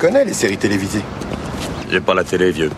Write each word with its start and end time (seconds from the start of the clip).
connais 0.00 0.24
les 0.24 0.32
séries 0.32 0.56
télévisées. 0.56 1.02
J'ai 1.90 2.00
pas 2.00 2.14
la 2.14 2.24
télé, 2.24 2.50
vieux. 2.50 2.70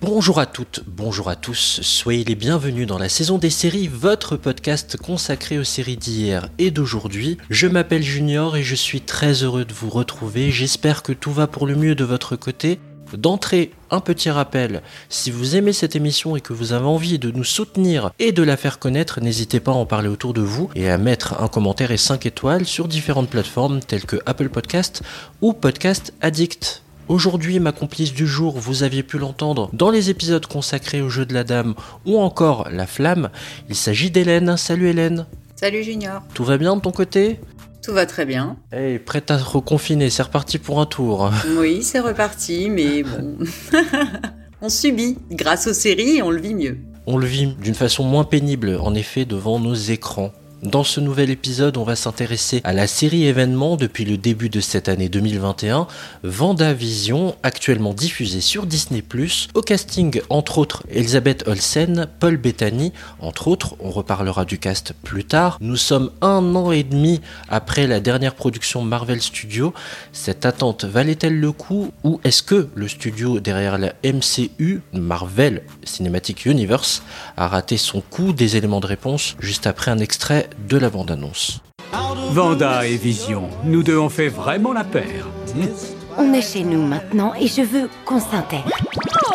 Bonjour 0.00 0.38
à 0.38 0.46
toutes, 0.46 0.84
bonjour 0.86 1.28
à 1.28 1.36
tous, 1.36 1.80
soyez 1.82 2.24
les 2.24 2.34
bienvenus 2.34 2.86
dans 2.86 2.98
la 2.98 3.08
saison 3.08 3.38
des 3.38 3.50
séries, 3.50 3.88
votre 3.88 4.36
podcast 4.36 4.96
consacré 4.96 5.58
aux 5.58 5.64
séries 5.64 5.96
d'hier 5.96 6.48
et 6.58 6.70
d'aujourd'hui. 6.70 7.38
Je 7.50 7.66
m'appelle 7.66 8.02
Junior 8.02 8.56
et 8.56 8.62
je 8.62 8.76
suis 8.76 9.00
très 9.00 9.42
heureux 9.42 9.64
de 9.64 9.74
vous 9.74 9.90
retrouver, 9.90 10.50
j'espère 10.50 11.02
que 11.02 11.12
tout 11.12 11.32
va 11.32 11.48
pour 11.48 11.66
le 11.66 11.74
mieux 11.74 11.94
de 11.96 12.04
votre 12.04 12.36
côté. 12.36 12.78
D'entrée, 13.16 13.72
un 13.90 14.00
petit 14.00 14.30
rappel, 14.30 14.82
si 15.08 15.30
vous 15.30 15.56
aimez 15.56 15.72
cette 15.72 15.96
émission 15.96 16.36
et 16.36 16.40
que 16.40 16.52
vous 16.52 16.72
avez 16.72 16.86
envie 16.86 17.18
de 17.18 17.30
nous 17.30 17.44
soutenir 17.44 18.10
et 18.18 18.32
de 18.32 18.42
la 18.42 18.56
faire 18.56 18.78
connaître, 18.78 19.20
n'hésitez 19.20 19.60
pas 19.60 19.72
à 19.72 19.74
en 19.74 19.86
parler 19.86 20.08
autour 20.08 20.32
de 20.34 20.40
vous 20.40 20.70
et 20.74 20.88
à 20.88 20.98
mettre 20.98 21.40
un 21.42 21.48
commentaire 21.48 21.90
et 21.90 21.96
5 21.96 22.26
étoiles 22.26 22.64
sur 22.64 22.88
différentes 22.88 23.28
plateformes 23.28 23.80
telles 23.80 24.06
que 24.06 24.16
Apple 24.26 24.48
Podcast 24.48 25.02
ou 25.40 25.52
Podcast 25.52 26.14
Addict. 26.20 26.82
Aujourd'hui, 27.08 27.60
ma 27.60 27.72
complice 27.72 28.14
du 28.14 28.26
jour, 28.26 28.58
vous 28.58 28.84
aviez 28.84 29.02
pu 29.02 29.18
l'entendre 29.18 29.68
dans 29.72 29.90
les 29.90 30.08
épisodes 30.08 30.46
consacrés 30.46 31.02
au 31.02 31.10
jeu 31.10 31.26
de 31.26 31.34
la 31.34 31.44
dame 31.44 31.74
ou 32.06 32.18
encore 32.18 32.68
la 32.70 32.86
flamme. 32.86 33.30
Il 33.68 33.74
s'agit 33.74 34.10
d'Hélène. 34.10 34.56
Salut 34.56 34.88
Hélène. 34.88 35.26
Salut 35.56 35.82
Junior. 35.82 36.22
Tout 36.32 36.44
va 36.44 36.56
bien 36.56 36.76
de 36.76 36.80
ton 36.80 36.92
côté? 36.92 37.38
Tout 37.82 37.92
va 37.92 38.06
très 38.06 38.24
bien. 38.24 38.56
Hey, 38.70 39.00
prête 39.00 39.32
à 39.32 39.36
reconfiner, 39.36 40.08
c'est 40.08 40.22
reparti 40.22 40.58
pour 40.58 40.80
un 40.80 40.86
tour. 40.86 41.30
Oui, 41.58 41.82
c'est 41.82 41.98
reparti, 41.98 42.70
mais 42.70 43.02
bon. 43.02 43.38
on 44.62 44.68
subit. 44.68 45.18
Grâce 45.32 45.66
aux 45.66 45.72
séries, 45.72 46.22
on 46.22 46.30
le 46.30 46.40
vit 46.40 46.54
mieux. 46.54 46.78
On 47.06 47.18
le 47.18 47.26
vit 47.26 47.48
d'une 47.54 47.74
façon 47.74 48.04
moins 48.04 48.22
pénible, 48.22 48.78
en 48.80 48.94
effet, 48.94 49.24
devant 49.24 49.58
nos 49.58 49.74
écrans. 49.74 50.32
Dans 50.62 50.84
ce 50.84 51.00
nouvel 51.00 51.30
épisode, 51.30 51.76
on 51.76 51.82
va 51.82 51.96
s'intéresser 51.96 52.60
à 52.62 52.72
la 52.72 52.86
série 52.86 53.26
événement 53.26 53.74
depuis 53.74 54.04
le 54.04 54.16
début 54.16 54.48
de 54.48 54.60
cette 54.60 54.88
année 54.88 55.08
2021, 55.08 55.88
Vendavision, 56.22 57.34
actuellement 57.42 57.92
diffusée 57.92 58.40
sur 58.40 58.64
Disney+. 58.64 59.02
Au 59.54 59.60
casting, 59.60 60.20
entre 60.30 60.58
autres, 60.58 60.84
Elisabeth 60.88 61.42
Olsen, 61.48 62.06
Paul 62.20 62.36
Bettany, 62.36 62.92
entre 63.18 63.48
autres, 63.48 63.74
on 63.80 63.90
reparlera 63.90 64.44
du 64.44 64.58
cast 64.58 64.92
plus 65.02 65.24
tard. 65.24 65.58
Nous 65.60 65.74
sommes 65.74 66.12
un 66.20 66.54
an 66.54 66.70
et 66.70 66.84
demi 66.84 67.20
après 67.48 67.88
la 67.88 67.98
dernière 67.98 68.36
production 68.36 68.82
Marvel 68.82 69.20
Studios. 69.20 69.74
Cette 70.12 70.46
attente 70.46 70.84
valait-elle 70.84 71.40
le 71.40 71.50
coup 71.50 71.90
ou 72.04 72.20
est-ce 72.22 72.44
que 72.44 72.68
le 72.76 72.86
studio 72.86 73.40
derrière 73.40 73.78
la 73.78 73.94
MCU, 74.04 74.80
Marvel 74.92 75.62
Cinematic 75.82 76.46
Universe, 76.46 77.02
a 77.36 77.48
raté 77.48 77.76
son 77.76 78.00
coup? 78.00 78.32
Des 78.32 78.56
éléments 78.56 78.78
de 78.78 78.86
réponse 78.86 79.34
juste 79.40 79.66
après 79.66 79.90
un 79.90 79.98
extrait 79.98 80.48
de 80.68 80.78
la 80.78 80.90
bande-annonce. 80.90 81.60
Vanda 82.30 82.86
et 82.86 82.96
Vision, 82.96 83.48
nous 83.64 83.82
deux 83.82 83.98
on 83.98 84.08
fait 84.08 84.28
vraiment 84.28 84.72
la 84.72 84.84
paire. 84.84 85.28
On 86.18 86.32
est 86.32 86.42
chez 86.42 86.64
nous 86.64 86.82
maintenant 86.82 87.32
et 87.38 87.46
je 87.46 87.62
veux 87.62 87.88
qu'on 88.04 88.20
s'intègre. 88.20 88.70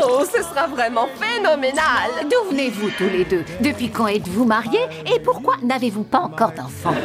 Oh, 0.04 0.24
ce 0.26 0.44
sera 0.44 0.68
vraiment 0.68 1.08
phénoménal 1.20 2.10
D'où 2.24 2.52
venez-vous 2.52 2.90
tous 2.98 3.10
les 3.10 3.26
deux? 3.26 3.44
Depuis 3.62 3.90
quand 3.90 4.08
êtes-vous 4.08 4.46
mariés? 4.46 4.86
Et 5.06 5.20
pourquoi 5.20 5.56
n'avez-vous 5.64 6.04
pas 6.04 6.20
encore 6.20 6.52
d'enfants? 6.52 6.96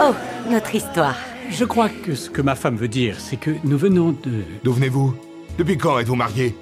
Oh, 0.00 0.14
notre 0.50 0.74
histoire. 0.74 1.16
Je 1.50 1.64
crois 1.64 1.88
que 1.88 2.14
ce 2.14 2.30
que 2.30 2.42
ma 2.42 2.54
femme 2.54 2.76
veut 2.76 2.88
dire, 2.88 3.16
c'est 3.18 3.36
que 3.36 3.50
nous 3.64 3.78
venons 3.78 4.12
de... 4.12 4.44
D'où 4.64 4.72
venez-vous? 4.72 5.14
Depuis 5.58 5.76
quand 5.76 5.98
êtes-vous 5.98 6.16
mariés? 6.16 6.56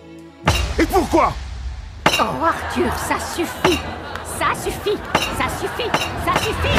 Et 0.78 0.86
pourquoi? 0.86 1.32
Oh, 2.18 2.44
Arthur, 2.44 2.92
ça 2.96 3.18
suffit 3.18 3.78
Ça 4.40 4.54
suffit 4.54 4.96
Ça 5.36 5.48
suffit 5.60 5.90
Ça 6.24 6.32
suffit. 6.38 6.78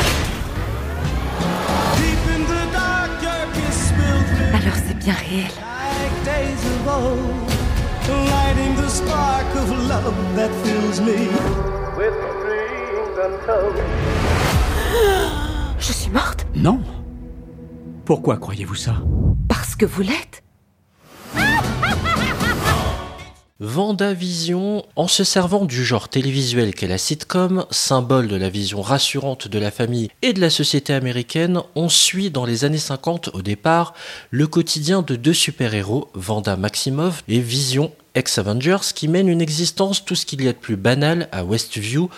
Alors 4.51 4.77
c'est 4.87 4.97
bien 4.97 5.13
réel. 5.13 5.51
Je 15.77 15.93
suis 15.93 16.09
morte. 16.09 16.47
Non. 16.55 16.79
Pourquoi 18.05 18.37
croyez-vous 18.37 18.73
ça? 18.73 18.95
Parce 19.47 19.75
que 19.75 19.85
vous 19.85 20.01
l'êtes. 20.01 20.41
Vendavision, 23.63 24.83
en 24.95 25.07
se 25.07 25.23
servant 25.23 25.65
du 25.65 25.85
genre 25.85 26.09
télévisuel 26.09 26.73
qu'est 26.73 26.87
la 26.87 26.97
sitcom, 26.97 27.67
symbole 27.69 28.27
de 28.27 28.35
la 28.35 28.49
vision 28.49 28.81
rassurante 28.81 29.47
de 29.47 29.59
la 29.59 29.69
famille 29.69 30.09
et 30.23 30.33
de 30.33 30.41
la 30.41 30.49
société 30.49 30.93
américaine, 30.93 31.61
on 31.75 31.87
suit 31.87 32.31
dans 32.31 32.47
les 32.47 32.65
années 32.65 32.79
50 32.79 33.29
au 33.35 33.43
départ 33.43 33.93
le 34.31 34.47
quotidien 34.47 35.03
de 35.03 35.15
deux 35.15 35.35
super-héros, 35.35 36.09
Vanda 36.15 36.55
Maximoff 36.55 37.23
et 37.27 37.39
Vision, 37.39 37.91
ex-Avengers, 38.15 38.93
qui 38.95 39.07
mènent 39.07 39.29
une 39.29 39.41
existence 39.41 40.03
tout 40.05 40.15
ce 40.15 40.25
qu'il 40.25 40.43
y 40.43 40.47
a 40.47 40.53
de 40.53 40.57
plus 40.57 40.75
banal 40.75 41.29
à 41.31 41.43
Westview, 41.45 42.09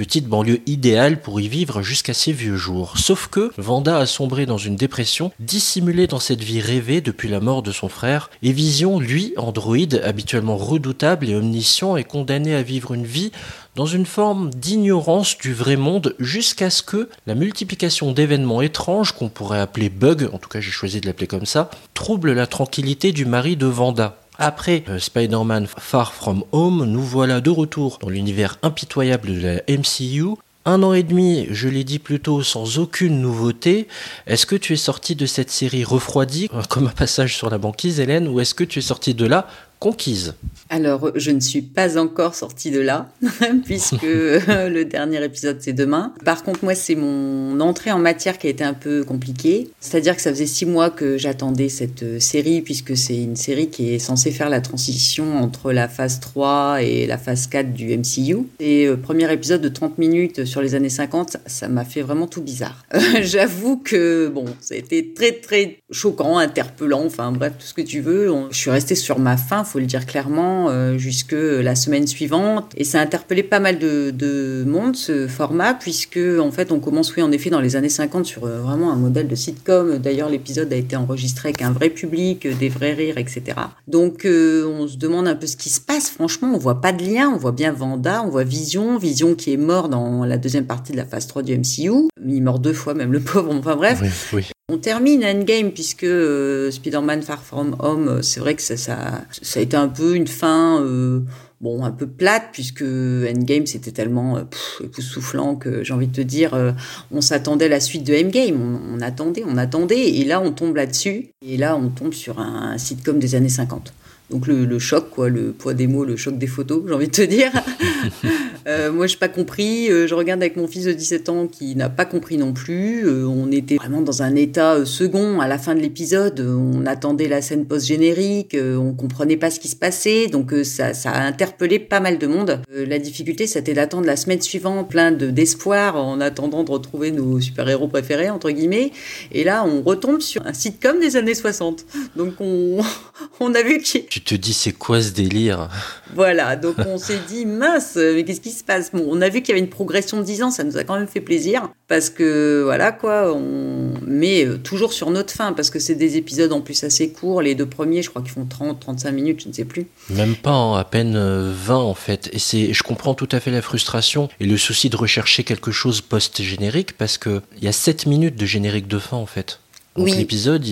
petite 0.00 0.28
banlieue 0.28 0.62
idéale 0.64 1.20
pour 1.20 1.42
y 1.42 1.48
vivre 1.48 1.82
jusqu'à 1.82 2.14
ses 2.14 2.32
vieux 2.32 2.56
jours. 2.56 2.96
Sauf 2.96 3.28
que 3.28 3.52
Vanda 3.58 3.98
a 3.98 4.06
sombré 4.06 4.46
dans 4.46 4.56
une 4.56 4.74
dépression, 4.74 5.30
dissimulée 5.40 6.06
dans 6.06 6.18
cette 6.18 6.42
vie 6.42 6.62
rêvée 6.62 7.02
depuis 7.02 7.28
la 7.28 7.38
mort 7.38 7.62
de 7.62 7.70
son 7.70 7.90
frère, 7.90 8.30
et 8.42 8.52
Vision, 8.52 8.98
lui, 8.98 9.34
androïde, 9.36 10.00
habituellement 10.02 10.56
redoutable 10.56 11.28
et 11.28 11.34
omniscient, 11.34 11.98
est 11.98 12.04
condamné 12.04 12.54
à 12.54 12.62
vivre 12.62 12.94
une 12.94 13.04
vie 13.04 13.30
dans 13.76 13.84
une 13.84 14.06
forme 14.06 14.48
d'ignorance 14.48 15.36
du 15.36 15.52
vrai 15.52 15.76
monde 15.76 16.14
jusqu'à 16.18 16.70
ce 16.70 16.82
que 16.82 17.10
la 17.26 17.34
multiplication 17.34 18.12
d'événements 18.12 18.62
étranges, 18.62 19.12
qu'on 19.12 19.28
pourrait 19.28 19.60
appeler 19.60 19.90
bugs, 19.90 20.30
en 20.32 20.38
tout 20.38 20.48
cas 20.48 20.60
j'ai 20.60 20.70
choisi 20.70 21.02
de 21.02 21.06
l'appeler 21.06 21.26
comme 21.26 21.44
ça, 21.44 21.70
trouble 21.92 22.32
la 22.32 22.46
tranquillité 22.46 23.12
du 23.12 23.26
mari 23.26 23.54
de 23.56 23.66
Vanda. 23.66 24.19
Après 24.38 24.84
euh, 24.88 24.98
Spider-Man 24.98 25.66
Far 25.66 26.14
From 26.14 26.44
Home, 26.52 26.84
nous 26.84 27.02
voilà 27.02 27.40
de 27.40 27.50
retour 27.50 27.98
dans 28.00 28.08
l'univers 28.08 28.58
impitoyable 28.62 29.28
de 29.28 29.40
la 29.40 29.76
MCU. 29.76 30.36
Un 30.66 30.82
an 30.82 30.92
et 30.92 31.02
demi, 31.02 31.46
je 31.50 31.68
l'ai 31.68 31.84
dit 31.84 31.98
plus 31.98 32.20
tôt, 32.20 32.42
sans 32.42 32.78
aucune 32.78 33.20
nouveauté. 33.20 33.88
Est-ce 34.26 34.46
que 34.46 34.56
tu 34.56 34.74
es 34.74 34.76
sorti 34.76 35.14
de 35.14 35.24
cette 35.24 35.50
série 35.50 35.84
refroidie, 35.84 36.48
euh, 36.54 36.62
comme 36.68 36.86
un 36.86 36.90
passage 36.90 37.36
sur 37.36 37.48
la 37.50 37.58
banquise, 37.58 37.98
Hélène, 37.98 38.28
ou 38.28 38.40
est-ce 38.40 38.54
que 38.54 38.64
tu 38.64 38.78
es 38.78 38.82
sorti 38.82 39.14
de 39.14 39.26
là 39.26 39.48
conquise 39.80 40.34
Alors, 40.68 41.10
je 41.16 41.30
ne 41.30 41.40
suis 41.40 41.62
pas 41.62 41.98
encore 41.98 42.34
sortie 42.34 42.70
de 42.70 42.80
là, 42.80 43.08
puisque 43.64 44.04
euh, 44.04 44.68
le 44.68 44.84
dernier 44.84 45.24
épisode, 45.24 45.56
c'est 45.60 45.72
demain. 45.72 46.12
Par 46.22 46.44
contre, 46.44 46.62
moi, 46.62 46.74
c'est 46.74 46.94
mon 46.94 47.58
entrée 47.60 47.90
en 47.90 47.98
matière 47.98 48.38
qui 48.38 48.46
a 48.46 48.50
été 48.50 48.62
un 48.62 48.74
peu 48.74 49.02
compliquée. 49.04 49.70
C'est-à-dire 49.80 50.14
que 50.14 50.22
ça 50.22 50.30
faisait 50.30 50.46
six 50.46 50.66
mois 50.66 50.90
que 50.90 51.16
j'attendais 51.16 51.70
cette 51.70 52.02
euh, 52.02 52.20
série, 52.20 52.60
puisque 52.60 52.94
c'est 52.94 53.16
une 53.16 53.36
série 53.36 53.70
qui 53.70 53.94
est 53.94 53.98
censée 53.98 54.30
faire 54.30 54.50
la 54.50 54.60
transition 54.60 55.38
entre 55.38 55.72
la 55.72 55.88
phase 55.88 56.20
3 56.20 56.82
et 56.82 57.06
la 57.06 57.16
phase 57.16 57.46
4 57.46 57.72
du 57.72 57.96
MCU. 57.96 58.46
Et 58.60 58.86
euh, 58.86 58.96
premier 58.96 59.32
épisode 59.32 59.62
de 59.62 59.68
30 59.70 59.96
minutes 59.96 60.44
sur 60.44 60.60
les 60.60 60.74
années 60.74 60.90
50, 60.90 61.38
ça 61.46 61.68
m'a 61.68 61.86
fait 61.86 62.02
vraiment 62.02 62.26
tout 62.26 62.42
bizarre. 62.42 62.84
J'avoue 63.22 63.78
que, 63.78 64.28
bon, 64.28 64.44
été 64.70 65.14
très, 65.14 65.32
très 65.32 65.78
choquant, 65.90 66.36
interpellant, 66.36 67.06
enfin 67.06 67.32
bref, 67.32 67.54
tout 67.58 67.66
ce 67.66 67.72
que 67.72 67.80
tu 67.80 68.00
veux. 68.00 68.30
Je 68.50 68.56
suis 68.56 68.70
restée 68.70 68.94
sur 68.94 69.18
ma 69.18 69.38
faim, 69.38 69.64
faut 69.70 69.78
le 69.78 69.86
dire 69.86 70.06
clairement, 70.06 70.68
euh, 70.68 70.98
jusque 70.98 71.34
la 71.36 71.74
semaine 71.74 72.06
suivante. 72.06 72.72
Et 72.76 72.84
ça 72.84 72.98
a 73.00 73.02
interpellé 73.02 73.42
pas 73.42 73.60
mal 73.60 73.78
de, 73.78 74.10
de 74.10 74.64
monde, 74.66 74.96
ce 74.96 75.26
format, 75.28 75.74
puisque 75.74 76.18
en 76.40 76.50
fait, 76.50 76.72
on 76.72 76.80
commence, 76.80 77.14
oui, 77.16 77.22
en 77.22 77.32
effet, 77.32 77.50
dans 77.50 77.60
les 77.60 77.76
années 77.76 77.88
50 77.88 78.26
sur 78.26 78.44
euh, 78.44 78.60
vraiment 78.60 78.92
un 78.92 78.96
modèle 78.96 79.28
de 79.28 79.34
sitcom. 79.34 79.98
D'ailleurs, 79.98 80.28
l'épisode 80.28 80.72
a 80.72 80.76
été 80.76 80.96
enregistré 80.96 81.50
avec 81.50 81.62
un 81.62 81.72
vrai 81.72 81.90
public, 81.90 82.46
euh, 82.46 82.54
des 82.58 82.68
vrais 82.68 82.92
rires, 82.94 83.18
etc. 83.18 83.42
Donc, 83.88 84.24
euh, 84.24 84.66
on 84.66 84.86
se 84.88 84.96
demande 84.96 85.28
un 85.28 85.34
peu 85.36 85.46
ce 85.46 85.56
qui 85.56 85.68
se 85.70 85.80
passe. 85.80 86.10
Franchement, 86.10 86.50
on 86.54 86.58
voit 86.58 86.80
pas 86.80 86.92
de 86.92 87.04
lien. 87.04 87.30
On 87.34 87.36
voit 87.38 87.52
bien 87.52 87.72
Vanda, 87.72 88.22
on 88.24 88.28
voit 88.30 88.44
Vision, 88.44 88.98
Vision 88.98 89.34
qui 89.34 89.52
est 89.52 89.56
mort 89.56 89.88
dans 89.88 90.24
la 90.24 90.38
deuxième 90.38 90.66
partie 90.66 90.92
de 90.92 90.96
la 90.96 91.04
phase 91.04 91.26
3 91.26 91.42
du 91.42 91.56
MCU. 91.56 92.08
Il 92.26 92.36
est 92.36 92.40
mort 92.40 92.58
deux 92.58 92.72
fois, 92.72 92.94
même 92.94 93.12
le 93.12 93.20
pauvre. 93.20 93.52
Enfin 93.54 93.76
bref, 93.76 94.00
Oui, 94.02 94.08
oui. 94.32 94.46
on 94.72 94.78
termine 94.78 95.24
Endgame 95.24 95.70
puisque 95.72 96.04
euh, 96.04 96.70
Spider-Man 96.70 97.22
Far 97.22 97.42
From 97.42 97.76
Home, 97.80 98.22
c'est 98.22 98.40
vrai 98.40 98.54
que 98.54 98.62
ça, 98.62 98.76
ça, 98.76 99.22
ça 99.42 99.59
a 99.60 99.62
été 99.62 99.76
un 99.76 99.88
peu 99.88 100.14
une 100.14 100.26
fin, 100.26 100.80
euh, 100.82 101.20
bon, 101.60 101.84
un 101.84 101.90
peu 101.90 102.06
plate 102.06 102.48
puisque 102.52 102.82
Endgame 102.82 103.66
c'était 103.66 103.92
tellement 103.92 104.36
euh, 104.36 104.42
époustouflant 104.82 105.56
que 105.56 105.84
j'ai 105.84 105.92
envie 105.92 106.08
de 106.08 106.14
te 106.14 106.20
dire, 106.20 106.54
euh, 106.54 106.72
on 107.12 107.20
s'attendait 107.20 107.66
à 107.66 107.68
la 107.68 107.80
suite 107.80 108.04
de 108.04 108.14
Endgame, 108.14 108.60
on, 108.60 108.96
on 108.96 109.00
attendait, 109.00 109.44
on 109.46 109.56
attendait, 109.56 110.08
et 110.08 110.24
là 110.24 110.40
on 110.40 110.52
tombe 110.52 110.76
là-dessus, 110.76 111.28
et 111.46 111.56
là 111.56 111.76
on 111.76 111.88
tombe 111.88 112.12
sur 112.12 112.40
un, 112.40 112.76
sitcom 112.78 113.18
des 113.18 113.34
années 113.34 113.48
50. 113.48 113.92
Donc 114.30 114.46
le, 114.46 114.64
le, 114.64 114.78
choc, 114.78 115.10
quoi, 115.10 115.28
le 115.28 115.52
poids 115.52 115.74
des 115.74 115.88
mots, 115.88 116.04
le 116.04 116.16
choc 116.16 116.38
des 116.38 116.46
photos, 116.46 116.84
j'ai 116.86 116.94
envie 116.94 117.08
de 117.08 117.12
te 117.12 117.22
dire. 117.22 117.50
euh, 118.66 118.92
moi, 118.92 119.06
je 119.06 119.16
pas 119.16 119.28
compris. 119.28 119.90
Euh, 119.90 120.06
je 120.06 120.14
regarde 120.14 120.40
avec 120.40 120.56
mon 120.56 120.66
fils 120.66 120.84
de 120.84 120.92
17 120.92 121.28
ans 121.28 121.46
qui 121.46 121.76
n'a 121.76 121.88
pas 121.88 122.04
compris 122.04 122.36
non 122.38 122.52
plus. 122.52 123.06
Euh, 123.06 123.26
on 123.26 123.52
était 123.52 123.76
vraiment 123.76 124.00
dans 124.00 124.22
un 124.22 124.34
état 124.34 124.74
euh, 124.74 124.84
second 124.84 125.40
à 125.40 125.46
la 125.46 125.58
fin 125.58 125.74
de 125.74 125.80
l'épisode. 125.80 126.40
On 126.40 126.86
attendait 126.86 127.28
la 127.28 127.42
scène 127.42 127.66
post-générique, 127.66 128.56
on 128.56 128.92
comprenait 128.94 129.36
pas 129.36 129.50
ce 129.50 129.60
qui 129.60 129.68
se 129.68 129.76
passait. 129.76 130.26
Donc 130.26 130.52
ça, 130.64 130.94
ça 130.94 131.10
a 131.10 131.22
interpellé 131.22 131.78
pas 131.78 132.00
mal 132.00 132.18
de 132.18 132.26
monde. 132.26 132.60
la 132.72 132.98
difficulté, 132.98 133.46
c'était 133.46 133.74
d'attendre 133.74 134.06
la 134.06 134.16
semaine 134.16 134.40
suivante, 134.40 134.88
plein 134.88 135.12
de 135.12 135.30
d'espoir, 135.30 135.96
en 135.96 136.20
attendant 136.20 136.64
de 136.64 136.70
retrouver 136.70 137.10
nos 137.10 137.40
super-héros 137.40 137.88
préférés, 137.88 138.30
entre 138.30 138.50
guillemets. 138.50 138.92
Et 139.32 139.44
là, 139.44 139.64
on 139.64 139.82
retombe 139.82 140.20
sur 140.20 140.46
un 140.46 140.52
sitcom 140.52 140.98
des 140.98 141.16
années 141.16 141.34
60. 141.34 141.84
Donc 142.16 142.34
on, 142.40 142.80
on 143.40 143.54
a 143.54 143.62
vu 143.62 143.78
qu'il 143.78 144.06
tu 144.06 144.20
te 144.22 144.34
dis, 144.34 144.52
c'est 144.52 144.72
quoi 144.72 145.00
ce 145.02 145.10
délire? 145.10 145.68
Voilà, 146.14 146.56
donc 146.56 146.76
on 146.86 146.98
s'est 146.98 147.20
dit, 147.28 147.46
mince, 147.46 147.96
mais 147.96 148.24
qu'est-ce 148.24 148.40
qui 148.40 148.49
se 148.50 148.64
passe 148.64 148.92
Bon, 148.92 149.04
on 149.08 149.20
a 149.20 149.28
vu 149.28 149.42
qu'il 149.42 149.50
y 149.50 149.52
avait 149.52 149.64
une 149.64 149.70
progression 149.70 150.18
de 150.18 150.22
10 150.22 150.42
ans, 150.42 150.50
ça 150.50 150.64
nous 150.64 150.76
a 150.76 150.84
quand 150.84 150.98
même 150.98 151.06
fait 151.06 151.20
plaisir, 151.20 151.68
parce 151.88 152.10
que, 152.10 152.62
voilà, 152.64 152.92
quoi, 152.92 153.32
on 153.34 153.92
met 154.06 154.44
euh, 154.44 154.58
toujours 154.58 154.92
sur 154.92 155.10
notre 155.10 155.32
fin, 155.32 155.52
parce 155.52 155.70
que 155.70 155.78
c'est 155.78 155.94
des 155.94 156.16
épisodes 156.16 156.52
en 156.52 156.60
plus 156.60 156.84
assez 156.84 157.12
courts, 157.12 157.42
les 157.42 157.54
deux 157.54 157.66
premiers, 157.66 158.02
je 158.02 158.10
crois 158.10 158.22
qu'ils 158.22 158.32
font 158.32 158.46
30, 158.46 158.80
35 158.80 159.10
minutes, 159.12 159.42
je 159.42 159.48
ne 159.48 159.52
sais 159.52 159.64
plus. 159.64 159.86
Même 160.08 160.36
pas, 160.36 160.50
hein, 160.50 160.78
à 160.78 160.84
peine 160.84 161.14
20 161.14 161.16
euh, 161.16 161.76
en 161.76 161.94
fait. 161.94 162.30
Et 162.32 162.38
c'est, 162.38 162.72
je 162.72 162.82
comprends 162.82 163.14
tout 163.14 163.28
à 163.32 163.40
fait 163.40 163.50
la 163.50 163.62
frustration 163.62 164.28
et 164.40 164.46
le 164.46 164.56
souci 164.56 164.90
de 164.90 164.96
rechercher 164.96 165.44
quelque 165.44 165.70
chose 165.70 166.00
post-générique, 166.00 166.96
parce 166.96 167.18
qu'il 167.18 167.42
y 167.62 167.68
a 167.68 167.72
7 167.72 168.06
minutes 168.06 168.36
de 168.36 168.46
générique 168.46 168.88
de 168.88 168.98
fin, 168.98 169.16
en 169.16 169.26
fait. 169.26 169.60
Donc 169.96 170.06
oui. 170.06 170.16
l'épisode, 170.16 170.64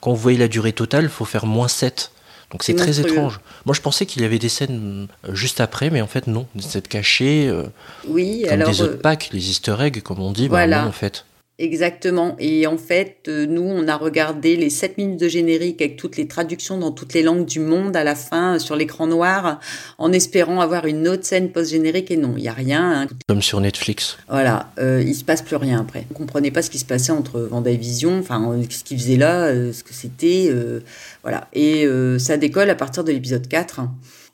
quand 0.00 0.12
vous 0.12 0.20
voyez 0.20 0.38
la 0.38 0.48
durée 0.48 0.72
totale, 0.72 1.04
il 1.04 1.10
faut 1.10 1.24
faire 1.24 1.46
moins 1.46 1.68
7. 1.68 2.12
Donc 2.52 2.62
c'est 2.62 2.74
très 2.74 3.00
étrange. 3.00 3.40
Moi 3.64 3.74
je 3.74 3.80
pensais 3.80 4.04
qu'il 4.04 4.20
y 4.22 4.24
avait 4.26 4.38
des 4.38 4.50
scènes 4.50 5.08
euh, 5.26 5.34
juste 5.34 5.60
après, 5.60 5.88
mais 5.88 6.02
en 6.02 6.06
fait 6.06 6.26
non, 6.26 6.46
des 6.54 6.62
scènes 6.62 6.82
cachées. 6.82 7.48
Euh, 7.48 7.64
oui, 8.06 8.42
comme 8.44 8.52
alors. 8.52 8.68
des 8.68 8.82
autres 8.82 8.98
packs, 8.98 9.30
les 9.32 9.50
easter 9.50 9.74
eggs, 9.80 10.02
comme 10.02 10.20
on 10.20 10.32
dit, 10.32 10.48
voilà. 10.48 10.76
Bah, 10.76 10.82
non, 10.82 10.88
en 10.90 10.92
fait. 10.92 11.24
Exactement. 11.58 12.34
Et 12.38 12.66
en 12.66 12.78
fait, 12.78 13.26
euh, 13.28 13.46
nous, 13.46 13.62
on 13.62 13.86
a 13.86 13.96
regardé 13.96 14.56
les 14.56 14.70
7 14.70 14.96
minutes 14.96 15.20
de 15.20 15.28
générique 15.28 15.82
avec 15.82 15.96
toutes 15.96 16.16
les 16.16 16.26
traductions 16.26 16.78
dans 16.78 16.92
toutes 16.92 17.12
les 17.12 17.22
langues 17.22 17.44
du 17.44 17.60
monde 17.60 17.94
à 17.94 18.04
la 18.04 18.14
fin 18.14 18.58
sur 18.58 18.74
l'écran 18.74 19.06
noir, 19.06 19.60
en 19.98 20.12
espérant 20.12 20.60
avoir 20.60 20.86
une 20.86 21.06
autre 21.06 21.24
scène 21.24 21.52
post-générique. 21.52 22.10
Et 22.10 22.16
non, 22.16 22.34
il 22.36 22.42
n'y 22.42 22.48
a 22.48 22.52
rien. 22.52 23.02
Hein. 23.02 23.06
Comme 23.28 23.42
sur 23.42 23.60
Netflix. 23.60 24.16
Voilà, 24.28 24.72
euh, 24.78 25.04
il 25.06 25.14
se 25.14 25.24
passe 25.24 25.42
plus 25.42 25.56
rien 25.56 25.80
après. 25.80 26.06
On 26.10 26.14
comprenait 26.14 26.50
pas 26.50 26.62
ce 26.62 26.70
qui 26.70 26.78
se 26.78 26.86
passait 26.86 27.12
entre 27.12 27.40
Vendavision, 27.40 28.18
enfin, 28.18 28.58
ce 28.68 28.82
qu'il 28.82 28.98
faisait 28.98 29.16
là, 29.16 29.44
euh, 29.44 29.72
ce 29.72 29.84
que 29.84 29.92
c'était. 29.92 30.48
Euh, 30.48 30.80
voilà. 31.22 31.48
Et 31.52 31.86
euh, 31.86 32.18
ça 32.18 32.38
décolle 32.38 32.70
à 32.70 32.74
partir 32.74 33.04
de 33.04 33.12
l'épisode 33.12 33.46
4 33.46 33.82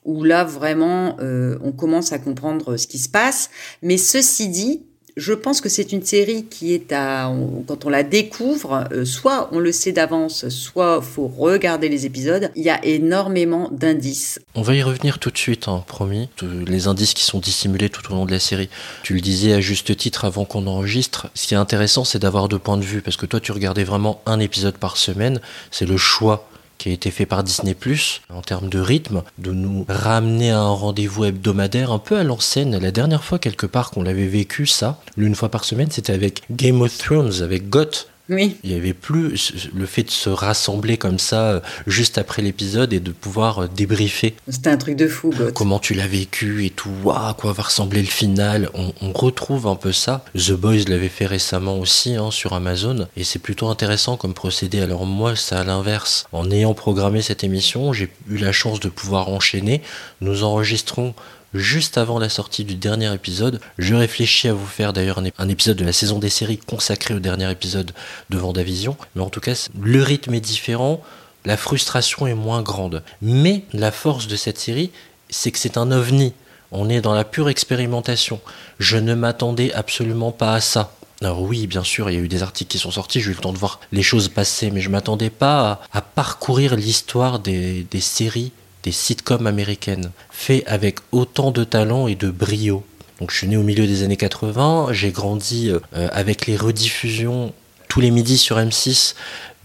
où 0.05 0.23
là 0.23 0.43
vraiment 0.43 1.17
euh, 1.19 1.57
on 1.63 1.71
commence 1.71 2.13
à 2.13 2.19
comprendre 2.19 2.77
ce 2.77 2.87
qui 2.87 2.97
se 2.97 3.09
passe. 3.09 3.49
Mais 3.81 3.97
ceci 3.97 4.49
dit, 4.49 4.83
je 5.19 5.33
pense 5.33 5.59
que 5.59 5.67
c'est 5.69 5.91
une 5.91 6.03
série 6.03 6.45
qui 6.45 6.73
est 6.73 6.93
à, 6.93 7.31
quand 7.67 7.85
on 7.85 7.89
la 7.89 8.03
découvre, 8.03 8.87
euh, 8.91 9.03
soit 9.03 9.49
on 9.51 9.59
le 9.59 9.71
sait 9.71 9.91
d'avance, 9.91 10.47
soit 10.49 11.01
faut 11.01 11.27
regarder 11.27 11.89
les 11.89 12.05
épisodes. 12.05 12.49
Il 12.55 12.63
y 12.63 12.69
a 12.69 12.83
énormément 12.85 13.69
d'indices. 13.71 14.39
On 14.55 14.61
va 14.61 14.75
y 14.75 14.81
revenir 14.81 15.19
tout 15.19 15.29
de 15.29 15.37
suite, 15.37 15.67
hein, 15.67 15.83
promis. 15.87 16.29
Les 16.41 16.87
indices 16.87 17.13
qui 17.13 17.23
sont 17.23 17.39
dissimulés 17.39 17.89
tout 17.89 18.11
au 18.11 18.15
long 18.15 18.25
de 18.25 18.31
la 18.31 18.39
série. 18.39 18.69
Tu 19.03 19.13
le 19.13 19.21
disais 19.21 19.53
à 19.53 19.59
juste 19.59 19.95
titre 19.97 20.23
avant 20.23 20.45
qu'on 20.45 20.65
enregistre. 20.67 21.27
Ce 21.35 21.47
qui 21.47 21.53
est 21.53 21.57
intéressant, 21.57 22.05
c'est 22.05 22.19
d'avoir 22.19 22.47
deux 22.47 22.59
points 22.59 22.77
de 22.77 22.85
vue, 22.85 23.01
parce 23.01 23.17
que 23.17 23.25
toi, 23.25 23.41
tu 23.41 23.51
regardais 23.51 23.83
vraiment 23.83 24.21
un 24.25 24.39
épisode 24.39 24.77
par 24.77 24.95
semaine. 24.95 25.41
C'est 25.69 25.85
le 25.85 25.97
choix 25.97 26.47
qui 26.79 26.89
a 26.89 26.93
été 26.93 27.11
fait 27.11 27.27
par 27.27 27.43
Disney⁇ 27.43 27.75
en 28.33 28.41
termes 28.41 28.69
de 28.69 28.79
rythme, 28.79 29.21
de 29.37 29.51
nous 29.51 29.85
ramener 29.87 30.49
à 30.49 30.61
un 30.61 30.71
rendez-vous 30.71 31.25
hebdomadaire 31.25 31.91
un 31.91 31.99
peu 31.99 32.17
à 32.17 32.23
l'ancienne. 32.23 32.79
La 32.79 32.91
dernière 32.91 33.23
fois 33.23 33.37
quelque 33.37 33.67
part 33.67 33.91
qu'on 33.91 34.01
l'avait 34.01 34.25
vécu 34.25 34.65
ça, 34.65 34.99
l'une 35.17 35.35
fois 35.35 35.49
par 35.49 35.65
semaine, 35.65 35.91
c'était 35.91 36.13
avec 36.13 36.41
Game 36.49 36.81
of 36.81 36.97
Thrones, 36.97 37.43
avec 37.43 37.69
Goth. 37.69 38.07
Oui. 38.29 38.57
Il 38.63 38.71
y 38.71 38.75
avait 38.75 38.93
plus 38.93 39.69
le 39.73 39.85
fait 39.85 40.03
de 40.03 40.11
se 40.11 40.29
rassembler 40.29 40.97
comme 40.97 41.17
ça 41.19 41.51
euh, 41.51 41.59
juste 41.87 42.17
après 42.17 42.41
l'épisode 42.41 42.93
et 42.93 42.99
de 42.99 43.11
pouvoir 43.11 43.63
euh, 43.63 43.67
débriefer. 43.67 44.35
C'était 44.47 44.69
un 44.69 44.77
truc 44.77 44.95
de 44.95 45.07
fou. 45.07 45.33
Comment 45.55 45.79
tu 45.79 45.95
l'as 45.95 46.07
vécu 46.07 46.65
et 46.65 46.69
tout. 46.69 47.11
À 47.11 47.35
quoi 47.37 47.53
va 47.53 47.63
ressembler 47.63 48.01
le 48.01 48.07
final. 48.07 48.69
On, 48.73 48.93
on, 49.01 49.11
retrouve 49.13 49.67
un 49.67 49.75
peu 49.75 49.91
ça. 49.91 50.23
The 50.35 50.51
Boys 50.51 50.85
l'avait 50.87 51.09
fait 51.09 51.25
récemment 51.25 51.79
aussi 51.79 52.15
hein, 52.15 52.31
sur 52.31 52.53
Amazon 52.53 53.07
et 53.17 53.23
c'est 53.23 53.39
plutôt 53.39 53.67
intéressant 53.67 54.15
comme 54.15 54.33
procédé. 54.33 54.79
Alors 54.81 55.05
moi, 55.05 55.35
c'est 55.35 55.55
à 55.55 55.63
l'inverse. 55.63 56.25
En 56.31 56.51
ayant 56.51 56.73
programmé 56.73 57.21
cette 57.21 57.43
émission, 57.43 57.93
j'ai 57.93 58.09
eu 58.29 58.37
la 58.37 58.51
chance 58.51 58.79
de 58.79 58.89
pouvoir 58.89 59.29
enchaîner. 59.29 59.81
Nous 60.21 60.43
enregistrons 60.43 61.15
juste 61.53 61.97
avant 61.97 62.19
la 62.19 62.29
sortie 62.29 62.63
du 62.63 62.75
dernier 62.75 63.13
épisode. 63.13 63.59
Je 63.77 63.95
réfléchis 63.95 64.47
à 64.47 64.53
vous 64.53 64.65
faire 64.65 64.93
d'ailleurs 64.93 65.19
un, 65.37 65.49
épisode 65.49 65.77
de 65.77 65.85
la 65.85 65.93
saison 65.93 66.19
des 66.19 66.29
séries 66.29 66.57
consacré 66.57 67.13
au 67.13 67.19
dernier 67.19 67.49
épisode 67.51 67.91
de 68.29 68.37
Vendavision. 68.37 68.97
Mais 69.15 69.21
en 69.21 69.29
tout 69.29 69.39
cas, 69.39 69.67
le 69.79 70.03
rythme 70.03 70.33
est 70.33 70.39
différent, 70.39 71.01
la 71.45 71.57
frustration 71.57 72.27
est 72.27 72.33
moins 72.33 72.61
grande. 72.61 73.03
Mais 73.21 73.63
la 73.73 73.91
force 73.91 74.27
de 74.27 74.35
cette 74.35 74.59
série, 74.59 74.91
c'est 75.29 75.51
que 75.51 75.59
c'est 75.59 75.77
un 75.77 75.91
ovni. 75.91 76.33
On 76.71 76.89
est 76.89 77.01
dans 77.01 77.13
la 77.13 77.23
pure 77.23 77.49
expérimentation. 77.49 78.39
Je 78.77 78.97
ne 78.97 79.15
m'attendais 79.15 79.73
absolument 79.73 80.31
pas 80.31 80.53
à 80.53 80.61
ça. 80.61 80.93
Alors 81.21 81.41
oui, 81.41 81.67
bien 81.67 81.83
sûr, 81.83 82.09
il 82.09 82.13
y 82.13 82.17
a 82.17 82.21
eu 82.21 82.29
des 82.29 82.43
articles 82.43 82.71
qui 82.71 82.79
sont 82.79 82.91
sortis, 82.91 83.19
j'ai 83.19 83.31
eu 83.31 83.33
le 83.33 83.41
temps 83.41 83.51
de 83.51 83.57
voir 83.57 83.81
les 83.91 84.03
choses 84.03 84.29
passer, 84.29 84.71
mais 84.71 84.79
je 84.79 84.89
m'attendais 84.89 85.29
pas 85.29 85.81
à, 85.91 86.01
parcourir 86.01 86.77
l'histoire 86.77 87.39
des 87.39 87.85
séries 87.99 88.53
des 88.83 88.91
sitcoms 88.91 89.47
américaines, 89.47 90.11
faits 90.31 90.63
avec 90.67 90.99
autant 91.11 91.51
de 91.51 91.63
talent 91.63 92.07
et 92.07 92.15
de 92.15 92.29
brio. 92.29 92.83
Donc 93.19 93.31
je 93.31 93.37
suis 93.37 93.47
né 93.47 93.57
au 93.57 93.63
milieu 93.63 93.85
des 93.85 94.03
années 94.03 94.17
80, 94.17 94.89
j'ai 94.91 95.11
grandi 95.11 95.69
euh, 95.69 95.79
avec 96.11 96.47
les 96.47 96.55
rediffusions 96.55 97.53
tous 97.89 97.99
les 97.99 98.11
midis 98.11 98.37
sur 98.37 98.57
M6 98.57 99.15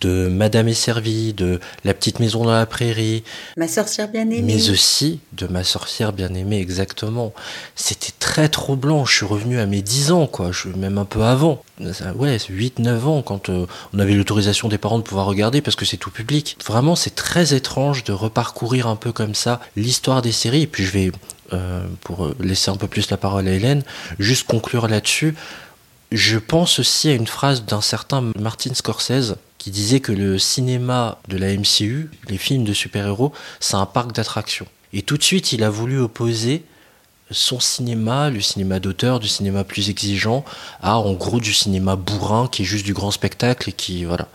de 0.00 0.28
Madame 0.28 0.68
est 0.68 0.74
servie, 0.74 1.32
de 1.32 1.60
La 1.84 1.94
petite 1.94 2.20
maison 2.20 2.44
dans 2.44 2.52
la 2.52 2.66
prairie. 2.66 3.24
Ma 3.56 3.68
sorcière 3.68 4.08
bien 4.08 4.22
aimée. 4.22 4.42
Mais 4.42 4.70
aussi 4.70 5.20
de 5.32 5.46
Ma 5.46 5.64
sorcière 5.64 6.12
bien 6.12 6.32
aimée, 6.34 6.60
exactement. 6.60 7.32
C'était 7.74 8.12
très 8.18 8.48
troublant. 8.48 9.04
Je 9.04 9.14
suis 9.14 9.26
revenu 9.26 9.58
à 9.58 9.66
mes 9.66 9.82
10 9.82 10.12
ans, 10.12 10.26
quoi. 10.26 10.52
Je, 10.52 10.68
même 10.68 10.98
un 10.98 11.04
peu 11.04 11.22
avant. 11.22 11.62
Ouais, 12.16 12.36
8-9 12.36 13.04
ans, 13.04 13.22
quand 13.22 13.48
euh, 13.48 13.66
on 13.92 13.98
avait 13.98 14.14
l'autorisation 14.14 14.68
des 14.68 14.78
parents 14.78 14.98
de 14.98 15.04
pouvoir 15.04 15.26
regarder, 15.26 15.60
parce 15.60 15.76
que 15.76 15.84
c'est 15.84 15.96
tout 15.96 16.10
public. 16.10 16.56
Vraiment, 16.66 16.96
c'est 16.96 17.14
très 17.14 17.54
étrange 17.54 18.04
de 18.04 18.12
reparcourir 18.12 18.86
un 18.86 18.96
peu 18.96 19.12
comme 19.12 19.34
ça 19.34 19.60
l'histoire 19.76 20.22
des 20.22 20.32
séries. 20.32 20.62
Et 20.62 20.66
puis 20.66 20.84
je 20.84 20.92
vais, 20.92 21.12
euh, 21.52 21.86
pour 22.02 22.30
laisser 22.40 22.70
un 22.70 22.76
peu 22.76 22.88
plus 22.88 23.10
la 23.10 23.16
parole 23.16 23.48
à 23.48 23.52
Hélène, 23.52 23.82
juste 24.18 24.46
conclure 24.46 24.88
là-dessus. 24.88 25.34
Je 26.12 26.38
pense 26.38 26.78
aussi 26.78 27.08
à 27.08 27.14
une 27.14 27.26
phrase 27.26 27.64
d'un 27.64 27.80
certain 27.80 28.32
Martin 28.38 28.72
Scorsese 28.74 29.34
qui 29.64 29.70
disait 29.70 30.00
que 30.00 30.12
le 30.12 30.38
cinéma 30.38 31.16
de 31.28 31.38
la 31.38 31.56
MCU, 31.56 32.10
les 32.28 32.36
films 32.36 32.64
de 32.64 32.74
super-héros, 32.74 33.32
c'est 33.60 33.76
un 33.76 33.86
parc 33.86 34.12
d'attractions. 34.12 34.66
Et 34.92 35.00
tout 35.00 35.16
de 35.16 35.22
suite, 35.22 35.52
il 35.52 35.64
a 35.64 35.70
voulu 35.70 35.98
opposer 35.98 36.64
son 37.30 37.60
cinéma, 37.60 38.28
le 38.28 38.42
cinéma 38.42 38.78
d'auteur, 38.78 39.20
du 39.20 39.26
cinéma 39.26 39.64
plus 39.64 39.88
exigeant, 39.88 40.44
à 40.82 40.98
en 40.98 41.14
gros 41.14 41.40
du 41.40 41.54
cinéma 41.54 41.96
bourrin 41.96 42.46
qui 42.46 42.60
est 42.60 42.64
juste 42.66 42.84
du 42.84 42.92
grand 42.92 43.10
spectacle 43.10 43.70
et 43.70 43.72
qui 43.72 44.04
voilà. 44.04 44.28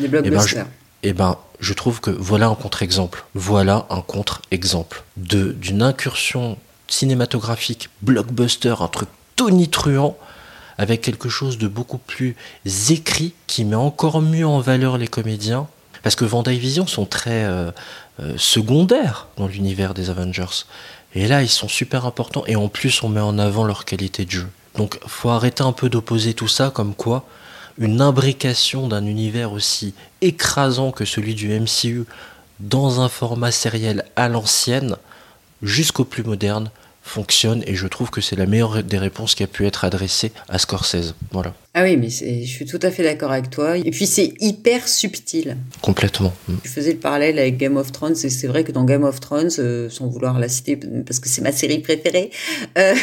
Les 0.00 0.08
blockbusters. 0.08 0.66
Et 0.66 0.66
ben, 0.66 0.66
je, 1.04 1.08
et 1.10 1.12
ben, 1.12 1.38
je 1.60 1.74
trouve 1.74 2.00
que 2.00 2.10
voilà 2.10 2.48
un 2.48 2.56
contre-exemple. 2.56 3.24
Voilà 3.36 3.86
un 3.88 4.00
contre-exemple 4.00 5.04
de 5.16 5.52
d'une 5.52 5.82
incursion 5.82 6.58
cinématographique 6.88 7.88
blockbuster, 8.00 8.74
un 8.80 8.88
truc 8.88 9.08
tonitruant 9.36 10.18
avec 10.78 11.00
quelque 11.00 11.28
chose 11.28 11.58
de 11.58 11.68
beaucoup 11.68 11.98
plus 11.98 12.36
écrit 12.90 13.34
qui 13.46 13.64
met 13.64 13.76
encore 13.76 14.22
mieux 14.22 14.46
en 14.46 14.60
valeur 14.60 14.98
les 14.98 15.08
comédiens. 15.08 15.66
Parce 16.02 16.16
que 16.16 16.24
Vendavision 16.24 16.86
sont 16.86 17.06
très 17.06 17.44
euh, 17.44 17.70
euh, 18.20 18.34
secondaires 18.36 19.28
dans 19.36 19.46
l'univers 19.46 19.94
des 19.94 20.10
Avengers. 20.10 20.64
Et 21.14 21.28
là, 21.28 21.42
ils 21.42 21.48
sont 21.48 21.68
super 21.68 22.06
importants 22.06 22.44
et 22.46 22.56
en 22.56 22.68
plus, 22.68 23.02
on 23.02 23.08
met 23.08 23.20
en 23.20 23.38
avant 23.38 23.64
leur 23.64 23.84
qualité 23.84 24.24
de 24.24 24.30
jeu. 24.30 24.48
Donc, 24.76 24.98
faut 25.06 25.28
arrêter 25.28 25.62
un 25.62 25.72
peu 25.72 25.88
d'opposer 25.88 26.34
tout 26.34 26.48
ça 26.48 26.70
comme 26.70 26.94
quoi 26.94 27.26
une 27.78 28.00
imbrication 28.00 28.88
d'un 28.88 29.06
univers 29.06 29.52
aussi 29.52 29.94
écrasant 30.20 30.92
que 30.92 31.04
celui 31.04 31.34
du 31.34 31.48
MCU 31.48 32.04
dans 32.60 33.00
un 33.00 33.08
format 33.08 33.50
sériel 33.50 34.04
à 34.16 34.28
l'ancienne 34.28 34.96
jusqu'au 35.62 36.04
plus 36.04 36.22
moderne 36.22 36.70
fonctionne 37.02 37.62
et 37.66 37.74
je 37.74 37.86
trouve 37.86 38.10
que 38.10 38.20
c'est 38.20 38.36
la 38.36 38.46
meilleure 38.46 38.82
des 38.82 38.98
réponses 38.98 39.34
qui 39.34 39.42
a 39.42 39.46
pu 39.46 39.66
être 39.66 39.84
adressée 39.84 40.32
à 40.48 40.58
Scorsese. 40.58 41.14
Voilà. 41.32 41.54
Ah 41.74 41.82
oui, 41.82 41.96
mais 41.96 42.10
je 42.10 42.46
suis 42.46 42.66
tout 42.66 42.78
à 42.82 42.90
fait 42.90 43.02
d'accord 43.02 43.32
avec 43.32 43.50
toi. 43.50 43.76
Et 43.76 43.90
puis 43.90 44.06
c'est 44.06 44.34
hyper 44.40 44.86
subtil. 44.86 45.56
Complètement. 45.80 46.32
Je 46.64 46.68
faisais 46.68 46.92
le 46.92 46.98
parallèle 46.98 47.38
avec 47.38 47.56
Game 47.56 47.76
of 47.76 47.92
Thrones 47.92 48.16
et 48.22 48.30
c'est 48.30 48.46
vrai 48.46 48.62
que 48.62 48.72
dans 48.72 48.84
Game 48.84 49.04
of 49.04 49.20
Thrones, 49.20 49.50
euh, 49.58 49.88
sans 49.90 50.06
vouloir 50.06 50.38
la 50.38 50.48
citer 50.48 50.76
parce 50.76 51.18
que 51.18 51.28
c'est 51.28 51.42
ma 51.42 51.52
série 51.52 51.80
préférée, 51.80 52.30
euh, 52.78 52.94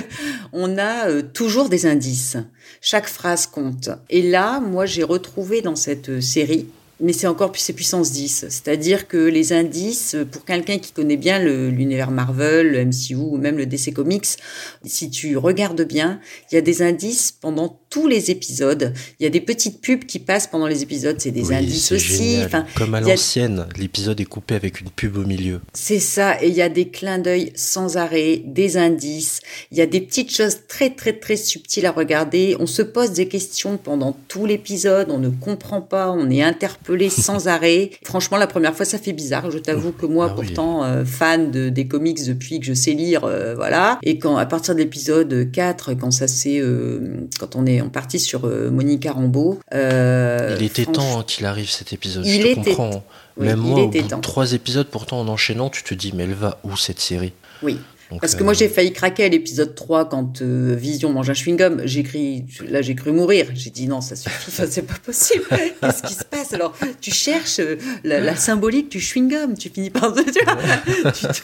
on 0.52 0.78
a 0.78 1.08
euh, 1.08 1.22
toujours 1.22 1.68
des 1.68 1.86
indices. 1.86 2.36
Chaque 2.80 3.08
phrase 3.08 3.46
compte. 3.46 3.90
Et 4.08 4.22
là, 4.22 4.60
moi, 4.60 4.86
j'ai 4.86 5.02
retrouvé 5.02 5.62
dans 5.62 5.76
cette 5.76 6.20
série 6.20 6.66
mais 7.00 7.12
c'est 7.12 7.26
encore 7.26 7.52
plus 7.52 7.60
c'est 7.60 7.72
puissance 7.72 8.12
10. 8.12 8.46
C'est-à-dire 8.48 9.08
que 9.08 9.16
les 9.16 9.52
indices, 9.52 10.16
pour 10.32 10.44
quelqu'un 10.44 10.78
qui 10.78 10.92
connaît 10.92 11.16
bien 11.16 11.38
l'univers 11.38 12.10
Marvel, 12.10 12.72
le 12.72 12.84
MCU 12.84 13.14
ou 13.16 13.36
même 13.36 13.56
le 13.56 13.66
DC 13.66 13.92
Comics, 13.94 14.36
si 14.84 15.10
tu 15.10 15.36
regardes 15.36 15.82
bien, 15.82 16.20
il 16.50 16.56
y 16.56 16.58
a 16.58 16.60
des 16.60 16.82
indices 16.82 17.32
pendant 17.32 17.80
tous 17.90 18.06
les 18.06 18.30
épisodes. 18.30 18.92
Il 19.18 19.24
y 19.24 19.26
a 19.26 19.30
des 19.30 19.40
petites 19.40 19.80
pubs 19.80 20.04
qui 20.04 20.18
passent 20.18 20.46
pendant 20.46 20.66
les 20.66 20.82
épisodes, 20.82 21.16
c'est 21.18 21.30
des 21.30 21.52
indices 21.52 21.92
aussi. 21.92 22.38
Enfin, 22.44 22.66
Comme 22.74 22.94
à 22.94 23.00
l'ancienne, 23.00 23.66
l'épisode 23.76 24.20
est 24.20 24.26
coupé 24.26 24.54
avec 24.54 24.80
une 24.80 24.90
pub 24.90 25.16
au 25.16 25.24
milieu. 25.24 25.60
C'est 25.72 26.00
ça, 26.00 26.42
et 26.42 26.48
il 26.48 26.54
y 26.54 26.62
a 26.62 26.68
des 26.68 26.88
clins 26.88 27.18
d'œil 27.18 27.52
sans 27.54 27.96
arrêt, 27.96 28.42
des 28.44 28.76
indices. 28.76 29.40
Il 29.70 29.78
y 29.78 29.80
a 29.80 29.86
des 29.86 30.00
petites 30.00 30.34
choses 30.34 30.58
très 30.68 30.90
très 30.90 31.12
très 31.12 31.36
subtiles 31.36 31.86
à 31.86 31.92
regarder. 31.92 32.56
On 32.60 32.66
se 32.66 32.82
pose 32.82 33.12
des 33.12 33.28
questions 33.28 33.78
pendant 33.78 34.16
tout 34.28 34.46
l'épisode, 34.46 35.10
on 35.10 35.18
ne 35.18 35.30
comprend 35.30 35.80
pas, 35.80 36.10
on 36.10 36.28
est 36.30 36.42
interpellé 36.42 36.87
sans 37.08 37.48
arrêt. 37.48 37.90
Franchement, 38.04 38.36
la 38.36 38.46
première 38.46 38.74
fois, 38.74 38.84
ça 38.84 38.98
fait 38.98 39.12
bizarre. 39.12 39.50
Je 39.50 39.58
t'avoue 39.58 39.92
que 39.92 40.06
moi, 40.06 40.28
ah 40.30 40.34
pourtant, 40.34 40.84
euh, 40.84 41.04
fan 41.04 41.50
de, 41.50 41.68
des 41.68 41.86
comics 41.86 42.24
depuis 42.26 42.60
que 42.60 42.66
je 42.66 42.74
sais 42.74 42.92
lire, 42.92 43.24
euh, 43.24 43.54
voilà. 43.54 43.98
Et 44.02 44.18
quand, 44.18 44.36
à 44.36 44.46
partir 44.46 44.74
de 44.74 44.80
l'épisode 44.80 45.50
4, 45.52 45.94
quand 45.94 46.10
ça 46.10 46.28
c'est, 46.28 46.58
euh, 46.60 47.26
quand 47.38 47.56
on 47.56 47.66
est 47.66 47.80
en 47.80 47.88
partie 47.88 48.20
sur 48.20 48.46
Monica 48.70 49.12
Rambeau. 49.12 49.60
il 49.72 50.62
était 50.62 50.86
temps 50.86 51.22
qu'il 51.22 51.46
arrive 51.46 51.70
cet 51.70 51.92
épisode. 51.92 52.26
Il 52.26 52.42
je 52.42 52.48
te 52.48 52.54
comprends. 52.54 53.04
Même 53.36 53.60
moi, 53.60 53.82
au 53.82 53.88
bout 53.88 54.02
de 54.02 54.20
trois 54.20 54.52
épisodes, 54.52 54.88
pourtant 54.88 55.20
en 55.20 55.28
enchaînant, 55.28 55.70
tu 55.70 55.84
te 55.84 55.94
dis, 55.94 56.12
mais 56.12 56.24
elle 56.24 56.34
va 56.34 56.58
où 56.64 56.76
cette 56.76 56.98
série? 56.98 57.32
Oui. 57.62 57.78
Parce 58.20 58.34
que 58.34 58.42
moi, 58.42 58.54
j'ai 58.54 58.68
failli 58.68 58.92
craquer 58.92 59.24
à 59.24 59.28
l'épisode 59.28 59.74
3 59.74 60.08
quand 60.08 60.40
euh, 60.40 60.74
Vision 60.74 61.12
mange 61.12 61.28
un 61.28 61.34
chewing-gum. 61.34 61.82
J'ai 61.84 62.02
cru, 62.02 62.44
là, 62.68 62.80
j'ai 62.80 62.94
cru 62.94 63.12
mourir. 63.12 63.46
J'ai 63.54 63.70
dit 63.70 63.86
non, 63.86 64.00
ça 64.00 64.16
suffit, 64.16 64.50
c'est 64.70 64.82
pas 64.82 64.94
possible. 65.04 65.44
Qu'est-ce 65.80 66.02
qui 66.02 66.14
se 66.14 66.24
passe? 66.24 66.54
Alors, 66.54 66.74
tu 67.00 67.10
cherches 67.10 67.60
euh, 67.60 67.76
la, 68.04 68.34
symbolique 68.34 68.90
du 68.90 68.98
chewing-gum. 68.98 69.58
Tu 69.58 69.68
finis 69.68 69.90
par. 69.90 70.14
Tu 70.18 71.42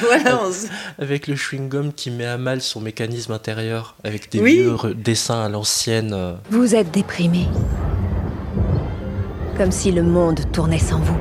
voilà. 0.00 0.40
Avec 0.98 1.26
le 1.26 1.34
chewing-gum 1.34 1.92
qui 1.92 2.10
met 2.10 2.26
à 2.26 2.38
mal 2.38 2.62
son 2.62 2.80
mécanisme 2.80 3.32
intérieur, 3.32 3.96
avec 4.04 4.30
des 4.32 4.42
vieux 4.42 4.76
dessins 4.94 5.42
à 5.42 5.48
l'ancienne. 5.48 6.12
Euh. 6.14 6.34
Vous 6.50 6.74
êtes 6.74 6.90
déprimé. 6.90 7.46
Comme 9.56 9.70
si 9.70 9.92
le 9.92 10.02
monde 10.02 10.40
tournait 10.52 10.78
sans 10.78 11.00
vous. 11.00 11.18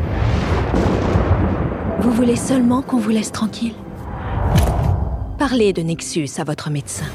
Vous 2.01 2.11
voulez 2.11 2.37
seulement 2.37 2.81
qu'on 2.81 2.97
vous 2.97 3.09
laisse 3.09 3.31
tranquille 3.31 3.73
Parlez 5.39 5.71
de 5.71 5.81
Nexus 5.81 6.31
à 6.37 6.43
votre 6.43 6.69
médecin. 6.69 7.05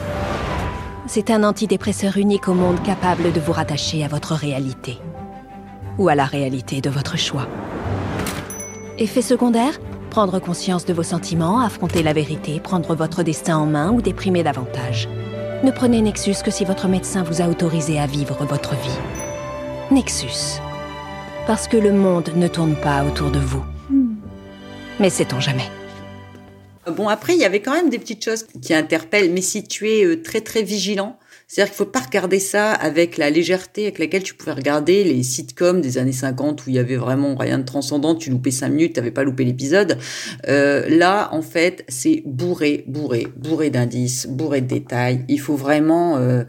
C'est 1.06 1.30
un 1.30 1.44
antidépresseur 1.44 2.16
unique 2.16 2.48
au 2.48 2.54
monde 2.54 2.82
capable 2.82 3.32
de 3.32 3.38
vous 3.38 3.52
rattacher 3.52 4.02
à 4.02 4.08
votre 4.08 4.32
réalité. 4.32 4.96
Ou 5.98 6.08
à 6.08 6.14
la 6.14 6.24
réalité 6.24 6.80
de 6.80 6.88
votre 6.88 7.18
choix. 7.18 7.46
Effet 8.98 9.20
secondaire? 9.20 9.78
Prendre 10.08 10.38
conscience 10.38 10.86
de 10.86 10.94
vos 10.94 11.02
sentiments, 11.02 11.60
affronter 11.60 12.02
la 12.02 12.14
vérité, 12.14 12.60
prendre 12.60 12.94
votre 12.94 13.22
destin 13.22 13.58
en 13.58 13.66
main 13.66 13.92
ou 13.92 14.00
déprimer 14.00 14.42
davantage. 14.42 15.06
Ne 15.62 15.70
prenez 15.70 16.00
Nexus 16.00 16.42
que 16.42 16.50
si 16.50 16.64
votre 16.64 16.88
médecin 16.88 17.24
vous 17.24 17.42
a 17.42 17.48
autorisé 17.48 18.00
à 18.00 18.06
vivre 18.06 18.42
votre 18.46 18.74
vie. 18.74 19.00
Nexus. 19.90 20.62
Parce 21.46 21.68
que 21.68 21.76
le 21.76 21.92
monde 21.92 22.30
ne 22.34 22.48
tourne 22.48 22.74
pas 22.76 23.04
autour 23.04 23.30
de 23.30 23.38
vous. 23.38 23.64
Mais 24.98 25.10
sait-on 25.10 25.40
jamais 25.40 25.68
Bon, 26.90 27.08
après, 27.08 27.34
il 27.34 27.40
y 27.40 27.44
avait 27.44 27.60
quand 27.60 27.72
même 27.72 27.90
des 27.90 27.98
petites 27.98 28.24
choses 28.24 28.46
qui 28.62 28.74
interpellent, 28.74 29.32
mais 29.32 29.40
si 29.40 29.64
tu 29.64 29.88
es 29.90 30.04
euh, 30.04 30.22
très 30.22 30.40
très 30.40 30.62
vigilant, 30.62 31.18
c'est-à-dire 31.46 31.72
qu'il 31.72 31.78
faut 31.78 31.90
pas 31.90 32.00
regarder 32.00 32.38
ça 32.38 32.72
avec 32.72 33.18
la 33.18 33.30
légèreté 33.30 33.82
avec 33.82 33.98
laquelle 33.98 34.22
tu 34.22 34.34
pouvais 34.34 34.52
regarder 34.52 35.04
les 35.04 35.22
sitcoms 35.22 35.80
des 35.80 35.98
années 35.98 36.12
50 36.12 36.66
où 36.66 36.70
il 36.70 36.76
y 36.76 36.78
avait 36.78 36.96
vraiment 36.96 37.36
rien 37.36 37.58
de 37.58 37.64
transcendant, 37.64 38.14
tu 38.14 38.30
loupais 38.30 38.50
cinq 38.50 38.70
minutes, 38.70 38.94
t'avais 38.94 39.10
pas 39.10 39.24
loupé 39.24 39.44
l'épisode. 39.44 39.98
Euh, 40.48 40.88
là, 40.88 41.28
en 41.32 41.42
fait, 41.42 41.84
c'est 41.88 42.22
bourré, 42.24 42.84
bourré, 42.86 43.28
bourré 43.36 43.70
d'indices, 43.70 44.26
bourré 44.26 44.62
de 44.62 44.66
détails. 44.66 45.24
Il 45.28 45.40
faut 45.40 45.56
vraiment... 45.56 46.16
Euh, 46.16 46.44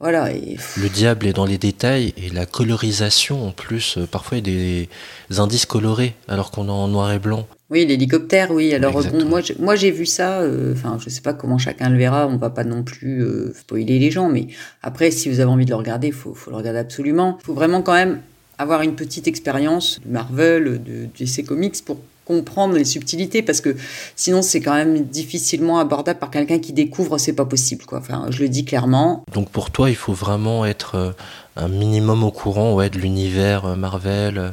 voilà. 0.00 0.30
Le 0.32 0.88
diable 0.88 1.26
est 1.26 1.34
dans 1.34 1.44
les 1.44 1.58
détails 1.58 2.14
et 2.16 2.30
la 2.30 2.46
colorisation 2.46 3.46
en 3.46 3.52
plus, 3.52 3.98
euh, 3.98 4.06
parfois 4.06 4.38
il 4.38 4.48
y 4.48 4.50
a 4.50 4.86
des 5.28 5.40
indices 5.40 5.66
colorés 5.66 6.14
alors 6.26 6.50
qu'on 6.50 6.68
est 6.68 6.70
en 6.70 6.88
noir 6.88 7.12
et 7.12 7.18
blanc. 7.18 7.46
Oui, 7.70 7.86
l'hélicoptère, 7.86 8.50
oui. 8.50 8.74
Alors 8.74 9.00
bon, 9.00 9.24
moi, 9.24 9.40
moi 9.60 9.76
j'ai 9.76 9.92
vu 9.92 10.04
ça. 10.04 10.40
Euh, 10.40 10.72
enfin, 10.72 10.98
je 11.02 11.08
sais 11.08 11.20
pas 11.20 11.32
comment 11.32 11.56
chacun 11.56 11.88
le 11.88 11.96
verra. 11.96 12.26
On 12.26 12.36
va 12.36 12.50
pas 12.50 12.64
non 12.64 12.82
plus 12.82 13.22
euh, 13.22 13.54
spoiler 13.54 14.00
les 14.00 14.10
gens, 14.10 14.28
mais 14.28 14.48
après, 14.82 15.12
si 15.12 15.28
vous 15.28 15.38
avez 15.38 15.50
envie 15.50 15.66
de 15.66 15.70
le 15.70 15.76
regarder, 15.76 16.10
faut, 16.10 16.34
faut 16.34 16.50
le 16.50 16.56
regarder 16.56 16.80
absolument. 16.80 17.38
Faut 17.44 17.54
vraiment 17.54 17.82
quand 17.82 17.94
même 17.94 18.20
avoir 18.58 18.82
une 18.82 18.96
petite 18.96 19.28
expérience 19.28 20.00
de 20.04 20.12
Marvel, 20.12 20.82
de 20.82 21.06
DC 21.16 21.46
Comics 21.46 21.84
pour 21.84 21.98
comprendre 22.30 22.74
les 22.74 22.84
subtilités 22.84 23.42
parce 23.42 23.60
que 23.60 23.74
sinon 24.14 24.40
c'est 24.40 24.60
quand 24.60 24.74
même 24.74 25.02
difficilement 25.02 25.80
abordable 25.80 26.20
par 26.20 26.30
quelqu'un 26.30 26.60
qui 26.60 26.72
découvre, 26.72 27.18
c'est 27.18 27.32
pas 27.32 27.44
possible 27.44 27.84
quoi. 27.84 27.98
Enfin, 27.98 28.26
je 28.30 28.40
le 28.40 28.48
dis 28.48 28.64
clairement. 28.64 29.24
Donc 29.34 29.50
pour 29.50 29.72
toi, 29.72 29.90
il 29.90 29.96
faut 29.96 30.12
vraiment 30.12 30.64
être 30.64 30.94
euh, 30.94 31.10
un 31.56 31.66
minimum 31.66 32.22
au 32.22 32.30
courant 32.30 32.74
ouais, 32.74 32.88
de 32.88 32.98
l'univers 32.98 33.64
euh, 33.64 33.74
Marvel, 33.74 34.38
euh, 34.38 34.50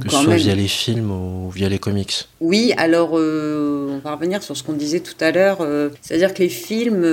que 0.00 0.10
ce 0.10 0.16
soit 0.16 0.34
via 0.34 0.56
les 0.56 0.66
films 0.66 1.12
ou 1.12 1.48
via 1.50 1.68
les 1.68 1.78
comics. 1.78 2.26
Oui, 2.40 2.74
alors 2.76 3.12
on 3.12 4.00
va 4.02 4.16
revenir 4.16 4.42
sur 4.42 4.56
ce 4.56 4.64
qu'on 4.64 4.72
disait 4.72 4.98
tout 4.98 5.14
à 5.20 5.30
l'heure, 5.30 5.58
c'est-à-dire 6.00 6.34
que 6.34 6.42
les 6.42 6.48
films, 6.48 7.06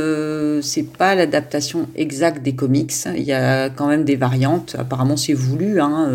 c'est 0.63 0.91
pas 0.97 1.13
l'adaptation 1.13 1.87
exacte 1.95 2.41
des 2.41 2.55
comics. 2.55 2.93
Il 3.15 3.23
y 3.23 3.33
a 3.33 3.69
quand 3.69 3.87
même 3.87 4.05
des 4.05 4.15
variantes. 4.15 4.75
Apparemment, 4.79 5.17
c'est 5.17 5.33
voulu. 5.33 5.79
Hein, 5.81 6.09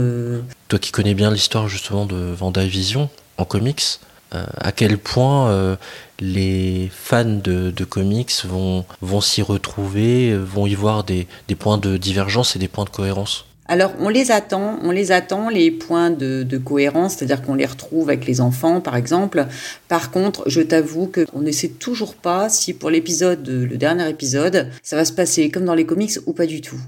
Toi 0.68 0.78
qui 0.80 0.90
connais 0.90 1.14
bien 1.14 1.30
l'histoire 1.30 1.68
justement 1.68 2.06
de 2.06 2.34
Vision 2.62 3.08
en 3.38 3.44
comics, 3.44 4.00
euh, 4.34 4.44
à 4.56 4.72
quel 4.72 4.98
point 4.98 5.50
euh, 5.50 5.76
les 6.18 6.90
fans 6.92 7.24
de, 7.24 7.84
comics 7.84 8.32
vont, 8.44 8.84
vont 9.00 9.20
s'y 9.20 9.42
retrouver, 9.42 10.36
vont 10.36 10.66
y 10.66 10.74
voir 10.74 11.04
des, 11.04 11.26
points 11.58 11.78
de 11.78 11.96
divergence 11.96 12.56
et 12.56 12.58
des 12.58 12.68
points 12.68 12.84
de 12.84 12.90
cohérence 12.90 13.46
alors, 13.66 13.94
on 13.98 14.10
les 14.10 14.30
attend, 14.30 14.78
on 14.82 14.90
les 14.90 15.10
attend, 15.10 15.48
les 15.48 15.70
points 15.70 16.10
de, 16.10 16.58
cohérence, 16.62 17.14
c'est-à-dire 17.14 17.40
qu'on 17.40 17.54
les 17.54 17.64
retrouve 17.64 18.10
avec 18.10 18.26
les 18.26 18.42
enfants, 18.42 18.82
par 18.82 18.94
exemple. 18.94 19.46
Par 19.88 20.10
contre, 20.10 20.42
je 20.50 20.60
t'avoue 20.60 21.10
qu'on 21.10 21.40
ne 21.40 21.50
sait 21.50 21.70
toujours 21.70 22.14
pas 22.14 22.50
si 22.50 22.74
pour 22.74 22.90
l'épisode, 22.90 23.48
le 23.48 23.78
dernier 23.78 24.06
épisode, 24.10 24.68
ça 24.82 24.96
va 24.96 25.06
se 25.06 25.14
passer 25.14 25.50
comme 25.50 25.64
dans 25.64 25.74
les 25.74 25.86
comics 25.86 26.12
ou 26.26 26.34
pas 26.34 26.44
du 26.44 26.60
tout. 26.60 26.78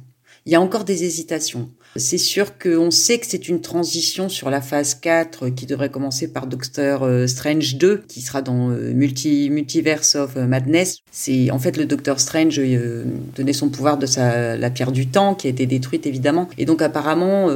Il 0.44 0.52
y 0.52 0.54
a 0.54 0.60
encore 0.60 0.84
des 0.84 1.02
hésitations. 1.02 1.70
C'est 1.98 2.18
sûr 2.18 2.58
qu'on 2.58 2.90
sait 2.90 3.18
que 3.18 3.26
c'est 3.26 3.48
une 3.48 3.60
transition 3.60 4.28
sur 4.28 4.50
la 4.50 4.60
phase 4.60 4.94
4 4.94 5.48
qui 5.50 5.66
devrait 5.66 5.90
commencer 5.90 6.28
par 6.28 6.46
Doctor 6.46 7.02
euh, 7.02 7.26
Strange 7.26 7.76
2, 7.76 8.04
qui 8.08 8.20
sera 8.20 8.42
dans 8.42 8.70
euh, 8.70 8.92
Multi, 8.92 9.50
Multiverse 9.50 10.14
of 10.14 10.36
Madness. 10.36 10.98
C'est 11.10 11.50
en 11.50 11.58
fait 11.58 11.76
le 11.76 11.86
Doctor 11.86 12.20
Strange 12.20 12.58
euh, 12.58 13.04
donnait 13.34 13.52
son 13.52 13.68
pouvoir 13.68 13.98
de 13.98 14.06
sa, 14.06 14.56
la 14.56 14.70
pierre 14.70 14.92
du 14.92 15.06
temps 15.06 15.34
qui 15.34 15.46
a 15.46 15.50
été 15.50 15.66
détruite 15.66 16.06
évidemment. 16.06 16.48
Et 16.58 16.64
donc 16.64 16.82
apparemment, 16.82 17.48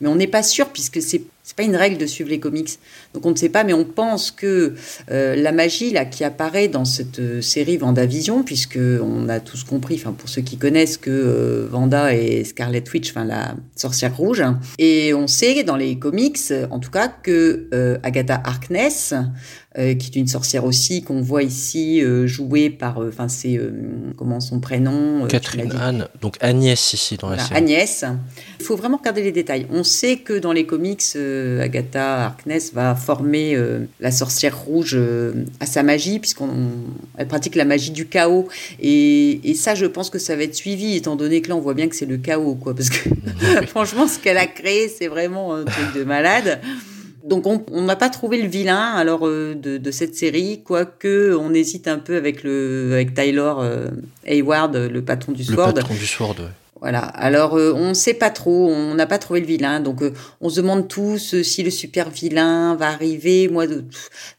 mais 0.00 0.08
on 0.08 0.16
n'est 0.16 0.26
pas 0.26 0.42
sûr 0.42 0.68
puisque 0.68 1.02
c'est 1.02 1.22
c'est 1.46 1.54
pas 1.56 1.62
une 1.62 1.76
règle 1.76 1.96
de 1.96 2.06
suivre 2.06 2.28
les 2.28 2.40
comics. 2.40 2.70
Donc 3.14 3.24
on 3.24 3.30
ne 3.30 3.36
sait 3.36 3.48
pas, 3.48 3.62
mais 3.62 3.72
on 3.72 3.84
pense 3.84 4.32
que 4.32 4.74
euh, 5.12 5.36
la 5.36 5.52
magie 5.52 5.92
là 5.92 6.04
qui 6.04 6.24
apparaît 6.24 6.66
dans 6.66 6.84
cette 6.84 7.20
euh, 7.20 7.40
série 7.40 7.76
Vendavision, 7.76 8.42
puisque 8.42 8.80
on 8.80 9.28
a 9.28 9.38
tous 9.38 9.62
compris, 9.62 9.94
enfin 9.94 10.12
pour 10.12 10.28
ceux 10.28 10.42
qui 10.42 10.56
connaissent 10.56 10.96
que 10.96 11.08
euh, 11.08 11.68
Vanda 11.70 12.12
est 12.12 12.42
Scarlet 12.42 12.82
Witch, 12.92 13.10
enfin 13.10 13.24
la 13.24 13.54
sorcière 13.76 14.16
rouge, 14.16 14.42
et 14.78 15.14
on 15.14 15.28
sait 15.28 15.62
dans 15.62 15.76
les 15.76 16.00
comics, 16.00 16.52
en 16.72 16.80
tout 16.80 16.90
cas, 16.90 17.06
que 17.06 17.68
Agatha 18.02 18.42
Harkness 18.44 19.14
euh, 19.78 19.94
qui 19.94 20.10
est 20.10 20.20
une 20.20 20.26
sorcière 20.26 20.64
aussi 20.64 21.02
qu'on 21.02 21.20
voit 21.20 21.42
ici 21.42 22.02
euh, 22.02 22.26
jouée 22.26 22.70
par, 22.70 23.02
euh, 23.02 23.10
enfin 23.10 23.28
c'est 23.28 23.60
comment 24.16 24.40
son 24.40 24.58
prénom 24.58 25.26
Catherine 25.26 25.70
Anne, 25.78 26.08
donc 26.22 26.36
Agnès 26.40 26.94
ici 26.94 27.18
dans 27.18 27.28
la 27.28 27.38
série. 27.38 27.56
Agnès. 27.56 28.04
Il 28.58 28.64
faut 28.64 28.76
vraiment 28.76 28.96
regarder 28.96 29.22
les 29.22 29.32
détails. 29.32 29.66
On 29.70 29.84
sait 29.84 30.16
que 30.16 30.38
dans 30.38 30.52
les 30.52 30.64
comics, 30.64 31.04
Agatha 31.60 32.24
Harkness 32.24 32.72
va 32.72 32.94
former 32.94 33.56
la 34.00 34.10
sorcière 34.10 34.58
rouge 34.58 34.98
à 35.60 35.66
sa 35.66 35.82
magie 35.82 36.18
puisqu'elle 36.20 37.28
pratique 37.28 37.54
la 37.54 37.66
magie 37.66 37.90
du 37.90 38.06
chaos 38.06 38.48
et, 38.80 39.50
et, 39.50 39.54
ça, 39.54 39.74
je 39.74 39.86
pense 39.86 40.08
que 40.08 40.18
ça 40.18 40.36
va 40.36 40.44
être 40.44 40.54
suivi 40.54 40.96
étant 40.96 41.16
donné 41.16 41.42
que 41.42 41.50
là, 41.50 41.56
on 41.56 41.60
voit 41.60 41.74
bien 41.74 41.88
que 41.88 41.96
c'est 41.96 42.06
le 42.06 42.16
chaos, 42.16 42.54
quoi, 42.54 42.74
parce 42.74 42.88
que 42.88 43.08
franchement, 43.66 44.08
ce 44.08 44.18
qu'elle 44.18 44.38
a 44.38 44.46
créé, 44.46 44.88
c'est 44.88 45.08
vraiment 45.08 45.54
un 45.54 45.64
truc 45.64 45.94
de 45.94 46.04
malade 46.04 46.60
donc 47.26 47.46
on 47.46 47.82
n'a 47.82 47.96
pas 47.96 48.08
trouvé 48.08 48.40
le 48.40 48.48
vilain 48.48 48.92
alors 48.94 49.26
euh, 49.26 49.54
de, 49.54 49.90
cette 49.90 50.14
série, 50.14 50.62
quoique 50.64 51.34
on 51.34 51.52
hésite 51.52 51.88
un 51.88 51.98
peu 51.98 52.16
avec 52.16 52.42
le 52.42 52.90
avec 52.92 53.14
Tyler 53.14 53.52
euh, 53.58 53.88
Hayward, 54.26 54.76
le 54.76 55.02
patron 55.02 55.32
du 55.32 55.44
Sword. 55.44 55.68
Le 55.68 55.74
patron 55.74 55.94
du 55.94 56.06
Sword. 56.06 56.36
Ouais. 56.38 56.46
Voilà. 56.80 57.00
Alors 57.00 57.56
euh, 57.56 57.72
on 57.74 57.88
ne 57.88 57.94
sait 57.94 58.14
pas 58.14 58.30
trop, 58.30 58.70
on 58.70 58.94
n'a 58.94 59.06
pas 59.06 59.18
trouvé 59.18 59.40
le 59.40 59.46
vilain, 59.46 59.80
donc 59.80 60.02
on 60.40 60.48
se 60.48 60.60
demande 60.60 60.88
tous 60.88 61.42
si 61.42 61.62
le 61.62 61.70
super 61.70 62.10
vilain 62.10 62.76
va 62.76 62.88
arriver. 62.88 63.48
Moi, 63.48 63.66
de, 63.66 63.84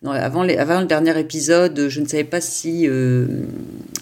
avant, 0.06 0.48
avant 0.48 0.80
le 0.80 0.86
dernier 0.86 1.20
épisode, 1.20 1.88
je 1.90 2.00
ne 2.00 2.08
savais 2.08 2.24
pas 2.24 2.42
si 2.42 2.88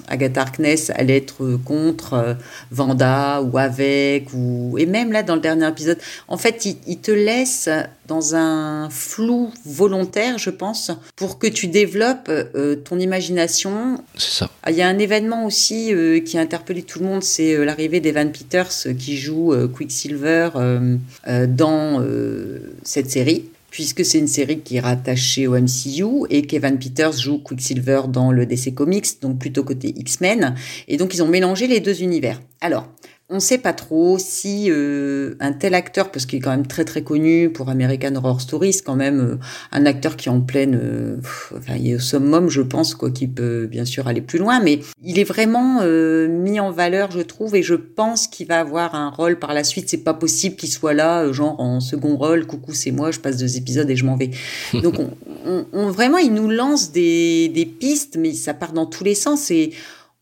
Agatha 0.07 0.41
Harkness 0.41 0.91
allait 0.95 1.17
être 1.17 1.57
contre 1.65 2.37
Vanda 2.71 3.41
ou 3.41 3.57
avec 3.57 4.27
ou 4.33 4.77
et 4.77 4.85
même 4.85 5.11
là 5.11 5.23
dans 5.23 5.35
le 5.35 5.41
dernier 5.41 5.67
épisode, 5.67 5.97
en 6.27 6.37
fait, 6.37 6.65
il, 6.65 6.77
il 6.87 6.99
te 6.99 7.11
laisse 7.11 7.69
dans 8.07 8.35
un 8.35 8.89
flou 8.89 9.51
volontaire, 9.65 10.37
je 10.37 10.51
pense, 10.51 10.91
pour 11.15 11.39
que 11.39 11.47
tu 11.47 11.67
développes 11.67 12.29
euh, 12.29 12.75
ton 12.75 12.99
imagination. 12.99 14.03
C'est 14.15 14.39
ça. 14.39 14.49
Ah, 14.63 14.71
Il 14.71 14.77
y 14.77 14.81
a 14.81 14.87
un 14.87 14.99
événement 14.99 15.45
aussi 15.45 15.93
euh, 15.93 16.19
qui 16.19 16.37
a 16.37 16.41
interpellé 16.41 16.83
tout 16.83 16.99
le 16.99 17.05
monde, 17.05 17.23
c'est 17.23 17.55
euh, 17.55 17.65
l'arrivée 17.65 17.99
d'Evan 17.99 18.31
Peters 18.31 18.69
euh, 18.85 18.93
qui 18.93 19.17
joue 19.17 19.53
euh, 19.53 19.67
Quicksilver 19.67 20.49
euh, 20.55 20.97
euh, 21.27 21.47
dans 21.47 21.99
euh, 22.01 22.73
cette 22.83 23.09
série. 23.09 23.45
Puisque 23.75 24.05
c'est 24.05 24.19
une 24.19 24.27
série 24.27 24.61
qui 24.61 24.77
est 24.77 24.79
rattachée 24.79 25.47
au 25.47 25.59
MCU 25.59 26.27
et 26.29 26.43
qu'Evan 26.43 26.79
Peters 26.79 27.11
joue 27.11 27.39
Quicksilver 27.39 28.03
dans 28.07 28.31
le 28.31 28.45
DC 28.45 28.73
Comics, 28.73 29.21
donc 29.21 29.37
plutôt 29.37 29.65
côté 29.65 29.93
X-Men. 29.97 30.55
Et 30.87 30.95
donc 30.95 31.13
ils 31.13 31.21
ont 31.21 31.27
mélangé 31.27 31.67
les 31.67 31.81
deux 31.81 32.01
univers. 32.01 32.41
Alors, 32.61 32.87
on 33.29 33.35
ne 33.35 33.39
sait 33.39 33.57
pas 33.57 33.73
trop 33.73 34.17
si 34.19 34.67
euh, 34.69 35.33
un 35.39 35.51
tel 35.51 35.73
acteur, 35.73 36.11
parce 36.11 36.27
qu'il 36.27 36.37
est 36.37 36.41
quand 36.41 36.51
même 36.51 36.67
très 36.67 36.85
très 36.85 37.01
connu 37.01 37.49
pour 37.49 37.69
American 37.69 38.13
Horror 38.15 38.39
Story, 38.39 38.71
c'est 38.71 38.83
quand 38.83 38.95
même 38.95 39.19
euh, 39.19 39.35
un 39.71 39.85
acteur 39.87 40.15
qui 40.15 40.29
est 40.29 40.31
en 40.31 40.41
pleine, 40.41 40.79
euh, 40.81 41.15
pff, 41.17 41.53
enfin 41.57 41.73
il 41.79 41.89
est 41.89 41.95
au 41.95 41.99
summum, 41.99 42.49
je 42.49 42.61
pense, 42.61 42.93
quoi, 42.93 43.09
qui 43.09 43.27
peut 43.27 43.65
bien 43.65 43.83
sûr 43.83 44.07
aller 44.07 44.21
plus 44.21 44.37
loin, 44.37 44.59
mais 44.59 44.79
il 45.03 45.17
est 45.17 45.23
vraiment 45.23 45.79
euh, 45.81 46.27
mis 46.27 46.59
en 46.59 46.69
valeur, 46.71 47.09
je 47.11 47.21
trouve, 47.21 47.55
et 47.55 47.63
je 47.63 47.73
pense 47.73 48.27
qu'il 48.27 48.45
va 48.47 48.59
avoir 48.59 48.93
un 48.93 49.09
rôle 49.09 49.39
par 49.39 49.53
la 49.55 49.63
suite. 49.63 49.89
C'est 49.89 50.03
pas 50.03 50.13
possible 50.13 50.55
qu'il 50.55 50.69
soit 50.69 50.93
là, 50.93 51.23
euh, 51.23 51.33
genre 51.33 51.59
en 51.59 51.79
second 51.79 52.17
rôle, 52.17 52.45
coucou 52.45 52.73
c'est 52.75 52.91
moi, 52.91 53.09
je 53.09 53.19
passe 53.19 53.37
deux 53.37 53.57
épisodes 53.57 53.89
et 53.89 53.95
je 53.95 54.05
m'en 54.05 54.17
vais. 54.17 54.29
Donc 54.83 54.99
on, 54.99 55.09
on- 55.47 55.65
on- 55.73 55.89
vraiment, 55.89 56.19
il 56.19 56.31
nous 56.33 56.49
lance 56.49 56.91
des, 56.91 57.49
des 57.49 57.65
pistes, 57.65 58.17
mais 58.19 58.33
ça 58.33 58.53
part 58.53 58.71
dans 58.73 58.85
tous 58.85 59.03
les 59.03 59.15
sens 59.15 59.49
et 59.49 59.71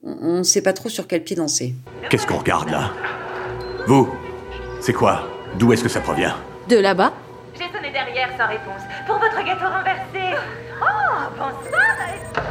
on 0.03 0.38
ne 0.39 0.43
sait 0.43 0.62
pas 0.62 0.74
trop 0.74 0.89
sur 0.89 1.07
quel 1.07 1.24
pied 1.24 1.36
danser. 1.36 1.74
Qu'est-ce 2.10 2.27
qu'on 2.27 2.38
regarde 2.38 2.69
là? 2.69 2.91
Vous 3.88 4.10
C'est 4.81 4.93
quoi? 4.93 5.27
D'où 5.57 5.72
est-ce 5.74 5.83
que 5.83 5.89
ça 5.89 6.01
provient? 6.01 6.36
De 6.67 6.77
là-bas 6.77 7.13
J'ai 7.53 7.65
sonné 7.72 7.91
derrière 7.91 8.29
sans 8.38 8.48
réponse. 8.48 8.81
Pour 9.07 9.17
votre 9.17 9.38
gâteau 9.45 9.65
renversé. 9.65 10.38
Oh, 10.81 11.29
bonsoir. 11.38 12.43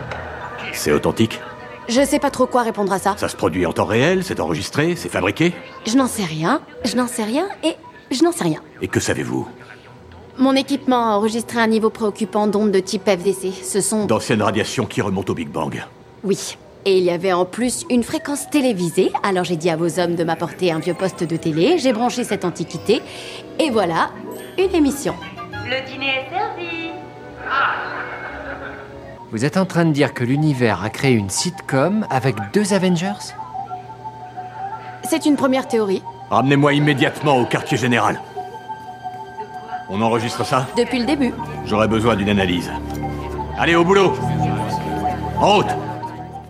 C'est 0.72 0.92
authentique? 0.92 1.40
Je 1.88 2.04
sais 2.04 2.18
pas 2.18 2.30
trop 2.30 2.46
quoi 2.46 2.62
répondre 2.62 2.92
à 2.92 2.98
ça. 2.98 3.14
Ça 3.18 3.28
se 3.28 3.36
produit 3.36 3.66
en 3.66 3.72
temps 3.72 3.84
réel 3.84 4.24
C'est 4.24 4.40
enregistré 4.40 4.94
C'est 4.96 5.08
fabriqué? 5.08 5.52
Je 5.86 5.96
n'en 5.96 6.06
sais 6.06 6.24
rien, 6.24 6.60
je 6.84 6.96
n'en 6.96 7.06
sais 7.08 7.24
rien 7.24 7.48
et 7.64 7.74
je 8.10 8.22
n'en 8.22 8.32
sais 8.32 8.44
rien. 8.44 8.60
Et 8.80 8.88
que 8.88 9.00
savez-vous? 9.00 9.48
Mon 10.38 10.54
équipement 10.54 11.10
a 11.10 11.16
enregistré 11.16 11.58
un 11.60 11.66
niveau 11.66 11.90
préoccupant 11.90 12.46
d'ondes 12.46 12.70
de 12.70 12.80
type 12.80 13.04
FDC. 13.06 13.52
Ce 13.62 13.80
sont... 13.80 14.06
D'anciennes 14.06 14.42
radiations 14.42 14.86
qui 14.86 15.02
remontent 15.02 15.32
au 15.32 15.34
Big 15.34 15.48
Bang. 15.48 15.84
Oui. 16.24 16.56
Et 16.84 16.98
il 16.98 17.04
y 17.04 17.10
avait 17.10 17.32
en 17.32 17.44
plus 17.44 17.84
une 17.90 18.02
fréquence 18.02 18.50
télévisée, 18.50 19.12
alors 19.22 19.44
j'ai 19.44 19.54
dit 19.54 19.70
à 19.70 19.76
vos 19.76 20.00
hommes 20.00 20.16
de 20.16 20.24
m'apporter 20.24 20.72
un 20.72 20.80
vieux 20.80 20.94
poste 20.94 21.22
de 21.22 21.36
télé, 21.36 21.78
j'ai 21.78 21.92
branché 21.92 22.24
cette 22.24 22.44
antiquité, 22.44 23.00
et 23.60 23.70
voilà, 23.70 24.10
une 24.58 24.74
émission. 24.74 25.14
Le 25.64 25.88
dîner 25.88 26.08
est 26.08 26.30
servi. 26.34 26.90
Vous 29.30 29.44
êtes 29.44 29.56
en 29.56 29.64
train 29.64 29.84
de 29.84 29.92
dire 29.92 30.12
que 30.12 30.24
l'univers 30.24 30.82
a 30.82 30.90
créé 30.90 31.12
une 31.12 31.30
sitcom 31.30 32.04
avec 32.10 32.34
deux 32.52 32.74
Avengers? 32.74 33.32
C'est 35.04 35.24
une 35.24 35.36
première 35.36 35.68
théorie. 35.68 36.02
Ramenez-moi 36.30 36.72
immédiatement 36.72 37.36
au 37.36 37.46
quartier 37.46 37.78
général. 37.78 38.20
On 39.88 40.02
enregistre 40.02 40.44
ça? 40.44 40.66
Depuis 40.76 40.98
le 40.98 41.06
début. 41.06 41.32
J'aurais 41.64 41.88
besoin 41.88 42.16
d'une 42.16 42.30
analyse. 42.30 42.70
Allez, 43.56 43.76
au 43.76 43.84
boulot 43.84 44.14
En 45.38 45.56
route 45.56 45.66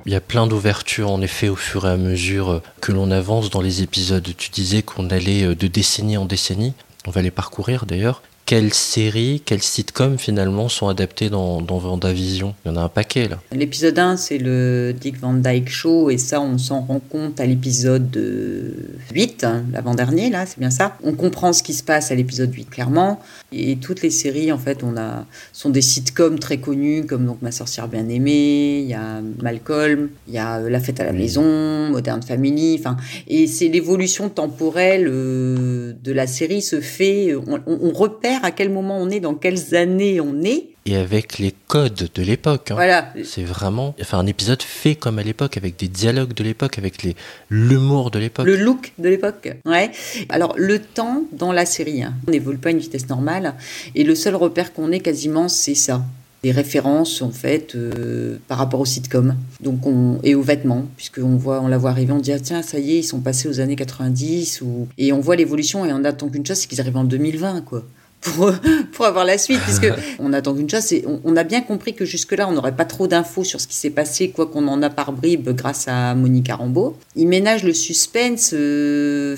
Il 0.04 0.12
y 0.12 0.16
a 0.16 0.20
plein 0.20 0.48
d'ouvertures 0.48 1.10
en 1.10 1.22
effet 1.22 1.48
au 1.48 1.54
fur 1.54 1.86
et 1.86 1.90
à 1.90 1.96
mesure 1.96 2.50
euh, 2.50 2.62
que 2.80 2.90
l'on 2.90 3.10
avance 3.10 3.50
dans 3.50 3.60
les 3.60 3.82
épisodes. 3.82 4.28
Tu 4.36 4.50
disais 4.50 4.82
qu'on 4.82 5.10
allait 5.10 5.44
euh, 5.44 5.54
de 5.54 5.68
décennie 5.68 6.16
en 6.16 6.24
décennie. 6.24 6.74
On 7.06 7.10
va 7.10 7.22
les 7.22 7.30
parcourir 7.30 7.86
d'ailleurs. 7.86 8.22
Quelles 8.52 8.74
séries, 8.74 9.40
quelles 9.42 9.62
sitcoms 9.62 10.18
finalement 10.18 10.68
sont 10.68 10.88
adaptées 10.88 11.30
dans, 11.30 11.62
dans 11.62 11.78
Vendavision? 11.78 12.54
Il 12.66 12.68
y 12.68 12.70
en 12.70 12.76
a 12.76 12.82
un 12.82 12.90
paquet 12.90 13.26
là. 13.26 13.40
L'épisode 13.50 13.98
1, 13.98 14.18
c'est 14.18 14.36
le 14.36 14.92
Dick 14.92 15.18
Van 15.18 15.32
Dyke 15.32 15.70
Show, 15.70 16.10
et 16.10 16.18
ça, 16.18 16.38
on 16.42 16.58
s'en 16.58 16.82
rend 16.82 17.00
compte 17.00 17.40
à 17.40 17.46
l'épisode 17.46 18.14
euh, 18.14 18.72
8, 19.14 19.44
hein, 19.44 19.64
l'avant-dernier, 19.72 20.28
là, 20.28 20.44
c'est 20.44 20.58
bien 20.58 20.68
ça. 20.68 20.98
On 21.02 21.14
comprend 21.14 21.54
ce 21.54 21.62
qui 21.62 21.72
se 21.72 21.82
passe 21.82 22.10
à 22.10 22.14
l'épisode 22.14 22.52
8, 22.52 22.68
clairement. 22.68 23.20
Et 23.52 23.76
toutes 23.76 24.02
les 24.02 24.10
séries, 24.10 24.52
en 24.52 24.58
fait, 24.58 24.82
on 24.84 24.98
a, 24.98 25.24
sont 25.54 25.70
des 25.70 25.80
sitcoms 25.80 26.38
très 26.38 26.58
connus, 26.58 27.06
comme 27.06 27.24
donc 27.24 27.40
Ma 27.40 27.52
sorcière 27.52 27.88
bien-aimée, 27.88 28.80
il 28.80 28.86
y 28.86 28.92
a 28.92 29.22
Malcolm, 29.40 30.10
il 30.28 30.34
y 30.34 30.38
a 30.38 30.58
euh, 30.58 30.68
La 30.68 30.80
fête 30.80 31.00
à 31.00 31.04
la 31.04 31.12
maison, 31.12 31.88
Modern 31.88 32.20
Family, 32.22 32.76
enfin, 32.78 32.98
et 33.28 33.46
c'est 33.46 33.68
l'évolution 33.68 34.28
temporelle 34.28 35.08
euh, 35.08 35.94
de 36.04 36.12
la 36.12 36.26
série 36.26 36.60
se 36.60 36.82
fait, 36.82 37.34
on, 37.34 37.54
on- 37.66 37.78
on 37.84 37.92
repère 37.92 38.41
à 38.42 38.50
quel 38.50 38.70
moment 38.70 38.98
on 39.00 39.10
est, 39.10 39.20
dans 39.20 39.34
quelles 39.34 39.74
années 39.74 40.20
on 40.20 40.42
est. 40.42 40.66
Et 40.84 40.96
avec 40.96 41.38
les 41.38 41.54
codes 41.68 42.10
de 42.12 42.22
l'époque. 42.22 42.72
hein. 42.72 42.74
Voilà. 42.74 43.12
C'est 43.24 43.44
vraiment 43.44 43.94
enfin, 44.00 44.18
un 44.18 44.26
épisode 44.26 44.62
fait 44.62 44.96
comme 44.96 45.18
à 45.18 45.22
l'époque, 45.22 45.56
avec 45.56 45.78
des 45.78 45.86
dialogues 45.88 46.34
de 46.34 46.42
l'époque, 46.42 46.76
avec 46.78 47.02
les 47.04 47.14
l'humour 47.50 48.10
de 48.10 48.18
l'époque. 48.18 48.46
Le 48.46 48.56
look 48.56 48.92
de 48.98 49.08
l'époque. 49.08 49.54
Ouais. 49.64 49.90
Alors, 50.28 50.54
le 50.56 50.80
temps 50.80 51.22
dans 51.32 51.52
la 51.52 51.66
série, 51.66 52.02
hein, 52.02 52.14
on 52.26 52.32
n'évolue 52.32 52.58
pas 52.58 52.70
à 52.70 52.72
une 52.72 52.78
vitesse 52.78 53.08
normale. 53.08 53.54
Et 53.94 54.02
le 54.02 54.14
seul 54.14 54.34
repère 54.34 54.72
qu'on 54.72 54.90
ait 54.90 55.00
quasiment, 55.00 55.48
c'est 55.48 55.76
ça. 55.76 56.02
Des 56.42 56.50
références, 56.50 57.22
en 57.22 57.30
fait, 57.30 57.76
euh, 57.76 58.38
par 58.48 58.58
rapport 58.58 58.80
au 58.80 58.84
sitcom. 58.84 59.36
Donc, 59.60 59.86
on, 59.86 60.18
et 60.24 60.34
aux 60.34 60.42
vêtements, 60.42 60.86
puisqu'on 60.96 61.36
voit, 61.36 61.60
on 61.60 61.68
la 61.68 61.78
voit 61.78 61.90
arriver, 61.90 62.12
on 62.12 62.18
dit, 62.18 62.32
ah, 62.32 62.40
tiens, 62.40 62.62
ça 62.62 62.80
y 62.80 62.94
est, 62.94 62.98
ils 62.98 63.04
sont 63.04 63.20
passés 63.20 63.46
aux 63.48 63.60
années 63.60 63.76
90. 63.76 64.60
Ou... 64.62 64.88
Et 64.98 65.12
on 65.12 65.20
voit 65.20 65.36
l'évolution 65.36 65.86
et 65.86 65.92
on 65.92 66.02
attend 66.02 66.28
qu'une 66.28 66.44
chose, 66.44 66.56
c'est 66.56 66.66
qu'ils 66.66 66.80
arrivent 66.80 66.96
en 66.96 67.04
2020, 67.04 67.60
quoi. 67.60 67.84
Pour, 68.22 68.52
pour 68.92 69.04
avoir 69.04 69.24
la 69.24 69.36
suite, 69.36 69.60
puisque 69.60 69.92
on 70.20 70.32
attend 70.32 70.54
qu'une 70.54 70.70
chose, 70.70 70.82
c'est 70.82 71.04
on, 71.06 71.20
on 71.24 71.36
a 71.36 71.42
bien 71.42 71.60
compris 71.60 71.92
que 71.94 72.04
jusque-là, 72.04 72.48
on 72.48 72.52
n'aurait 72.52 72.76
pas 72.76 72.84
trop 72.84 73.08
d'infos 73.08 73.42
sur 73.42 73.60
ce 73.60 73.66
qui 73.66 73.76
s'est 73.76 73.90
passé, 73.90 74.30
quoi 74.30 74.46
qu'on 74.46 74.68
en 74.68 74.80
a 74.82 74.90
par 74.90 75.12
bribes 75.12 75.50
grâce 75.50 75.88
à 75.88 76.14
Monique 76.14 76.50
Rambeau. 76.52 76.96
Il 77.16 77.26
ménage 77.26 77.64
le 77.64 77.74
suspense. 77.74 78.50
euh, 78.54 79.36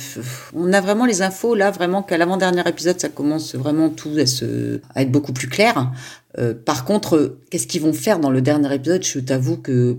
on 0.55 0.73
a 0.73 0.81
vraiment 0.81 1.07
les 1.07 1.23
infos 1.23 1.55
là, 1.55 1.70
vraiment 1.70 2.03
qu'à 2.03 2.18
l'avant-dernier 2.18 2.62
épisode, 2.68 3.01
ça 3.01 3.09
commence 3.09 3.55
vraiment 3.55 3.88
tout 3.88 4.12
à, 4.18 4.27
se, 4.27 4.81
à 4.94 5.03
être 5.03 5.11
beaucoup 5.11 5.33
plus 5.33 5.49
clair. 5.49 5.90
Euh, 6.38 6.53
par 6.53 6.85
contre, 6.85 7.38
qu'est-ce 7.51 7.66
qu'ils 7.66 7.83
vont 7.83 7.92
faire 7.92 8.18
dans 8.18 8.31
le 8.31 8.42
dernier 8.42 8.75
épisode? 8.75 9.03
Je 9.05 9.18
t'avoue 9.20 9.57
que 9.57 9.97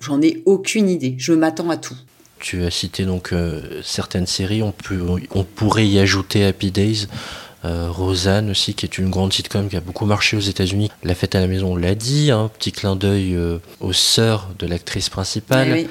j'en 0.00 0.20
ai 0.20 0.42
aucune 0.44 0.88
idée. 0.88 1.14
Je 1.18 1.32
m'attends 1.32 1.70
à 1.70 1.76
tout. 1.76 1.96
Tu 2.40 2.62
as 2.62 2.70
cité 2.70 3.04
donc 3.04 3.32
euh, 3.32 3.80
certaines 3.82 4.26
séries, 4.26 4.62
on, 4.62 4.70
peut, 4.72 5.00
on 5.34 5.44
pourrait 5.44 5.88
y 5.88 5.98
ajouter 5.98 6.44
Happy 6.44 6.70
Days, 6.70 7.06
euh, 7.64 7.88
Roseanne 7.90 8.50
aussi, 8.50 8.74
qui 8.74 8.86
est 8.86 8.98
une 8.98 9.10
grande 9.10 9.32
sitcom 9.32 9.68
qui 9.68 9.76
a 9.76 9.80
beaucoup 9.80 10.04
marché 10.04 10.36
aux 10.36 10.40
États-Unis. 10.40 10.90
La 11.02 11.14
fête 11.14 11.34
à 11.34 11.40
la 11.40 11.46
maison, 11.46 11.72
on 11.72 11.76
l'a 11.76 11.94
dit, 11.94 12.30
un 12.30 12.48
petit 12.48 12.72
clin 12.72 12.96
d'œil 12.96 13.34
euh, 13.34 13.58
aux 13.80 13.92
sœurs 13.92 14.48
de 14.58 14.66
l'actrice 14.66 15.08
principale. 15.08 15.86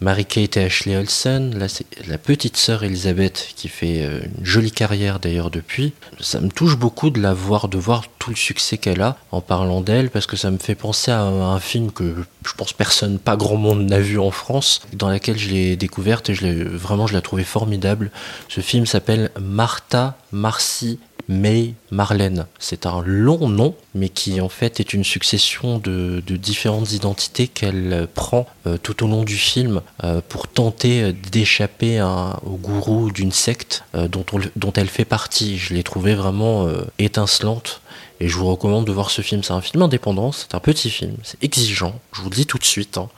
Mary-Kate 0.00 0.56
et 0.56 0.64
Ashley 0.64 0.96
Olsen, 0.96 1.58
là 1.58 1.68
c'est 1.68 1.86
la 2.06 2.18
petite 2.18 2.56
sœur 2.56 2.84
Elisabeth 2.84 3.48
qui 3.56 3.68
fait 3.68 4.02
euh, 4.02 4.20
une 4.38 4.44
jolie 4.44 4.72
carrière 4.72 5.20
d'ailleurs 5.20 5.50
depuis. 5.50 5.92
Ça 6.20 6.40
me 6.40 6.48
touche 6.48 6.76
beaucoup 6.76 7.10
de 7.10 7.20
la 7.20 7.34
voir, 7.34 7.68
de 7.68 7.78
voir 7.78 8.04
tout 8.18 8.30
le 8.30 8.36
succès 8.36 8.78
qu'elle 8.78 9.02
a 9.02 9.16
en 9.30 9.40
parlant 9.40 9.80
d'elle, 9.80 10.10
parce 10.10 10.26
que 10.26 10.36
ça 10.36 10.50
me 10.50 10.58
fait 10.58 10.74
penser 10.74 11.10
à 11.10 11.22
un, 11.22 11.60
film 11.60 11.92
que 11.92 12.14
je 12.46 12.52
pense 12.54 12.72
personne, 12.72 13.18
pas 13.18 13.36
grand 13.36 13.56
monde 13.56 13.86
n'a 13.88 14.00
vu 14.00 14.18
en 14.18 14.30
France, 14.30 14.82
dans 14.92 15.08
laquelle 15.08 15.38
je 15.38 15.48
l'ai 15.50 15.76
découverte 15.76 16.30
et 16.30 16.34
je 16.34 16.46
l'ai 16.46 16.64
vraiment 16.64 17.06
je 17.06 17.14
l'ai 17.14 17.22
trouvé 17.22 17.44
formidable. 17.44 18.10
Ce 18.48 18.60
film 18.60 18.86
s'appelle 18.86 19.30
Martha, 19.40 20.16
Marcy, 20.32 20.98
May 21.28 21.74
Marlène. 21.90 22.46
C'est 22.58 22.86
un 22.86 23.02
long 23.04 23.48
nom, 23.48 23.74
mais 23.94 24.08
qui 24.08 24.40
en 24.40 24.48
fait 24.48 24.80
est 24.80 24.92
une 24.92 25.04
succession 25.04 25.78
de, 25.78 26.22
de 26.26 26.36
différentes 26.36 26.92
identités 26.92 27.48
qu'elle 27.48 27.92
euh, 27.92 28.06
prend 28.12 28.46
euh, 28.66 28.76
tout 28.76 29.04
au 29.04 29.08
long 29.08 29.24
du 29.24 29.36
film 29.36 29.80
euh, 30.02 30.20
pour 30.28 30.48
tenter 30.48 31.12
d'échapper 31.12 32.02
au 32.02 32.56
gourou 32.56 33.10
d'une 33.10 33.32
secte 33.32 33.84
euh, 33.94 34.08
dont, 34.08 34.24
on 34.32 34.38
le- 34.38 34.50
dont 34.56 34.72
elle 34.74 34.88
fait 34.88 35.04
partie. 35.04 35.58
Je 35.58 35.74
l'ai 35.74 35.82
trouvé 35.82 36.14
vraiment 36.14 36.68
étincelante. 36.98 37.80
Et 38.20 38.28
je 38.28 38.36
vous 38.36 38.46
recommande 38.46 38.86
de 38.86 38.92
voir 38.92 39.10
ce 39.10 39.22
film. 39.22 39.42
C'est 39.42 39.52
un 39.52 39.60
film 39.60 39.82
indépendant, 39.82 40.30
c'est 40.30 40.54
un 40.54 40.60
petit 40.60 40.88
film, 40.88 41.16
c'est 41.24 41.42
exigeant, 41.42 41.98
je 42.12 42.22
vous 42.22 42.30
le 42.30 42.36
dis 42.36 42.46
tout 42.46 42.58
de 42.58 42.64
suite. 42.64 42.96
hein. 42.96 43.08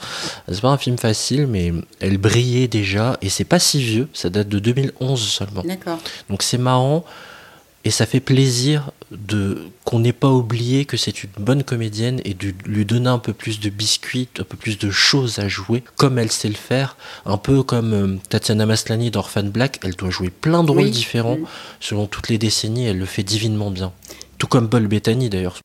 C'est 0.50 0.62
pas 0.62 0.70
un 0.70 0.78
film 0.78 0.96
facile, 0.96 1.46
mais 1.46 1.70
elle 2.00 2.16
brillait 2.16 2.66
déjà, 2.66 3.18
et 3.20 3.28
c'est 3.28 3.44
pas 3.44 3.58
si 3.58 3.78
vieux, 3.82 4.08
ça 4.14 4.30
date 4.30 4.48
de 4.48 4.58
2011 4.58 5.20
seulement. 5.20 5.62
D'accord. 5.64 5.98
Donc 6.30 6.42
c'est 6.42 6.56
marrant 6.58 7.04
et 7.86 7.90
ça 7.90 8.04
fait 8.04 8.18
plaisir 8.18 8.90
de 9.12 9.62
qu'on 9.84 10.00
n'ait 10.00 10.12
pas 10.12 10.30
oublié 10.30 10.86
que 10.86 10.96
c'est 10.96 11.22
une 11.22 11.30
bonne 11.38 11.62
comédienne 11.62 12.20
et 12.24 12.34
de 12.34 12.52
lui 12.64 12.84
donner 12.84 13.08
un 13.08 13.20
peu 13.20 13.32
plus 13.32 13.60
de 13.60 13.70
biscuits, 13.70 14.28
un 14.40 14.42
peu 14.42 14.56
plus 14.56 14.76
de 14.76 14.90
choses 14.90 15.38
à 15.38 15.46
jouer, 15.46 15.84
comme 15.94 16.18
elle 16.18 16.32
sait 16.32 16.48
le 16.48 16.54
faire, 16.54 16.96
un 17.26 17.36
peu 17.36 17.62
comme 17.62 17.92
euh, 17.92 18.16
Tatiana 18.28 18.66
Maslany 18.66 19.12
d'Orphan 19.12 19.44
Black, 19.44 19.78
elle 19.84 19.94
doit 19.94 20.10
jouer 20.10 20.30
plein 20.30 20.64
de 20.64 20.72
rôles 20.72 20.90
différents 20.90 21.36
Mm. 21.36 21.46
selon 21.78 22.06
toutes 22.06 22.28
les 22.28 22.38
décennies, 22.38 22.86
elle 22.86 22.98
le 22.98 23.06
fait 23.06 23.22
divinement 23.22 23.70
bien. 23.70 23.92
Tout 24.38 24.48
comme 24.48 24.68
Paul 24.68 24.88
Bettany 24.88 25.28
d'ailleurs. 25.28 25.60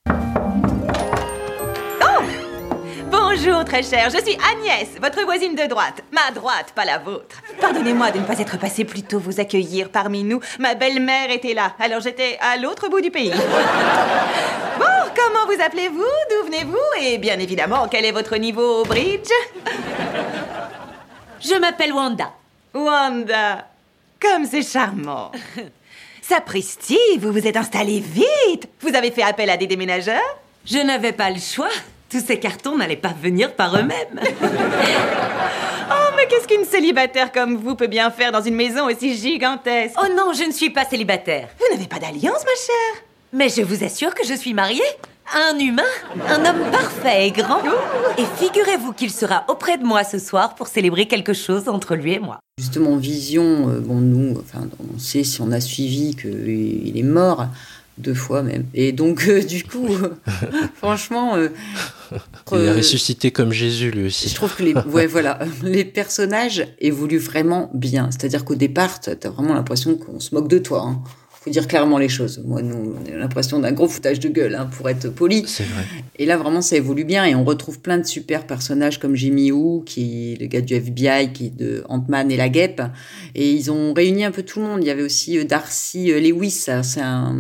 Bonjour 3.43 3.65
très 3.65 3.81
cher. 3.81 4.07
Je 4.11 4.23
suis 4.23 4.37
Agnès, 4.53 4.87
votre 5.01 5.23
voisine 5.23 5.55
de 5.55 5.65
droite. 5.65 6.03
Ma 6.11 6.29
droite, 6.29 6.73
pas 6.75 6.85
la 6.85 6.99
vôtre. 6.99 7.41
Pardonnez-moi 7.59 8.11
de 8.11 8.19
ne 8.19 8.23
pas 8.23 8.37
être 8.37 8.59
passée 8.59 8.85
plus 8.85 9.01
tôt 9.01 9.17
vous 9.17 9.39
accueillir 9.39 9.89
parmi 9.89 10.23
nous. 10.23 10.39
Ma 10.59 10.75
belle-mère 10.75 11.31
était 11.31 11.55
là, 11.55 11.73
alors 11.79 12.01
j'étais 12.01 12.37
à 12.39 12.57
l'autre 12.57 12.87
bout 12.87 13.01
du 13.01 13.09
pays. 13.09 13.33
Bon, 14.77 15.11
comment 15.15 15.51
vous 15.51 15.59
appelez-vous? 15.59 15.97
D'où 15.97 16.45
venez-vous? 16.45 17.01
Et 17.01 17.17
bien 17.17 17.39
évidemment, 17.39 17.87
quel 17.89 18.05
est 18.05 18.11
votre 18.11 18.37
niveau 18.37 18.81
au 18.81 18.85
bridge? 18.85 19.31
Je 21.39 21.59
m'appelle 21.59 21.93
Wanda. 21.93 22.31
Wanda, 22.75 23.67
comme 24.19 24.45
c'est 24.45 24.61
charmant. 24.61 25.31
Sapristi, 26.21 26.99
vous 27.17 27.31
vous 27.31 27.47
êtes 27.47 27.57
installé 27.57 28.01
vite. 28.01 28.69
Vous 28.81 28.95
avez 28.95 29.09
fait 29.09 29.23
appel 29.23 29.49
à 29.49 29.57
des 29.57 29.65
déménageurs? 29.65 30.37
Je 30.63 30.77
n'avais 30.77 31.11
pas 31.11 31.31
le 31.31 31.39
choix. 31.39 31.69
Tous 32.11 32.19
ces 32.19 32.39
cartons 32.39 32.77
n'allaient 32.77 32.97
pas 32.97 33.13
venir 33.13 33.55
par 33.55 33.73
eux-mêmes. 33.73 34.19
oh, 34.21 36.09
mais 36.17 36.27
qu'est-ce 36.27 36.45
qu'une 36.45 36.65
célibataire 36.65 37.31
comme 37.31 37.55
vous 37.55 37.75
peut 37.75 37.87
bien 37.87 38.11
faire 38.11 38.33
dans 38.33 38.41
une 38.41 38.55
maison 38.55 38.87
aussi 38.87 39.15
gigantesque? 39.15 39.95
Oh 39.97 40.07
non, 40.13 40.33
je 40.33 40.43
ne 40.43 40.51
suis 40.51 40.71
pas 40.71 40.83
célibataire. 40.83 41.47
Vous 41.57 41.73
n'avez 41.73 41.87
pas 41.87 41.99
d'alliance, 41.99 42.43
ma 42.43 42.55
chère? 42.65 43.03
Mais 43.31 43.47
je 43.47 43.61
vous 43.61 43.85
assure 43.85 44.13
que 44.13 44.25
je 44.27 44.33
suis 44.33 44.53
mariée. 44.53 44.81
Un 45.33 45.57
humain, 45.57 45.83
un 46.27 46.43
homme 46.43 46.69
parfait 46.69 47.27
et 47.27 47.31
grand. 47.31 47.61
Et 48.17 48.25
figurez-vous 48.43 48.91
qu'il 48.91 49.09
sera 49.09 49.45
auprès 49.47 49.77
de 49.77 49.85
moi 49.85 50.03
ce 50.03 50.19
soir 50.19 50.55
pour 50.55 50.67
célébrer 50.67 51.05
quelque 51.05 51.31
chose 51.31 51.69
entre 51.69 51.95
lui 51.95 52.11
et 52.11 52.19
moi. 52.19 52.39
Justement, 52.57 52.97
Vision, 52.97 53.69
euh, 53.69 53.79
bon, 53.79 54.01
nous, 54.01 54.37
enfin, 54.37 54.67
on 54.93 54.99
sait 54.99 55.23
si 55.23 55.39
on 55.39 55.53
a 55.53 55.61
suivi 55.61 56.17
qu'il 56.17 56.97
est 56.97 57.03
mort 57.03 57.45
deux 58.01 58.13
fois 58.13 58.43
même. 58.43 58.65
Et 58.73 58.91
donc, 58.91 59.25
euh, 59.27 59.41
du 59.43 59.63
coup, 59.63 59.87
franchement. 60.75 61.35
euh, 61.35 61.49
Il 62.51 62.57
a 62.57 62.61
euh, 62.61 62.75
ressuscité 62.75 63.31
comme 63.31 63.51
Jésus 63.51 63.91
lui 63.91 64.07
aussi. 64.07 64.29
Je 64.29 64.35
trouve 64.35 64.55
que 64.55 64.63
les, 64.63 64.73
ouais, 64.73 65.07
voilà, 65.07 65.39
les 65.63 65.85
personnages 65.85 66.67
évoluent 66.79 67.17
vraiment 67.17 67.69
bien. 67.73 68.09
C'est-à-dire 68.11 68.43
qu'au 68.43 68.55
départ, 68.55 68.99
t'as 68.99 69.13
as 69.23 69.29
vraiment 69.29 69.53
l'impression 69.53 69.95
qu'on 69.95 70.19
se 70.19 70.33
moque 70.35 70.47
de 70.47 70.57
toi. 70.57 70.83
Hein. 70.85 71.01
Faut 71.43 71.49
dire 71.49 71.67
clairement 71.67 71.97
les 71.97 72.07
choses. 72.07 72.39
Moi, 72.45 72.61
nous, 72.61 72.93
on 73.03 73.11
a 73.11 73.17
l'impression 73.17 73.57
d'un 73.59 73.71
gros 73.71 73.87
foutage 73.87 74.19
de 74.19 74.29
gueule, 74.29 74.53
hein, 74.53 74.69
pour 74.77 74.87
être 74.89 75.09
poli. 75.09 75.43
C'est 75.47 75.63
vrai. 75.63 75.83
Et 76.19 76.27
là, 76.27 76.37
vraiment, 76.37 76.61
ça 76.61 76.75
évolue 76.75 77.03
bien 77.03 77.25
et 77.25 77.33
on 77.33 77.43
retrouve 77.43 77.79
plein 77.79 77.97
de 77.97 78.05
super 78.05 78.45
personnages 78.45 78.99
comme 78.99 79.15
Jimmy 79.15 79.51
Woo, 79.51 79.81
qui 79.83 80.33
est 80.33 80.39
le 80.39 80.45
gars 80.45 80.61
du 80.61 80.75
FBI, 80.75 81.33
qui 81.33 81.47
est 81.47 81.57
de 81.57 81.83
Ant-Man 81.89 82.29
et 82.29 82.37
la 82.37 82.47
guêpe. 82.47 82.83
Et 83.33 83.51
ils 83.51 83.71
ont 83.71 83.91
réuni 83.93 84.23
un 84.23 84.29
peu 84.29 84.43
tout 84.43 84.59
le 84.59 84.67
monde. 84.67 84.83
Il 84.83 84.87
y 84.87 84.91
avait 84.91 85.01
aussi 85.01 85.39
euh, 85.39 85.43
Darcy 85.43 86.11
euh, 86.11 86.19
Lewis, 86.19 86.51
c'est 86.83 87.01
un- 87.01 87.35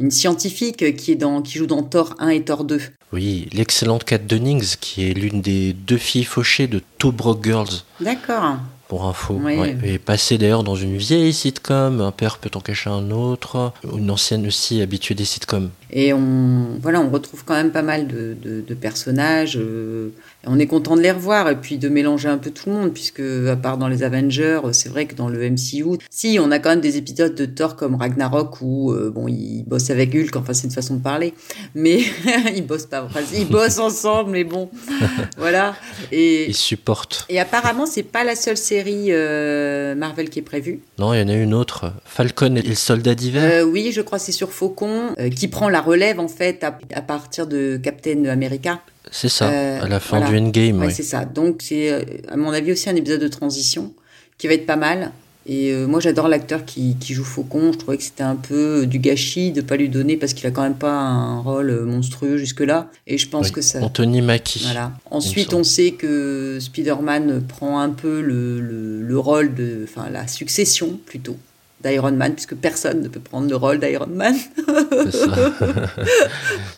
une 0.00 0.10
scientifique 0.10 0.96
qui 0.96 1.12
est 1.12 1.16
dans, 1.16 1.42
qui 1.42 1.58
joue 1.58 1.66
dans 1.66 1.82
Thor 1.82 2.14
1 2.20 2.30
et 2.30 2.40
Thor 2.42 2.64
2. 2.64 2.80
Oui, 3.12 3.50
l'excellente 3.52 4.04
Kat 4.04 4.16
Dennings, 4.16 4.76
qui 4.80 5.10
est 5.10 5.12
l'une 5.12 5.42
des 5.42 5.74
deux 5.74 5.98
filles 5.98 6.24
fauchées 6.24 6.68
de 6.68 6.80
Two 6.96 7.12
Broke 7.12 7.44
Girls, 7.44 7.82
D'accord. 8.00 8.56
Pour 8.92 9.06
info. 9.06 9.40
Oui. 9.42 9.56
Ouais. 9.56 9.74
Et 9.84 9.98
passée 9.98 10.36
d'ailleurs 10.36 10.64
dans 10.64 10.74
une 10.74 10.98
vieille 10.98 11.32
sitcom, 11.32 12.02
Un 12.02 12.12
père 12.12 12.36
peut 12.36 12.50
en 12.54 12.60
cacher 12.60 12.90
un 12.90 13.10
autre, 13.10 13.72
une 13.96 14.10
ancienne 14.10 14.46
aussi 14.46 14.82
habituée 14.82 15.14
des 15.14 15.24
sitcoms. 15.24 15.70
Et 15.92 16.12
on, 16.14 16.78
voilà, 16.80 17.00
on 17.00 17.10
retrouve 17.10 17.44
quand 17.44 17.54
même 17.54 17.70
pas 17.70 17.82
mal 17.82 18.06
de, 18.06 18.34
de- 18.42 18.62
de 18.66 18.74
personnages. 18.74 19.58
euh, 19.58 20.08
et 20.44 20.48
on 20.48 20.58
est 20.58 20.66
content 20.66 20.96
de 20.96 21.02
les 21.02 21.10
revoir 21.12 21.48
et 21.50 21.56
puis 21.56 21.76
de 21.78 21.88
mélanger 21.88 22.28
un 22.28 22.38
peu 22.38 22.50
tout 22.50 22.68
le 22.70 22.74
monde, 22.74 22.92
puisque 22.92 23.20
à 23.20 23.54
part 23.56 23.76
dans 23.78 23.88
les 23.88 24.02
Avengers, 24.02 24.60
c'est 24.72 24.88
vrai 24.88 25.06
que 25.06 25.14
dans 25.14 25.28
le 25.28 25.38
MCU, 25.50 25.98
si 26.10 26.38
on 26.40 26.50
a 26.50 26.58
quand 26.58 26.70
même 26.70 26.80
des 26.80 26.96
épisodes 26.96 27.34
de 27.34 27.44
Thor 27.46 27.76
comme 27.76 27.94
Ragnarok 27.94 28.60
où 28.62 28.90
euh, 28.92 29.10
bon, 29.14 29.28
ils 29.28 29.64
bossent 29.66 29.90
avec 29.90 30.14
Hulk. 30.14 30.34
Enfin, 30.36 30.52
c'est 30.54 30.66
une 30.66 30.72
façon 30.72 30.94
de 30.96 31.02
parler, 31.02 31.34
mais 31.74 32.00
ils 32.56 32.66
bossent 32.66 32.86
pas. 32.86 33.04
Enfin, 33.04 33.20
ils 33.34 33.46
bossent 33.46 33.78
ensemble, 33.78 34.30
mais 34.30 34.44
bon, 34.44 34.70
voilà. 35.36 35.74
Et 36.10 36.48
Ils 36.48 36.54
supportent. 36.56 37.26
et 37.28 37.38
apparemment, 37.38 37.86
c'est 37.86 38.02
pas 38.02 38.24
la 38.24 38.34
seule 38.34 38.56
série 38.56 39.06
euh, 39.10 39.94
Marvel 39.94 40.30
qui 40.30 40.38
est 40.38 40.42
prévue. 40.42 40.80
Non, 40.98 41.12
il 41.14 41.20
y 41.20 41.22
en 41.22 41.28
a 41.28 41.34
une 41.34 41.54
autre, 41.54 41.92
Falcon 42.04 42.56
et 42.56 42.62
le 42.62 42.74
soldat 42.74 43.14
d'hiver. 43.14 43.66
Oui, 43.68 43.90
je 43.92 44.00
crois 44.00 44.18
que 44.18 44.24
c'est 44.24 44.32
sur 44.32 44.50
Faucon, 44.52 45.14
qui 45.36 45.48
prend 45.48 45.68
la 45.68 45.81
relève 45.82 46.18
en 46.20 46.28
fait 46.28 46.64
à, 46.64 46.78
à 46.94 47.02
partir 47.02 47.46
de 47.46 47.78
Captain 47.82 48.24
America. 48.24 48.80
C'est 49.10 49.28
ça, 49.28 49.50
Euh, 49.50 49.82
à 49.82 49.88
la 49.88 50.00
fin 50.00 50.18
voilà. 50.20 50.32
du 50.32 50.38
Endgame. 50.46 50.80
Ouais, 50.80 50.90
c'est 50.90 51.02
ça. 51.02 51.24
Donc 51.26 51.56
c'est 51.60 51.92
euh, 51.92 52.00
à 52.28 52.36
mon 52.36 52.50
avis 52.52 52.72
aussi 52.72 52.88
un 52.88 52.96
épisode 52.96 53.20
de 53.20 53.28
transition 53.28 53.92
qui 54.38 54.46
va 54.46 54.54
être 54.54 54.64
pas 54.66 54.76
mal. 54.76 55.12
Et 55.44 55.72
euh, 55.72 55.88
moi 55.88 55.98
j'adore 55.98 56.28
l'acteur 56.28 56.64
qui, 56.64 56.96
qui 57.00 57.14
joue 57.14 57.24
Faucon. 57.24 57.72
Je 57.72 57.78
trouvais 57.78 57.96
que 57.96 58.02
c'était 58.04 58.22
un 58.22 58.36
peu 58.36 58.86
du 58.86 59.00
gâchis 59.00 59.50
de 59.50 59.60
pas 59.60 59.76
lui 59.76 59.88
donner 59.88 60.16
parce 60.16 60.34
qu'il 60.34 60.46
a 60.46 60.52
quand 60.52 60.62
même 60.62 60.76
pas 60.76 60.92
un 60.96 61.40
rôle 61.40 61.80
monstrueux 61.84 62.36
jusque 62.38 62.60
là. 62.60 62.88
Et 63.08 63.18
je 63.18 63.28
pense 63.28 63.48
Oui, 63.48 63.52
que 63.54 63.60
ça. 63.60 63.82
Anthony 63.82 64.22
Mackie. 64.22 64.60
Voilà. 64.62 64.92
Ensuite, 65.10 65.52
on 65.52 65.64
sait 65.64 65.90
que 65.92 66.58
Spider-Man 66.60 67.42
prend 67.48 67.80
un 67.80 67.90
peu 67.90 68.20
le, 68.20 68.60
le, 68.60 69.02
le 69.02 69.18
rôle 69.18 69.52
de, 69.52 69.80
enfin 69.82 70.08
la 70.10 70.28
succession 70.28 70.98
plutôt 71.06 71.36
d'Iron 71.82 72.12
Man, 72.12 72.34
puisque 72.34 72.54
personne 72.54 73.02
ne 73.02 73.08
peut 73.08 73.20
prendre 73.20 73.48
le 73.48 73.56
rôle 73.56 73.78
d'Iron 73.78 74.06
Man. 74.06 74.34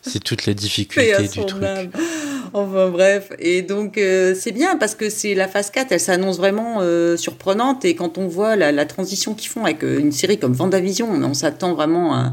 C'est 0.03 0.21
toutes 0.25 0.47
les 0.47 0.55
difficultés 0.55 1.29
du 1.29 1.47
truc. 1.47 1.62
âme. 1.62 1.90
Enfin 2.57 2.88
bref, 2.88 3.33
et 3.40 3.62
donc 3.62 3.99
euh, 3.99 4.33
c'est 4.38 4.53
bien 4.53 4.77
parce 4.77 4.95
que 4.95 5.11
c'est 5.11 5.35
la 5.35 5.49
phase 5.49 5.73
4, 5.73 5.90
elle 5.90 5.99
s'annonce 5.99 6.37
vraiment 6.37 6.77
euh, 6.83 7.17
surprenante 7.17 7.85
et 7.85 7.97
quand 7.97 8.17
on 8.17 8.29
voit 8.29 8.55
la, 8.55 8.87
transition 8.87 9.35
qu'ils 9.35 9.49
font 9.49 9.64
avec 9.64 9.83
euh, 9.83 9.99
une 9.99 10.12
série 10.12 10.38
comme 10.38 10.53
Vendavision, 10.53 11.11
on, 11.11 11.35
s'attend 11.35 11.75
vraiment 11.75 12.14
à, 12.14 12.33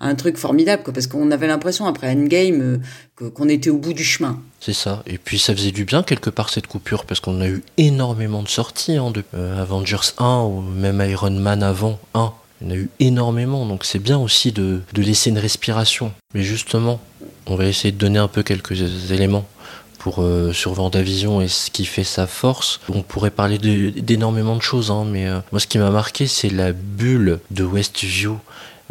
un 0.00 0.14
truc 0.14 0.36
formidable 0.36 0.84
parce 0.94 1.08
qu'on 1.08 1.32
avait 1.32 1.48
l'impression 1.48 1.86
après 1.86 2.12
Endgame 2.12 2.80
euh, 3.20 3.30
qu'on 3.30 3.48
était 3.48 3.70
au 3.70 3.78
bout 3.78 3.92
du 3.92 4.04
chemin. 4.04 4.40
C'est 4.60 4.72
ça. 4.72 5.02
Et 5.04 5.18
puis 5.18 5.40
ça 5.40 5.52
faisait 5.52 5.72
du 5.72 5.84
bien 5.84 6.04
quelque 6.04 6.30
part 6.30 6.50
cette 6.50 6.68
coupure 6.68 7.04
parce 7.04 7.18
qu'on 7.18 7.40
a 7.40 7.48
eu 7.48 7.64
énormément 7.76 8.44
de 8.44 8.48
sorties 8.48 8.94
hein, 8.98 9.12
Avengers 9.58 10.12
1 10.18 10.42
ou 10.42 10.60
même 10.60 11.04
Iron 11.10 11.30
Man 11.30 11.64
avant 11.64 11.98
1. 12.14 12.32
Il 12.60 12.68
y 12.68 12.70
en 12.70 12.72
a 12.72 12.76
eu 12.76 12.88
énormément, 13.00 13.66
donc 13.66 13.84
c'est 13.84 13.98
bien 13.98 14.16
aussi 14.16 14.52
de 14.52 14.80
laisser 14.94 15.30
une 15.30 15.38
respiration. 15.38 16.12
Mais 16.34 16.42
justement, 16.42 17.00
on 17.46 17.56
va 17.56 17.66
essayer 17.66 17.92
de 17.92 17.98
donner 17.98 18.18
un 18.18 18.28
peu 18.28 18.42
quelques 18.42 19.10
éléments 19.10 19.44
euh, 20.18 20.52
sur 20.52 20.72
Vendavision 20.72 21.40
et 21.40 21.48
ce 21.48 21.70
qui 21.70 21.84
fait 21.84 22.04
sa 22.04 22.26
force. 22.26 22.80
On 22.92 23.02
pourrait 23.02 23.30
parler 23.30 23.58
d'énormément 23.58 24.56
de 24.56 24.62
choses, 24.62 24.90
hein, 24.90 25.04
mais 25.06 25.26
euh, 25.26 25.40
moi 25.52 25.60
ce 25.60 25.66
qui 25.66 25.78
m'a 25.78 25.90
marqué 25.90 26.26
c'est 26.26 26.50
la 26.50 26.72
bulle 26.72 27.40
de 27.50 27.64
Westview. 27.64 28.38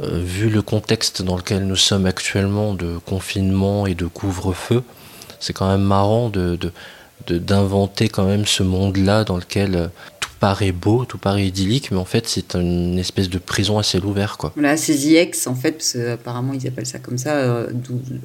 Euh, 0.03 0.21
vu 0.21 0.49
le 0.49 0.61
contexte 0.61 1.21
dans 1.21 1.37
lequel 1.37 1.65
nous 1.65 1.77
sommes 1.77 2.05
actuellement 2.05 2.73
de 2.73 2.97
confinement 3.05 3.87
et 3.87 3.95
de 3.95 4.05
couvre-feu, 4.05 4.83
c'est 5.39 5.53
quand 5.53 5.69
même 5.69 5.83
marrant 5.83 6.29
de, 6.29 6.59
d'inventer 7.29 8.09
quand 8.09 8.25
même 8.25 8.45
ce 8.45 8.63
monde-là 8.63 9.23
dans 9.23 9.37
lequel 9.37 9.89
paraît 10.39 10.71
beau, 10.71 11.05
tout 11.05 11.17
paraît 11.17 11.47
idyllique, 11.47 11.91
mais 11.91 11.97
en 11.97 12.05
fait 12.05 12.27
c'est 12.27 12.55
une 12.55 12.99
espèce 12.99 13.29
de 13.29 13.37
prison 13.37 13.77
à 13.79 13.83
ciel 13.83 14.05
ouvert 14.05 14.37
quoi. 14.37 14.51
Voilà, 14.55 14.77
c'est 14.77 14.95
The 14.95 15.27
X 15.29 15.47
en 15.47 15.55
fait, 15.55 15.73
parce 15.73 15.93
que 15.93 16.11
apparemment 16.11 16.53
ils 16.53 16.67
appellent 16.67 16.85
ça 16.85 16.99
comme 16.99 17.17
ça 17.17 17.35
euh, 17.35 17.71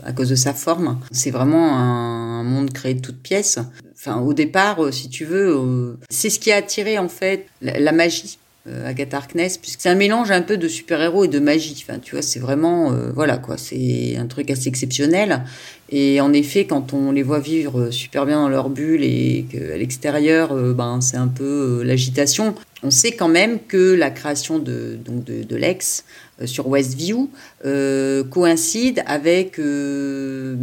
à 0.04 0.12
cause 0.12 0.28
de 0.28 0.34
sa 0.34 0.54
forme. 0.54 0.98
C'est 1.10 1.30
vraiment 1.30 1.76
un, 1.76 2.42
monde 2.42 2.72
créé 2.72 2.94
de 2.94 3.00
toutes 3.00 3.20
pièces. 3.20 3.58
Enfin, 3.94 4.20
au 4.20 4.32
départ, 4.32 4.82
euh, 4.82 4.92
si 4.92 5.08
tu 5.10 5.24
veux, 5.24 5.54
euh, 5.56 5.98
c'est 6.08 6.30
ce 6.30 6.38
qui 6.38 6.50
a 6.52 6.56
attiré 6.56 6.98
en 6.98 7.08
fait 7.08 7.46
la 7.60 7.92
magie. 7.92 8.38
Euh, 8.66 8.86
Agatha 8.86 9.16
Harkness, 9.16 9.56
puisque 9.56 9.80
c'est 9.80 9.88
un 9.88 9.94
mélange 9.94 10.30
un 10.30 10.42
peu 10.42 10.58
de 10.58 10.68
super-héros 10.68 11.24
et 11.24 11.28
de 11.28 11.38
magie. 11.38 11.82
Enfin, 11.88 11.98
tu 11.98 12.14
vois, 12.14 12.20
c'est 12.20 12.40
vraiment, 12.40 12.92
euh, 12.92 13.10
voilà 13.14 13.38
quoi, 13.38 13.56
c'est 13.56 14.16
un 14.18 14.26
truc 14.26 14.50
assez 14.50 14.68
exceptionnel. 14.68 15.44
Et 15.88 16.20
en 16.20 16.34
effet, 16.34 16.66
quand 16.66 16.92
on 16.92 17.10
les 17.10 17.22
voit 17.22 17.40
vivre 17.40 17.80
euh, 17.80 17.90
super 17.90 18.26
bien 18.26 18.42
dans 18.42 18.50
leur 18.50 18.68
bulle 18.68 19.02
et 19.02 19.46
qu'à 19.50 19.78
l'extérieur, 19.78 20.54
ben, 20.74 21.00
c'est 21.00 21.16
un 21.16 21.28
peu 21.28 21.82
l'agitation, 21.82 22.54
on 22.82 22.90
sait 22.90 23.12
quand 23.12 23.28
même 23.28 23.60
que 23.60 23.94
la 23.94 24.10
création 24.10 24.58
de, 24.58 24.98
donc 25.04 25.24
de, 25.24 25.56
l'ex 25.56 26.04
sur 26.46 26.68
Westview 26.68 27.30
euh, 27.64 28.24
coïncide 28.24 29.02
avec 29.06 29.58
euh, 29.58 30.56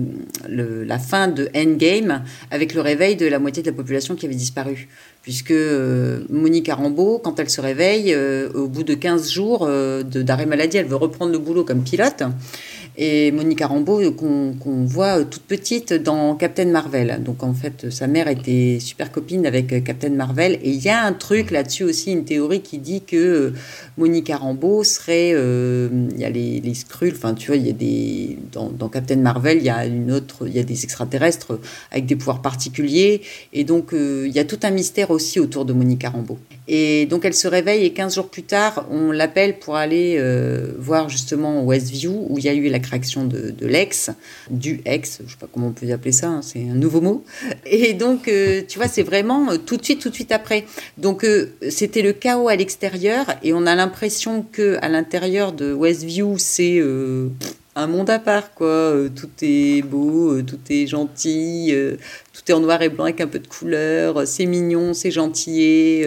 la 0.48 1.00
fin 1.00 1.28
de 1.28 1.50
Endgame, 1.56 2.24
avec 2.52 2.74
le 2.74 2.82
réveil 2.82 3.16
de 3.16 3.28
la 3.28 3.40
moitié 3.40 3.64
de 3.64 3.70
la 3.70 3.76
population 3.76 4.16
qui 4.16 4.26
avait 4.26 4.36
disparu. 4.36 4.88
Puisque 5.28 5.52
euh, 5.52 6.22
Monique 6.30 6.72
Rambeau, 6.72 7.20
quand 7.22 7.38
elle 7.40 7.50
se 7.50 7.60
réveille, 7.60 8.14
euh, 8.14 8.50
au 8.54 8.68
bout 8.68 8.84
de 8.84 8.94
15 8.94 9.30
jours 9.30 9.66
euh, 9.68 10.02
d'arrêt 10.02 10.46
maladie, 10.46 10.78
elle 10.78 10.86
veut 10.86 10.96
reprendre 10.96 11.34
le 11.34 11.38
boulot 11.38 11.66
comme 11.66 11.84
pilote. 11.84 12.24
Et 13.00 13.32
Monique 13.32 13.62
Rambeau, 13.62 14.02
euh, 14.02 14.10
qu'on 14.12 14.86
voit 14.86 15.20
euh, 15.20 15.24
toute 15.24 15.44
petite 15.44 15.94
dans 15.94 16.34
Captain 16.36 16.66
Marvel. 16.66 17.22
Donc 17.24 17.44
en 17.44 17.54
fait, 17.54 17.92
sa 17.92 18.08
mère 18.08 18.28
était 18.28 18.80
super 18.80 19.12
copine 19.12 19.46
avec 19.46 19.72
euh, 19.72 19.82
Captain 19.82 20.10
Marvel. 20.10 20.54
Et 20.64 20.72
il 20.72 20.84
y 20.84 20.90
a 20.90 21.04
un 21.04 21.14
truc 21.14 21.52
là-dessus 21.52 21.84
aussi, 21.84 22.12
une 22.12 22.26
théorie 22.26 22.62
qui 22.62 22.80
dit 22.80 23.02
que 23.04 23.16
euh, 23.16 23.54
Monique 23.98 24.32
Rambeau 24.34 24.84
serait. 24.84 25.32
euh, 25.34 25.90
Il 26.16 26.20
y 26.20 26.26
a 26.26 26.30
les, 26.32 26.60
les 26.60 26.74
Skrulls, 26.74 27.14
enfin 27.16 27.36
tu 27.36 27.48
vois, 27.48 27.58
il 27.58 27.68
y 27.68 27.70
a 27.70 27.74
des. 27.74 28.40
Dans, 28.52 28.90
Captain 28.90 29.18
Marvel, 29.18 29.58
il 29.60 29.66
y 29.66 29.70
a 29.70 29.86
une 29.86 30.12
autre. 30.12 30.48
Il 30.48 30.56
y 30.56 30.60
a 30.60 30.64
des 30.64 30.84
extraterrestres 30.84 31.60
avec 31.92 32.08
des 32.08 32.16
pouvoirs 32.16 32.42
particuliers. 32.42 33.22
Et 33.54 33.64
donc 33.64 33.94
euh, 33.94 34.26
il 34.28 34.34
y 34.34 34.40
a 34.40 34.46
tout 34.46 34.60
un 34.64 34.72
mystère 34.72 35.12
aussi 35.12 35.40
autour 35.40 35.66
de 35.66 35.74
Monique 35.74 36.04
Rambeau. 36.04 36.40
Et 36.68 37.06
donc 37.06 37.26
elle 37.26 37.34
se 37.34 37.48
réveille 37.48 37.86
et 37.86 37.94
15 37.94 38.16
jours 38.16 38.30
plus 38.30 38.44
tard, 38.44 38.88
on 38.92 39.12
l'appelle 39.12 39.60
pour 39.60 39.76
aller 39.76 40.18
euh, 40.20 40.74
voir 40.80 41.08
justement 41.10 41.64
Westview, 41.64 42.28
où 42.30 42.38
il 42.40 42.44
y 42.44 42.50
a 42.50 42.54
eu 42.54 42.68
la 42.70 42.80
réaction 42.90 43.26
de, 43.26 43.54
l'ex, 43.62 44.12
du 44.50 44.82
ex, 44.86 45.20
je 45.26 45.32
sais 45.32 45.38
pas 45.40 45.48
comment 45.52 45.68
on 45.68 45.72
peut 45.72 45.92
appeler 45.92 46.12
ça, 46.12 46.28
hein, 46.28 46.42
c'est 46.42 46.60
un 46.60 46.76
nouveau 46.76 47.02
mot. 47.02 47.24
Et 47.66 47.94
donc, 47.94 48.28
euh, 48.28 48.62
tu 48.68 48.80
vois, 48.80 48.88
c'est 48.88 49.04
vraiment 49.04 49.52
euh, 49.52 49.58
tout 49.58 49.78
de 49.78 49.84
suite, 49.84 50.02
tout 50.02 50.10
de 50.10 50.16
suite 50.16 50.32
après. 50.32 50.66
Donc, 50.98 51.24
euh, 51.24 51.52
c'était 51.70 52.02
le 52.02 52.14
chaos 52.14 52.48
à 52.48 52.56
l'extérieur 52.56 53.26
et 53.44 53.54
on 53.54 53.66
a 53.66 53.76
l'impression 53.76 54.46
que 54.52 54.78
à 54.82 54.90
l'intérieur 54.90 55.52
de 55.52 55.74
Westview, 55.74 56.38
c'est 56.38 56.82
un 57.76 57.88
monde 57.88 58.10
à 58.10 58.20
part, 58.20 58.54
quoi. 58.54 58.94
Tout 59.16 59.30
est 59.42 59.82
beau, 59.84 60.42
tout 60.42 60.60
est 60.70 60.88
gentil, 60.88 61.74
tout 62.34 62.42
est 62.48 62.54
en 62.54 62.60
noir 62.60 62.82
et 62.82 62.90
blanc 62.90 63.06
avec 63.06 63.22
un 63.22 63.28
peu 63.28 63.40
de 63.40 63.48
couleur, 63.48 64.28
c'est 64.28 64.46
mignon, 64.46 64.94
c'est 64.94 65.12
gentil. 65.12 66.04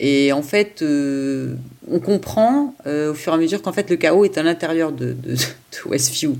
Et 0.00 0.32
en 0.32 0.42
fait, 0.42 0.82
euh, 0.82 1.54
on 1.90 1.98
comprend 2.00 2.74
euh, 2.86 3.12
au 3.12 3.14
fur 3.14 3.32
et 3.32 3.36
à 3.36 3.38
mesure 3.38 3.62
qu'en 3.62 3.72
fait 3.72 3.90
le 3.90 3.96
chaos 3.96 4.24
est 4.24 4.38
à 4.38 4.42
l'intérieur 4.42 4.92
de, 4.92 5.12
de, 5.12 5.34
de 5.34 5.88
Westview. 5.88 6.36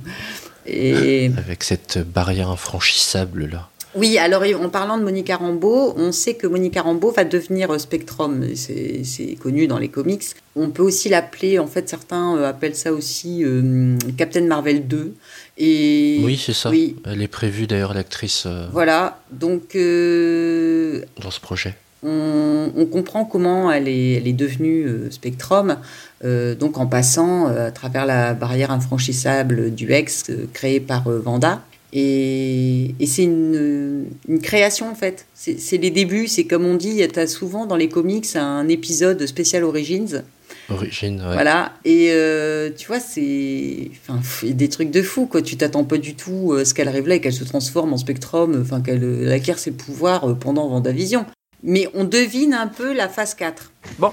Et 0.66 1.31
Avec 1.38 1.64
cette 1.64 1.99
barrière 1.99 2.51
infranchissable 2.51 3.47
là. 3.47 3.68
oui, 3.94 4.18
alors 4.18 4.44
en 4.62 4.68
parlant 4.68 4.99
de 4.99 5.03
Monica 5.03 5.37
Rambeau, 5.37 5.94
on 5.97 6.12
sait 6.12 6.35
que 6.35 6.47
Monica 6.47 6.83
Rambeau 6.83 7.11
va 7.11 7.25
devenir 7.25 7.71
euh, 7.73 7.79
Spectrum. 7.79 8.44
C'est 8.55 9.37
connu 9.40 9.66
dans 9.66 9.79
les 9.79 9.88
comics. 9.88 10.25
On 10.55 10.71
peut 10.71 10.83
aussi 10.83 11.09
l'appeler, 11.09 11.59
en 11.59 11.66
fait, 11.68 11.88
certains 11.88 12.42
appellent 12.42 12.75
ça 12.77 12.92
aussi 12.92 13.44
euh, 13.44 13.97
Captain 14.16 14.42
Marvel 14.42 14.87
2. 14.88 15.14
Et 15.59 16.21
Oui, 16.23 16.37
c'est 16.37 16.53
ça. 16.53 16.71
Oui, 16.71 16.97
Elle 17.05 17.23
est 17.23 17.29
prévue 17.29 17.66
d'ailleurs 17.66 17.94
l'actrice 17.94 18.44
euh, 18.47 18.66
voilà. 18.73 19.21
Donc 19.33 19.75
euh, 19.75 21.03
dans 21.21 21.31
ce 21.33 21.40
projet. 21.40 21.75
On, 22.02 22.70
on 22.76 22.87
comprend 22.87 23.24
comment 23.24 23.70
elle 23.70 23.88
est, 23.88 24.12
elle 24.14 24.26
est 24.26 24.32
devenue 24.32 24.84
euh, 24.84 25.11
Spectrum, 25.11 25.78
euh, 26.24 26.54
donc 26.54 26.78
en 26.78 26.87
passant 26.87 27.48
euh, 27.48 27.68
à 27.68 27.70
travers 27.70 28.06
la 28.06 28.34
barrière 28.34 28.70
infranchissable 28.70 29.74
du 29.74 29.92
ex 29.92 30.30
euh, 30.30 30.46
créée 30.52 30.80
par 30.80 31.08
euh, 31.08 31.18
Vanda. 31.18 31.62
Et, 31.92 32.94
et 33.00 33.06
c'est 33.06 33.24
une, 33.24 34.04
une 34.28 34.40
création 34.40 34.90
en 34.90 34.94
fait. 34.94 35.24
C'est 35.32 35.78
les 35.78 35.90
débuts, 35.90 36.28
c'est 36.28 36.44
comme 36.44 36.66
on 36.66 36.74
dit, 36.74 37.00
tu 37.12 37.18
as 37.18 37.26
souvent 37.26 37.64
dans 37.64 37.76
les 37.76 37.88
comics 37.88 38.26
un 38.37 38.68
épisode 38.68 39.24
spécial 39.26 39.64
Origins. 39.64 40.22
Origine, 40.70 41.18
ouais. 41.20 41.32
Voilà, 41.32 41.72
et 41.87 42.08
euh, 42.11 42.68
tu 42.76 42.88
vois, 42.88 43.00
c'est 43.00 43.90
enfin, 44.06 44.20
des 44.44 44.68
trucs 44.68 44.90
de 44.90 45.00
fou, 45.00 45.24
quoi. 45.24 45.40
Tu 45.40 45.56
t'attends 45.56 45.84
pas 45.84 45.96
du 45.96 46.14
tout 46.14 46.52
à 46.52 46.66
ce 46.66 46.74
qu'elle 46.74 46.88
arrive 46.88 47.08
là 47.08 47.14
et 47.14 47.20
qu'elle 47.22 47.32
se 47.32 47.44
transforme 47.44 47.94
en 47.94 47.96
Spectrum, 47.96 48.58
enfin, 48.61 48.82
qu'elle 48.82 49.32
acquiert 49.32 49.58
ses 49.58 49.70
pouvoirs 49.70 50.37
pendant 50.38 50.68
Vendavision. 50.68 51.24
Mais 51.62 51.88
on 51.94 52.05
devine 52.05 52.55
un 52.55 52.68
peu 52.68 52.94
la 52.94 53.09
phase 53.09 53.35
4. 53.35 53.73
Bon, 53.99 54.12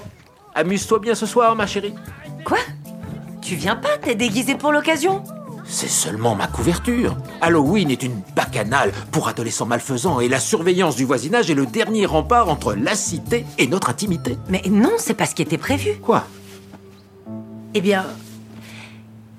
amuse-toi 0.54 0.98
bien 0.98 1.14
ce 1.14 1.26
soir, 1.26 1.54
ma 1.54 1.66
chérie. 1.66 1.94
Quoi? 2.44 2.58
Tu 3.40 3.54
viens 3.54 3.76
pas? 3.76 3.98
T'es 4.02 4.14
déguisé 4.16 4.56
pour 4.56 4.72
l'occasion? 4.72 5.22
C'est 5.68 5.88
seulement 5.88 6.34
ma 6.34 6.46
couverture. 6.46 7.16
Halloween 7.40 7.90
est 7.90 8.02
une 8.02 8.20
bacchanale 8.34 8.92
pour 9.10 9.28
adolescents 9.28 9.66
malfaisants 9.66 10.20
et 10.20 10.28
la 10.28 10.38
surveillance 10.38 10.96
du 10.96 11.04
voisinage 11.04 11.50
est 11.50 11.54
le 11.54 11.66
dernier 11.66 12.06
rempart 12.06 12.48
entre 12.48 12.74
la 12.74 12.94
cité 12.94 13.44
et 13.58 13.66
notre 13.66 13.90
intimité. 13.90 14.38
Mais 14.48 14.62
non, 14.68 14.92
c'est 14.98 15.14
pas 15.14 15.26
ce 15.26 15.34
qui 15.34 15.42
était 15.42 15.58
prévu. 15.58 15.94
Quoi? 16.02 16.24
Eh 17.74 17.80
bien, 17.80 18.06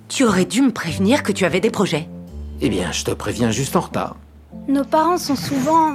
tu 0.10 0.26
aurais 0.26 0.46
dû 0.46 0.62
me 0.62 0.72
prévenir 0.72 1.24
que 1.24 1.32
tu 1.32 1.46
avais 1.46 1.62
des 1.62 1.72
projets. 1.72 2.08
Eh 2.62 2.70
bien, 2.70 2.92
je 2.92 3.04
te 3.04 3.12
préviens 3.12 3.52
juste 3.52 3.76
en 3.76 3.82
retard. 3.82 4.16
Nos 4.68 4.84
parents 4.84 5.18
sont 5.18 5.36
souvent 5.36 5.94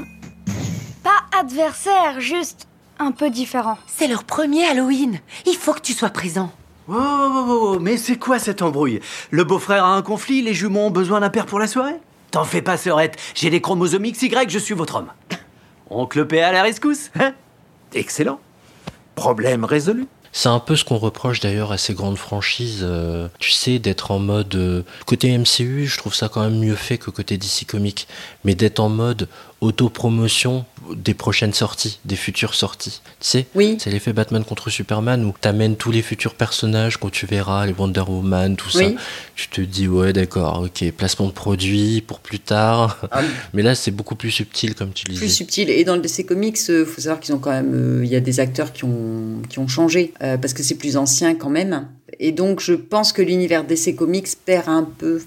pas 1.03 1.39
adversaires, 1.39 2.21
juste 2.21 2.67
un 2.99 3.13
peu 3.13 3.31
différents. 3.31 3.79
C'est 3.87 4.07
leur 4.07 4.25
premier 4.25 4.65
Halloween. 4.65 5.21
Il 5.47 5.57
faut 5.57 5.73
que 5.73 5.81
tu 5.81 5.93
sois 5.93 6.11
présent. 6.11 6.53
Oh, 6.89 6.95
oh, 6.97 7.45
oh, 7.49 7.59
oh, 7.75 7.79
mais 7.81 7.97
c'est 7.97 8.17
quoi 8.17 8.39
cette 8.39 8.63
embrouille? 8.63 9.01
Le 9.31 9.45
beau-frère 9.45 9.85
a 9.85 9.95
un 9.95 10.03
conflit, 10.03 10.43
les 10.43 10.55
jumeaux 10.55 10.87
ont 10.87 10.91
besoin 10.91 11.21
d'un 11.21 11.31
père 11.31 11.47
pour 11.47 11.59
la 11.59 11.67
soirée? 11.67 11.97
T'en 12.31 12.45
fais 12.45 12.63
pas, 12.63 12.77
sœurette, 12.77 13.17
j'ai 13.35 13.51
des 13.51 13.61
chromosomes 13.61 14.11
XY, 14.11 14.33
je 14.49 14.59
suis 14.59 14.75
votre 14.75 14.97
homme. 14.97 15.09
Oncle 15.91 16.27
P 16.27 16.43
à 16.43 16.53
la 16.53 16.63
rescousse, 16.63 17.11
hein? 17.19 17.35
Excellent. 17.95 18.41
Problème 19.15 19.65
résolu. 19.65 20.07
C'est 20.33 20.49
un 20.49 20.61
peu 20.61 20.77
ce 20.77 20.85
qu'on 20.85 20.97
reproche 20.97 21.41
d'ailleurs 21.41 21.73
à 21.73 21.79
ces 21.79 21.93
grandes 21.93 22.17
franchises, 22.17 22.81
euh, 22.83 23.29
tu 23.39 23.51
sais, 23.51 23.79
d'être 23.79 24.11
en 24.11 24.19
mode... 24.19 24.55
euh, 24.55 24.83
côté 25.05 25.37
MCU, 25.37 25.87
je 25.87 25.99
trouve 25.99 26.15
ça 26.15 26.31
quand 26.31 26.41
même 26.41 26.59
mieux 26.59 26.75
fait 26.75 26.97
que 26.97 27.11
côté 27.11 27.37
DC 27.37 27.67
Comics, 27.67 28.09
mais 28.45 28.55
d'être 28.55 28.81
en 28.81 28.89
mode 28.89 29.29
autopromotion 29.61 30.65
des 30.95 31.15
prochaines 31.15 31.53
sorties, 31.53 31.99
des 32.05 32.17
futures 32.17 32.55
sorties. 32.55 33.01
Tu 33.21 33.29
sais 33.29 33.47
Oui. 33.55 33.77
C'est 33.81 33.91
l'effet 33.91 34.13
Batman 34.13 34.45
contre 34.45 34.71
Superman 34.71 35.25
où 35.25 35.35
t'amènes 35.41 35.77
tous 35.77 35.91
les 35.91 36.03
futurs 36.03 36.35
personnages 36.35 36.97
quand 36.97 37.11
tu 37.11 37.27
verras, 37.27 37.67
les 37.67 37.73
Wonder 37.73 38.03
Woman, 38.07 38.57
tout 38.57 38.69
Oui. 38.75 38.95
ça. 38.97 39.03
Tu 39.37 39.49
te 39.49 39.61
dis, 39.61 39.89
ouais, 39.89 40.13
d'accord, 40.13 40.63
ok, 40.65 40.91
placement 40.93 41.27
de 41.27 41.33
produit 41.33 42.03
pour 42.07 42.21
plus 42.21 42.39
tard. 42.39 42.99
Ah, 43.11 43.23
mais 43.55 43.63
là, 43.63 43.75
c'est 43.75 43.91
beaucoup 43.91 44.15
plus 44.15 44.31
subtil, 44.31 44.75
comme 44.75 44.93
tu 44.93 45.07
le 45.07 45.15
plus 45.15 45.27
disais. 45.27 45.35
subtil. 45.37 45.71
Et 45.71 45.85
dans 45.85 45.97
le 45.97 46.03
DC 46.03 46.27
Comics, 46.27 46.59
il 46.69 46.85
faut 46.85 47.01
savoir 47.01 47.21
qu'ils 47.21 47.35
ont 47.35 47.39
quand 47.39 47.51
même, 47.51 47.73
euh, 47.75 48.05
il 48.05 48.11
y 48.11 48.17
a 48.17 48.21
des 48.21 48.41
acteurs 48.41 48.73
qui 48.73 48.85
ont, 48.85 49.43
qui 49.49 49.59
ont 49.59 49.69
changé 49.69 50.13
euh, 50.23 50.37
parce 50.37 50.53
que 50.55 50.63
c'est 50.63 50.75
plus 50.77 50.97
ancien 50.97 51.35
quand 51.35 51.51
même. 51.51 51.89
Et 52.21 52.31
donc, 52.33 52.61
je 52.61 52.75
pense 52.75 53.13
que 53.13 53.23
l'univers 53.23 53.65
DC 53.65 53.97
Comics 53.97 54.29
perd 54.45 54.69
un 54.69 54.85
peu. 54.85 55.23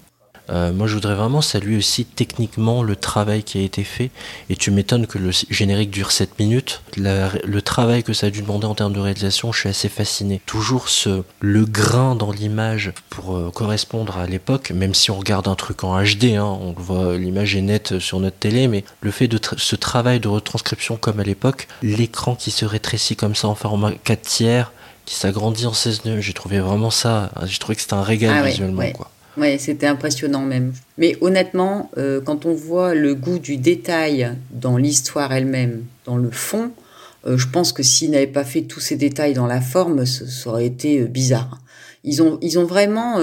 Euh, 0.48 0.72
moi, 0.72 0.86
je 0.86 0.94
voudrais 0.94 1.14
vraiment 1.16 1.40
saluer 1.40 1.76
aussi 1.76 2.04
techniquement 2.04 2.82
le 2.82 2.94
travail 2.96 3.42
qui 3.42 3.58
a 3.58 3.62
été 3.62 3.82
fait. 3.82 4.10
Et 4.48 4.56
tu 4.56 4.70
m'étonnes 4.70 5.06
que 5.06 5.18
le 5.18 5.30
générique 5.50 5.90
dure 5.90 6.12
7 6.12 6.38
minutes. 6.38 6.82
La- 6.96 7.30
le 7.44 7.62
travail 7.62 8.02
que 8.04 8.12
ça 8.12 8.28
a 8.28 8.30
dû 8.30 8.42
demander 8.42 8.66
en 8.66 8.74
termes 8.74 8.92
de 8.92 9.00
réalisation, 9.00 9.50
je 9.52 9.60
suis 9.60 9.68
assez 9.68 9.88
fasciné. 9.88 10.40
Toujours 10.46 10.88
ce, 10.88 11.22
le 11.40 11.64
grain 11.64 12.14
dans 12.14 12.30
l'image 12.30 12.92
pour 13.10 13.36
euh, 13.36 13.50
correspondre 13.52 14.18
à 14.18 14.26
l'époque, 14.26 14.70
même 14.70 14.94
si 14.94 15.10
on 15.10 15.18
regarde 15.18 15.48
un 15.48 15.54
truc 15.56 15.82
en 15.82 16.00
HD, 16.02 16.36
hein, 16.36 16.44
on 16.60 16.74
le 16.76 16.82
voit, 16.82 17.16
l'image 17.16 17.56
est 17.56 17.60
nette 17.62 17.98
sur 17.98 18.20
notre 18.20 18.36
télé, 18.38 18.68
mais 18.68 18.84
le 19.00 19.10
fait 19.10 19.28
de 19.28 19.38
tra- 19.38 19.58
ce 19.58 19.74
travail 19.76 20.20
de 20.20 20.28
retranscription 20.28 20.96
comme 20.96 21.18
à 21.20 21.24
l'époque, 21.24 21.66
l'écran 21.82 22.34
qui 22.36 22.50
se 22.50 22.64
rétrécit 22.64 23.16
comme 23.16 23.34
ça 23.34 23.48
en 23.48 23.54
format 23.56 23.90
4 24.04 24.22
tiers, 24.22 24.72
qui 25.06 25.14
s'agrandit 25.14 25.66
en 25.66 25.72
16 25.72 26.04
nœuds, 26.04 26.20
j'ai 26.20 26.32
trouvé 26.32 26.58
vraiment 26.60 26.90
ça, 26.90 27.30
j'ai 27.44 27.58
trouvé 27.58 27.76
que 27.76 27.82
c'était 27.82 27.94
un 27.94 28.02
régal 28.02 28.34
Ah 28.38 28.42
ouais, 28.42 28.50
visuellement. 28.50 28.78
ouais. 28.80 28.92
Quoi. 28.92 29.10
Ouais, 29.36 29.58
c'était 29.58 29.86
impressionnant 29.86 30.42
même. 30.42 30.72
Mais 30.98 31.16
honnêtement, 31.20 31.90
euh, 31.98 32.20
quand 32.24 32.46
on 32.46 32.54
voit 32.54 32.94
le 32.94 33.14
goût 33.14 33.38
du 33.38 33.56
détail 33.58 34.30
dans 34.50 34.76
l'histoire 34.78 35.32
elle-même, 35.32 35.84
dans 36.06 36.16
le 36.16 36.30
fond, 36.30 36.70
euh, 37.26 37.36
je 37.36 37.46
pense 37.48 37.72
que 37.72 37.82
s'ils 37.82 38.10
n'avaient 38.12 38.26
pas 38.26 38.44
fait 38.44 38.62
tous 38.62 38.80
ces 38.80 38.96
détails 38.96 39.34
dans 39.34 39.46
la 39.46 39.60
forme, 39.60 40.06
ce- 40.06 40.26
ça 40.26 40.50
aurait 40.50 40.66
été 40.66 41.00
euh, 41.00 41.06
bizarre. 41.06 41.60
Ils 42.08 42.22
ont, 42.22 42.38
ils 42.40 42.56
ont 42.56 42.64
vraiment, 42.64 43.16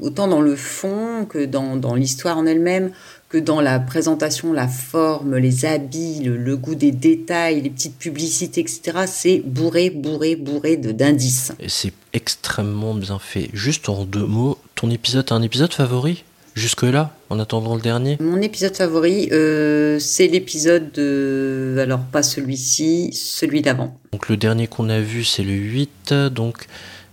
autant 0.00 0.28
dans 0.28 0.40
le 0.40 0.56
fond 0.56 1.26
que 1.28 1.44
dans, 1.44 1.76
dans 1.76 1.94
l'histoire 1.94 2.38
en 2.38 2.46
elle-même, 2.46 2.90
que 3.28 3.36
dans 3.36 3.60
la 3.60 3.78
présentation, 3.80 4.54
la 4.54 4.66
forme, 4.66 5.36
les 5.36 5.66
habits, 5.66 6.22
le, 6.24 6.38
le 6.38 6.56
goût 6.56 6.74
des 6.74 6.90
détails, 6.90 7.60
les 7.60 7.68
petites 7.68 7.98
publicités, 7.98 8.62
etc., 8.62 9.00
c'est 9.06 9.42
bourré, 9.44 9.90
bourré, 9.90 10.36
bourré 10.36 10.78
d'indices. 10.78 11.52
Et 11.60 11.68
c'est 11.68 11.92
extrêmement 12.14 12.94
bien 12.94 13.18
fait. 13.18 13.50
Juste 13.52 13.90
en 13.90 14.06
deux 14.06 14.24
mots, 14.24 14.56
ton 14.78 14.90
épisode, 14.90 15.26
t'as 15.26 15.34
un 15.34 15.42
épisode 15.42 15.74
favori 15.74 16.22
Jusque-là, 16.54 17.12
en 17.30 17.40
attendant 17.40 17.74
le 17.74 17.80
dernier 17.80 18.16
Mon 18.20 18.40
épisode 18.40 18.76
favori, 18.76 19.28
euh, 19.32 19.98
c'est 19.98 20.28
l'épisode 20.28 20.92
de... 20.92 21.78
Alors, 21.80 22.00
pas 22.00 22.22
celui-ci, 22.22 23.12
celui 23.12 23.60
d'avant. 23.60 23.98
Donc 24.12 24.28
le 24.28 24.36
dernier 24.36 24.68
qu'on 24.68 24.88
a 24.88 25.00
vu, 25.00 25.24
c'est 25.24 25.42
le 25.42 25.52
8, 25.52 26.14
donc 26.32 26.66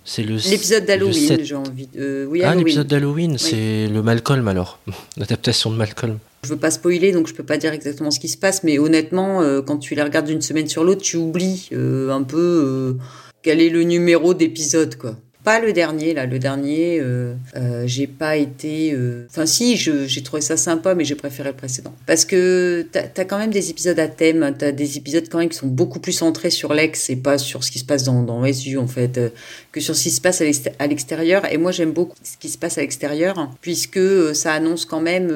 c'est 0.03 0.21
le... 0.21 0.35
L'épisode 0.35 0.85
d'Halloween, 0.85 1.27
7. 1.27 1.43
j'ai 1.43 1.55
envie 1.55 1.87
de... 1.87 1.99
euh, 1.99 2.25
oui, 2.29 2.43
ah, 2.43 2.53
l'épisode 2.53 2.85
d'Halloween, 2.85 3.31
Oui. 3.31 3.39
c'est 3.39 3.87
le 3.87 4.03
Malcolm 4.03 4.47
alors. 4.47 4.77
L'adaptation 5.17 5.71
de 5.71 5.75
Malcolm. 5.75 6.19
Je 6.43 6.49
veux 6.49 6.57
pas 6.57 6.69
spoiler, 6.69 7.11
donc 7.13 7.27
je 7.27 7.33
peux 7.33 7.43
pas 7.43 7.57
dire 7.57 7.73
exactement 7.73 8.11
ce 8.11 8.19
qui 8.19 8.29
se 8.29 8.37
passe, 8.37 8.63
mais 8.63 8.77
honnêtement, 8.77 9.41
euh, 9.41 9.63
quand 9.63 9.77
tu 9.77 9.95
les 9.95 10.03
regardes 10.03 10.27
d'une 10.27 10.43
semaine 10.43 10.67
sur 10.67 10.83
l'autre, 10.83 11.01
tu 11.01 11.17
oublies 11.17 11.69
euh, 11.73 12.11
un 12.11 12.21
peu 12.21 12.95
quel 13.41 13.59
est 13.59 13.69
le 13.69 13.83
numéro 13.83 14.35
d'épisode, 14.35 14.95
quoi. 14.97 15.15
Pas 15.45 15.59
le 15.59 15.73
dernier, 15.73 16.15
là. 16.15 16.25
Le 16.25 16.39
dernier, 16.39 16.99
euh, 16.99 17.35
euh, 17.55 17.83
j'ai 17.85 18.07
pas 18.07 18.35
été... 18.35 18.91
euh, 18.93 19.27
Enfin, 19.29 19.45
si, 19.45 19.77
j'ai 19.77 20.23
trouvé 20.23 20.41
ça 20.41 20.57
sympa, 20.57 20.95
mais 20.95 21.05
j'ai 21.05 21.13
préféré 21.13 21.49
le 21.49 21.55
précédent. 21.55 21.93
Parce 22.07 22.25
que 22.25 22.85
t'as 22.91 23.03
as 23.15 23.25
quand 23.25 23.37
même 23.37 23.51
des 23.51 23.69
épisodes 23.69 23.99
à 23.99 24.07
thème, 24.07 24.55
t'as 24.57 24.71
des 24.71 24.97
épisodes 24.97 25.25
quand 25.29 25.37
même 25.37 25.49
qui 25.49 25.57
sont 25.57 25.67
beaucoup 25.67 25.99
plus 25.99 26.13
centrés 26.13 26.49
sur 26.49 26.73
l'ex 26.73 27.11
et 27.11 27.15
pas 27.15 27.37
sur 27.37 27.63
ce 27.63 27.69
qui 27.69 27.77
se 27.77 27.85
passe 27.85 28.03
dans, 28.03 28.23
dans 28.23 28.43
SU, 28.51 28.77
en 28.77 28.87
fait, 28.87 29.19
que 29.71 29.79
sur 29.79 29.95
ce 29.95 30.01
qui 30.03 30.09
se 30.11 30.19
passe 30.19 30.41
à 30.41 30.45
l'exté- 30.45 30.71
à 30.79 30.87
l'extérieur. 30.87 31.45
Et 31.53 31.57
moi, 31.57 31.71
j'aime 31.71 31.91
beaucoup 31.91 32.15
ce 32.23 32.37
qui 32.37 32.49
se 32.49 32.57
passe 32.57 32.79
à 32.79 32.81
l'extérieur, 32.81 33.51
puisque 33.61 33.97
euh, 33.97 34.33
ça 34.33 34.51
annonce 34.51 34.85
quand 34.85 35.01
même 35.01 35.27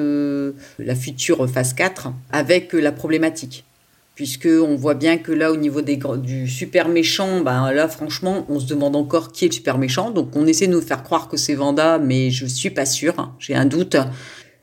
la 0.80 0.94
future 0.96 1.48
phase 1.48 1.72
4 1.72 2.12
avec 2.32 2.72
la 2.72 2.90
problématique 2.90 3.64
puisque 4.20 4.50
on 4.50 4.76
voit 4.76 4.92
bien 4.92 5.16
que 5.16 5.32
là 5.32 5.50
au 5.50 5.56
niveau 5.56 5.80
des 5.80 5.98
du 6.18 6.46
super 6.46 6.90
méchant 6.90 7.40
ben 7.40 7.72
là 7.72 7.88
franchement 7.88 8.44
on 8.50 8.60
se 8.60 8.66
demande 8.66 8.94
encore 8.94 9.32
qui 9.32 9.46
est 9.46 9.48
le 9.48 9.54
super 9.54 9.78
méchant 9.78 10.10
donc 10.10 10.36
on 10.36 10.46
essaie 10.46 10.66
de 10.66 10.72
nous 10.72 10.82
faire 10.82 11.02
croire 11.02 11.26
que 11.26 11.38
c'est 11.38 11.54
Vanda 11.54 11.98
mais 11.98 12.30
je 12.30 12.44
suis 12.44 12.68
pas 12.68 12.84
sûre 12.84 13.32
j'ai 13.38 13.54
un 13.54 13.64
doute 13.64 13.96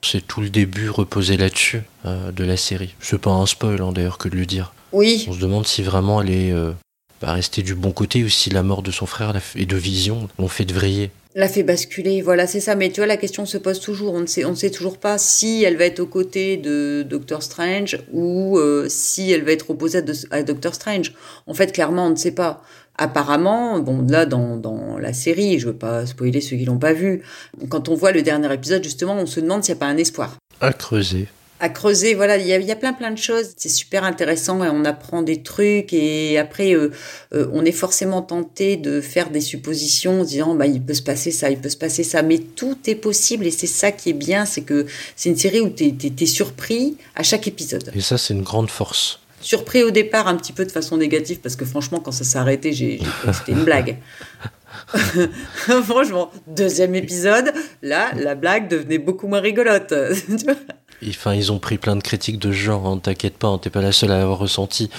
C'est 0.04 0.28
tout 0.28 0.42
le 0.42 0.52
début 0.52 0.92
reposé 0.92 1.38
là-dessus 1.38 1.82
euh, 2.06 2.32
de 2.32 2.44
la 2.44 2.56
série. 2.56 2.94
C'est 3.00 3.20
pas 3.20 3.32
un 3.32 3.48
spoil 3.48 3.82
hein, 3.82 3.92
d'ailleurs 3.92 4.20
que 4.20 4.30
de 4.30 4.36
le 4.36 4.46
dire. 4.46 4.74
Oui. 4.92 5.26
On 5.28 5.34
se 5.34 5.40
demande 5.40 5.66
si 5.66 5.82
vraiment 5.82 6.22
elle 6.22 6.30
est 6.30 6.52
euh, 6.52 6.72
bah, 7.22 7.34
rester 7.34 7.62
du 7.64 7.76
bon 7.76 7.92
côté 7.92 8.24
aussi 8.24 8.50
la 8.50 8.64
mort 8.64 8.82
de 8.82 8.92
son 8.92 9.06
frère 9.06 9.34
et 9.56 9.66
de 9.66 9.78
Vision 9.78 10.30
l'ont 10.38 10.48
fait 10.48 10.66
de 10.66 10.74
vriller. 10.74 11.12
L'a 11.36 11.48
fait 11.48 11.62
basculer, 11.62 12.22
voilà, 12.24 12.48
c'est 12.48 12.60
ça. 12.60 12.76
Mais 12.76 12.90
tu 12.90 13.00
vois, 13.00 13.06
la 13.06 13.18
question 13.18 13.46
se 13.46 13.60
pose 13.60 13.80
toujours. 13.80 14.14
On 14.14 14.22
ne 14.22 14.26
sait, 14.26 14.44
on 14.44 14.52
ne 14.52 14.56
sait 14.56 14.72
toujours 14.72 14.98
pas 14.98 15.20
si 15.20 15.64
elle 15.64 15.78
va 15.78 15.86
être 15.86 16.00
aux 16.00 16.08
côtés 16.08 16.58
de 16.58 17.06
Doctor 17.08 17.44
Strange 17.44 18.00
ou 18.12 18.58
euh, 18.58 18.88
si 18.90 19.32
elle 19.32 19.44
va 19.44 19.52
être 19.52 19.70
opposée 19.70 20.04
à, 20.32 20.42
Doctor 20.42 20.74
Strange. 20.74 21.14
En 21.46 21.54
fait, 21.54 21.72
clairement, 21.72 22.08
on 22.08 22.10
ne 22.10 22.16
sait 22.16 22.32
pas. 22.32 22.64
Apparemment, 22.98 23.78
bon, 23.80 24.04
là, 24.10 24.26
dans, 24.26 24.58
dans 24.58 24.98
la 24.98 25.14
série, 25.14 25.60
je 25.60 25.68
veux 25.68 25.76
pas 25.76 26.08
spoiler 26.08 26.42
ceux 26.42 26.58
qui 26.58 26.66
l'ont 26.66 26.80
pas 26.80 26.94
vu, 26.94 27.22
quand 27.70 27.90
on 27.90 27.94
voit 27.94 28.12
le 28.12 28.24
dernier 28.24 28.52
épisode, 28.52 28.84
justement, 28.84 29.14
on 29.14 29.28
se 29.28 29.40
demande 29.40 29.64
s'il 29.64 29.76
n'y 29.76 29.78
a 29.78 29.82
pas 29.82 29.86
un 29.86 29.98
espoir. 29.98 30.38
À 30.60 30.74
creuser 30.74 31.28
à 31.60 31.70
creuser. 31.70 32.14
Voilà, 32.14 32.38
il 32.38 32.48
y 32.48 32.54
a, 32.54 32.60
y 32.60 32.72
a, 32.72 32.76
plein 32.76 32.94
plein 32.94 33.12
de 33.12 33.18
choses. 33.18 33.54
C'est 33.58 33.70
super 33.70 34.04
intéressant 34.04 34.64
et 34.64 34.70
on 34.70 34.86
apprend 34.86 35.22
des 35.22 35.42
trucs 35.42 35.94
et 35.94 36.38
après 36.38 36.74
euh, 36.74 36.92
euh, 37.34 37.48
on 37.54 37.66
est 37.66 37.72
forcément 37.72 38.22
tenté 38.22 38.78
de 38.78 39.02
faire 39.02 39.30
des 39.30 39.42
suppositions 39.42 40.22
en 40.22 40.24
disant 40.24 40.56
bah 40.56 40.68
il 40.68 40.82
peut 40.82 40.94
se 40.94 41.02
passer 41.02 41.32
ça, 41.32 41.50
il 41.50 41.58
peut 41.58 41.70
se 41.70 41.78
passer 41.78 42.04
ça, 42.04 42.22
mais 42.22 42.40
tout 42.40 42.78
est 42.88 42.96
possible 42.96 43.46
et 43.46 43.52
c'est 43.52 43.68
ça 43.68 43.92
qui 43.92 44.10
est 44.10 44.14
bien, 44.14 44.46
c'est 44.46 44.62
que 44.62 44.86
c'est 45.16 45.30
une 45.30 45.38
série 45.38 45.62
où 45.62 45.70
tu 45.70 45.86
es, 45.86 46.26
surpris 46.26 46.98
à 47.16 47.24
chaque 47.24 47.48
épisode. 47.48 47.92
Et 47.96 48.02
ça 48.02 48.18
c'est 48.18 48.34
une 48.34 48.44
grande 48.44 48.70
force. 48.70 49.20
Surpris 49.40 49.84
au 49.84 49.92
départ 49.92 50.28
un 50.28 50.36
petit 50.36 50.52
peu 50.52 50.66
de 50.66 50.72
façon 50.72 50.98
négative 50.98 51.40
parce 51.40 51.56
que 51.56 51.66
franchement 51.66 52.00
quand 52.00 52.12
ça 52.12 52.24
s'est 52.24 52.40
arrêté 52.40 52.74
j'ai 52.74 52.98
cru 52.98 53.32
que 53.32 53.38
c'était 53.38 53.52
une 53.54 53.64
blague. 53.64 53.98
Franchement, 55.84 56.32
deuxième 56.46 56.94
épisode, 56.94 57.52
là, 57.82 58.12
la 58.16 58.36
blague 58.36 58.70
devenait 58.70 59.00
beaucoup 59.00 59.28
moins 59.28 59.40
rigolote. 59.40 59.94
Enfin, 61.08 61.36
ils 61.36 61.52
ont 61.52 61.60
pris 61.60 61.78
plein 61.78 61.96
de 61.96 62.02
critiques 62.02 62.40
de 62.40 62.52
genre, 62.52 62.88
hein, 62.88 62.98
t'inquiète 62.98 63.38
pas, 63.38 63.48
hein, 63.48 63.60
t'es 63.60 63.70
pas 63.70 63.82
la 63.82 63.92
seule 63.92 64.12
à 64.12 64.22
avoir 64.22 64.40
ressenti. 64.40 64.90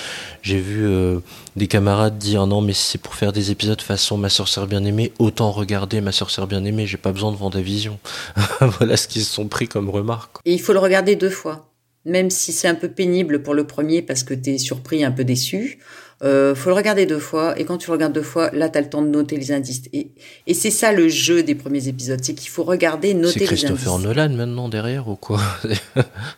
J'ai 0.42 0.58
vu 0.58 0.86
euh, 0.86 1.18
des 1.56 1.66
camarades 1.66 2.18
dire 2.18 2.46
non, 2.46 2.60
mais 2.60 2.72
c'est 2.72 2.98
pour 2.98 3.14
faire 3.14 3.32
des 3.32 3.50
épisodes 3.50 3.80
façon 3.80 4.16
Ma 4.16 4.28
soeur 4.28 4.48
sert 4.48 4.66
bien 4.66 4.84
aimée, 4.84 5.12
autant 5.18 5.50
regarder 5.50 6.00
Ma 6.00 6.12
soeur 6.12 6.30
sert 6.30 6.46
bien 6.46 6.64
aimée, 6.64 6.86
j'ai 6.86 6.96
pas 6.96 7.12
besoin 7.12 7.32
de 7.32 7.36
Vendavision. 7.36 7.98
voilà 8.60 8.96
ce 8.96 9.08
qu'ils 9.08 9.24
se 9.24 9.32
sont 9.32 9.48
pris 9.48 9.66
comme 9.66 9.90
remarque. 9.90 10.36
Et 10.44 10.54
il 10.54 10.60
faut 10.60 10.72
le 10.72 10.78
regarder 10.78 11.16
deux 11.16 11.30
fois, 11.30 11.68
même 12.04 12.30
si 12.30 12.52
c'est 12.52 12.68
un 12.68 12.76
peu 12.76 12.88
pénible 12.88 13.42
pour 13.42 13.54
le 13.54 13.66
premier 13.66 14.02
parce 14.02 14.22
que 14.22 14.34
t'es 14.34 14.58
surpris, 14.58 15.02
un 15.02 15.12
peu 15.12 15.24
déçu. 15.24 15.78
Euh, 16.24 16.54
faut 16.56 16.70
le 16.70 16.74
regarder 16.74 17.06
deux 17.06 17.20
fois, 17.20 17.58
et 17.58 17.64
quand 17.64 17.78
tu 17.78 17.86
le 17.86 17.92
regardes 17.92 18.12
deux 18.12 18.22
fois, 18.22 18.50
là, 18.52 18.68
tu 18.68 18.78
as 18.78 18.80
le 18.80 18.88
temps 18.88 19.02
de 19.02 19.08
noter 19.08 19.36
les 19.36 19.52
indices. 19.52 19.82
Et, 19.92 20.08
et 20.48 20.54
c'est 20.54 20.70
ça 20.70 20.90
le 20.92 21.08
jeu 21.08 21.44
des 21.44 21.54
premiers 21.54 21.86
épisodes, 21.86 22.18
c'est 22.22 22.34
qu'il 22.34 22.48
faut 22.48 22.64
regarder, 22.64 23.14
noter 23.14 23.40
les 23.40 23.46
indices. 23.46 23.60
C'est 23.60 23.66
Christopher 23.66 23.98
Nolan 24.00 24.30
maintenant 24.30 24.68
derrière 24.68 25.08
ou 25.08 25.16
quoi? 25.16 25.40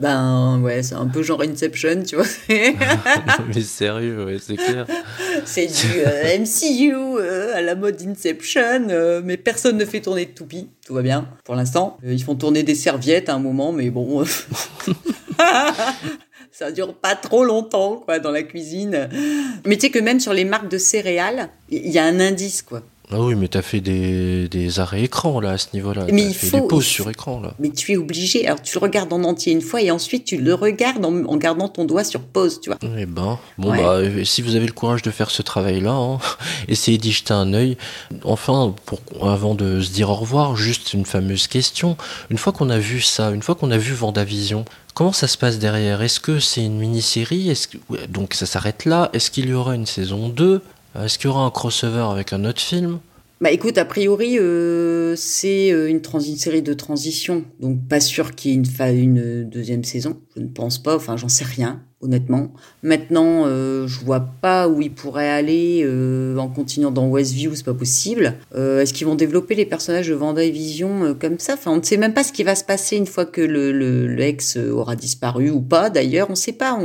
Ben 0.00 0.60
ouais, 0.60 0.82
c'est 0.82 0.94
un 0.94 1.06
peu 1.06 1.22
genre 1.22 1.42
Inception, 1.42 2.02
tu 2.02 2.16
vois. 2.16 2.26
mais 3.54 3.60
sérieux, 3.62 4.24
ouais, 4.26 4.36
c'est 4.38 4.56
clair. 4.56 4.86
C'est 5.44 5.66
du 5.66 6.00
euh, 6.06 6.38
MCU 6.38 6.94
euh, 6.94 7.56
à 7.56 7.62
la 7.62 7.74
mode 7.74 7.96
Inception, 8.02 8.88
euh, 8.90 9.22
mais 9.24 9.36
personne 9.36 9.78
ne 9.78 9.84
fait 9.84 10.00
tourner 10.00 10.26
de 10.26 10.32
toupie, 10.32 10.68
tout 10.86 10.94
va 10.94 11.02
bien 11.02 11.28
pour 11.44 11.54
l'instant. 11.54 11.96
ils 12.04 12.22
font 12.22 12.34
tourner 12.34 12.62
des 12.62 12.74
serviettes 12.74 13.28
à 13.28 13.34
un 13.34 13.38
moment, 13.38 13.72
mais 13.72 13.90
bon 13.90 14.24
ça 16.52 16.72
dure 16.72 16.94
pas 16.94 17.14
trop 17.14 17.44
longtemps, 17.44 17.96
quoi, 17.96 18.18
dans 18.18 18.30
la 18.30 18.42
cuisine. 18.42 19.08
Mais 19.66 19.76
tu 19.76 19.82
sais 19.82 19.90
que 19.90 19.98
même 19.98 20.20
sur 20.20 20.32
les 20.32 20.44
marques 20.44 20.68
de 20.68 20.78
céréales, 20.78 21.48
il 21.70 21.90
y 21.90 21.98
a 21.98 22.04
un 22.04 22.20
indice, 22.20 22.62
quoi. 22.62 22.82
Ah 23.12 23.20
oui, 23.20 23.34
mais 23.34 23.48
t'as 23.48 23.62
fait 23.62 23.80
des, 23.80 24.48
des 24.48 24.78
arrêts 24.78 25.02
écran 25.02 25.40
là 25.40 25.52
à 25.52 25.58
ce 25.58 25.68
niveau-là. 25.74 26.06
Mais 26.12 26.26
il 26.26 26.34
fait 26.34 26.46
faut 26.46 26.60
des 26.60 26.66
pauses 26.66 26.86
sur 26.86 27.10
écran 27.10 27.40
là. 27.40 27.54
Mais 27.58 27.70
tu 27.70 27.92
es 27.92 27.96
obligé. 27.96 28.46
Alors 28.46 28.62
tu 28.62 28.78
le 28.78 28.82
regardes 28.82 29.12
en 29.12 29.24
entier 29.24 29.52
une 29.52 29.62
fois 29.62 29.82
et 29.82 29.90
ensuite 29.90 30.24
tu 30.24 30.36
le 30.36 30.54
regardes 30.54 31.04
en, 31.04 31.36
gardant 31.36 31.68
ton 31.68 31.84
doigt 31.84 32.04
sur 32.04 32.20
pause, 32.20 32.60
tu 32.60 32.70
vois. 32.70 32.78
Eh 32.96 33.06
ben, 33.06 33.38
bon 33.58 33.70
bah 33.70 34.00
si 34.24 34.42
vous 34.42 34.54
avez 34.54 34.66
le 34.66 34.72
courage 34.72 35.02
de 35.02 35.10
faire 35.10 35.30
ce 35.30 35.42
travail-là, 35.42 35.92
hein, 35.92 36.18
essayez 36.68 36.98
d'y 36.98 37.12
jeter 37.12 37.34
un 37.34 37.52
œil. 37.52 37.76
Enfin, 38.24 38.74
pour, 38.86 39.00
avant 39.28 39.54
de 39.54 39.80
se 39.80 39.90
dire 39.90 40.10
au 40.10 40.14
revoir, 40.14 40.56
juste 40.56 40.94
une 40.94 41.04
fameuse 41.04 41.46
question. 41.46 41.96
Une 42.30 42.38
fois 42.38 42.52
qu'on 42.52 42.70
a 42.70 42.78
vu 42.78 43.00
ça, 43.00 43.30
une 43.30 43.42
fois 43.42 43.54
qu'on 43.54 43.70
a 43.70 43.78
vu 43.78 43.92
Vendavision, 43.92 44.64
Comment 44.92 45.12
ça 45.12 45.28
se 45.28 45.38
passe 45.38 45.58
derrière? 45.58 46.02
Est-ce 46.02 46.20
que 46.20 46.40
c'est 46.40 46.64
une 46.64 46.76
mini-série? 46.76 47.48
Est-ce 47.48 47.68
que... 47.68 47.78
Donc 48.08 48.34
ça 48.34 48.44
s'arrête 48.44 48.84
là? 48.84 49.08
Est-ce 49.12 49.30
qu'il 49.30 49.48
y 49.48 49.52
aura 49.52 49.74
une 49.74 49.86
saison 49.86 50.28
2 50.28 50.60
Est-ce 50.98 51.18
qu'il 51.18 51.28
y 51.28 51.30
aura 51.30 51.44
un 51.44 51.50
crossover 51.50 52.06
avec 52.10 52.32
un 52.32 52.44
autre 52.44 52.60
film? 52.60 53.00
Bah 53.40 53.50
écoute, 53.50 53.78
a 53.78 53.86
priori, 53.86 54.38
euh, 54.38 55.16
c'est 55.16 55.72
euh, 55.72 55.88
une, 55.88 56.02
série 56.36 56.60
de 56.60 56.74
transition, 56.74 57.44
donc 57.58 57.88
pas 57.88 58.00
sûr 58.00 58.34
qu'il 58.34 58.50
y 58.50 58.54
ait 58.54 59.02
une 59.02 59.48
deuxième 59.48 59.84
saison. 59.84 60.20
Je 60.36 60.42
ne 60.42 60.48
pense 60.48 60.76
pas, 60.78 60.94
enfin 60.94 61.16
j'en 61.16 61.28
sais 61.28 61.44
rien 61.44 61.82
honnêtement. 62.02 62.50
Maintenant, 62.82 63.44
euh, 63.46 63.86
je 63.86 64.00
vois 64.00 64.20
pas 64.40 64.68
où 64.68 64.80
ils 64.80 64.92
pourraient 64.92 65.28
aller 65.28 65.82
euh, 65.84 66.36
en 66.38 66.48
continuant 66.48 66.90
dans 66.90 67.06
Westview, 67.08 67.54
c'est 67.54 67.64
pas 67.64 67.74
possible. 67.74 68.36
Euh, 68.54 68.80
est-ce 68.80 68.94
qu'ils 68.94 69.06
vont 69.06 69.14
développer 69.14 69.54
les 69.54 69.66
personnages 69.66 70.08
de 70.08 70.14
Vanda 70.14 70.42
et 70.42 70.50
Vision 70.50 71.14
comme 71.20 71.38
ça? 71.38 71.54
Enfin, 71.54 71.72
on 71.72 71.76
ne 71.76 71.82
sait 71.82 71.98
même 71.98 72.14
pas 72.14 72.24
ce 72.24 72.32
qui 72.32 72.42
va 72.42 72.54
se 72.54 72.64
passer 72.64 72.96
une 72.96 73.06
fois 73.06 73.26
que 73.26 73.42
le, 73.42 74.06
l'ex 74.06 74.56
aura 74.56 74.96
disparu 74.96 75.50
ou 75.50 75.60
pas. 75.60 75.90
D'ailleurs, 75.90 76.28
on 76.28 76.32
ne 76.32 76.36
sait 76.36 76.52
pas. 76.52 76.78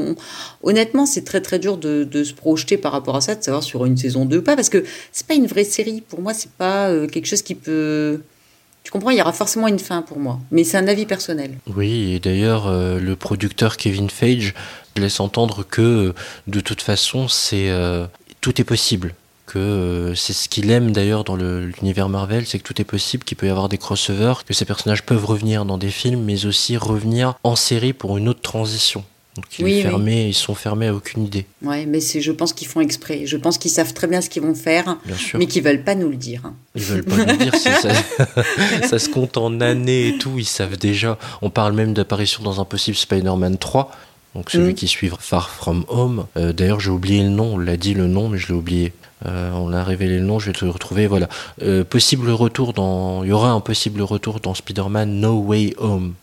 Honnêtement, 0.63 1.05
c'est 1.05 1.23
très 1.23 1.41
très 1.41 1.59
dur 1.59 1.77
de, 1.77 2.23
se 2.23 2.33
projeter 2.33 2.77
par 2.77 2.91
rapport 2.91 3.15
à 3.15 3.21
ça, 3.21 3.35
de 3.35 3.43
savoir 3.43 3.63
sur 3.63 3.85
une 3.85 3.97
saison 3.97 4.25
2 4.25 4.37
ou 4.37 4.41
pas, 4.41 4.55
parce 4.55 4.69
que 4.69 4.83
c'est 5.11 5.27
pas 5.27 5.35
une 5.35 5.47
vraie 5.47 5.63
série. 5.63 6.01
Pour 6.01 6.21
moi, 6.21 6.33
c'est 6.33 6.51
pas 6.51 6.91
quelque 7.07 7.27
chose 7.27 7.41
qui 7.41 7.55
peut 7.55 8.19
tu 8.83 8.91
comprends, 8.91 9.09
il 9.09 9.17
y 9.17 9.21
aura 9.21 9.33
forcément 9.33 9.67
une 9.67 9.79
fin 9.79 10.03
pour 10.03 10.19
moi. 10.19 10.39
Mais 10.51 10.63
c'est 10.63 10.77
un 10.77 10.87
avis 10.87 11.07
personnel. 11.07 11.57
Oui, 11.75 12.13
et 12.13 12.19
d'ailleurs, 12.19 12.71
le 12.71 13.15
producteur 13.15 13.77
Kevin 13.77 14.11
Feige 14.11 14.53
laisse 15.01 15.19
entendre 15.19 15.63
que 15.63 16.13
de 16.47 16.59
toute 16.59 16.81
façon, 16.81 17.27
c'est 17.27 17.69
euh, 17.69 18.05
tout 18.41 18.59
est 18.61 18.65
possible. 18.65 19.13
Que 19.45 19.59
euh, 19.59 20.15
c'est 20.15 20.33
ce 20.33 20.49
qu'il 20.49 20.71
aime 20.71 20.91
d'ailleurs 20.91 21.23
dans 21.23 21.35
l'univers 21.35 22.09
Marvel, 22.09 22.47
c'est 22.47 22.57
que 22.57 22.63
tout 22.63 22.81
est 22.81 22.85
possible, 22.85 23.23
qu'il 23.23 23.37
peut 23.37 23.45
y 23.45 23.49
avoir 23.49 23.69
des 23.69 23.77
crossovers, 23.77 24.43
que 24.45 24.53
ces 24.53 24.65
personnages 24.65 25.03
peuvent 25.03 25.25
revenir 25.25 25.65
dans 25.65 25.77
des 25.77 25.91
films, 25.91 26.23
mais 26.23 26.45
aussi 26.45 26.77
revenir 26.77 27.35
en 27.43 27.55
série 27.55 27.93
pour 27.93 28.17
une 28.17 28.27
autre 28.27 28.41
transition. 28.41 29.03
Donc 29.35 29.45
ils 29.59 30.33
sont 30.33 30.55
fermés 30.55 30.87
à 30.87 30.95
aucune 30.95 31.25
idée. 31.25 31.45
Ouais, 31.61 31.85
mais 31.85 31.99
je 31.99 32.31
pense 32.31 32.53
qu'ils 32.53 32.69
font 32.69 32.79
exprès. 32.79 33.25
Je 33.25 33.35
pense 33.35 33.57
qu'ils 33.57 33.69
savent 33.69 33.93
très 33.93 34.07
bien 34.07 34.21
ce 34.21 34.29
qu'ils 34.29 34.41
vont 34.41 34.55
faire, 34.55 34.97
mais 35.33 35.45
qu'ils 35.45 35.61
veulent 35.61 35.83
pas 35.83 35.93
nous 35.93 36.09
le 36.09 36.15
dire. 36.15 36.53
Ils 36.73 36.83
veulent 36.83 37.03
pas 37.03 37.17
nous 37.17 37.25
le 37.25 37.37
dire. 37.37 37.55
Si 37.55 37.69
ça, 37.69 37.89
ça, 38.87 38.97
se 38.97 39.09
compte 39.09 39.35
en 39.35 39.59
années 39.59 40.07
et 40.07 40.17
tout. 40.17 40.35
Ils 40.37 40.45
savent 40.45 40.77
déjà. 40.77 41.17
On 41.41 41.49
parle 41.49 41.73
même 41.73 41.93
d'apparition 41.93 42.43
dans 42.43 42.61
un 42.61 42.65
possible 42.65 42.95
Spider-Man 42.95 43.57
3 43.57 43.91
donc 44.35 44.51
celui 44.51 44.73
mm. 44.73 44.75
qui 44.75 44.87
suit 44.87 45.09
Far 45.17 45.49
From 45.49 45.85
Home. 45.87 46.25
Euh, 46.35 46.51
d'ailleurs, 46.51 46.81
j'ai 46.81 46.91
oublié 46.91 47.23
le 47.23 47.29
nom, 47.29 47.53
on 47.53 47.57
l'a 47.57 47.77
dit 47.77 47.93
le 47.93 48.07
nom, 48.07 48.27
mais 48.27 48.37
je 48.37 48.49
l'ai 48.49 48.53
oublié. 48.53 48.93
Euh, 49.25 49.49
on 49.53 49.71
a 49.71 49.83
révélé 49.83 50.19
le 50.19 50.25
nom, 50.25 50.39
je 50.39 50.47
vais 50.47 50.53
te 50.53 50.65
le 50.65 50.71
retrouver. 50.71 51.07
Voilà. 51.07 51.29
Euh, 51.61 51.85
possible 51.85 52.29
retour 52.29 52.73
dans. 52.73 53.23
Il 53.23 53.29
y 53.29 53.31
aura 53.31 53.51
un 53.51 53.61
possible 53.61 54.01
retour 54.01 54.41
dans 54.41 54.53
Spider-Man 54.53 55.09
No 55.21 55.39
Way 55.39 55.75
Home. 55.77 56.15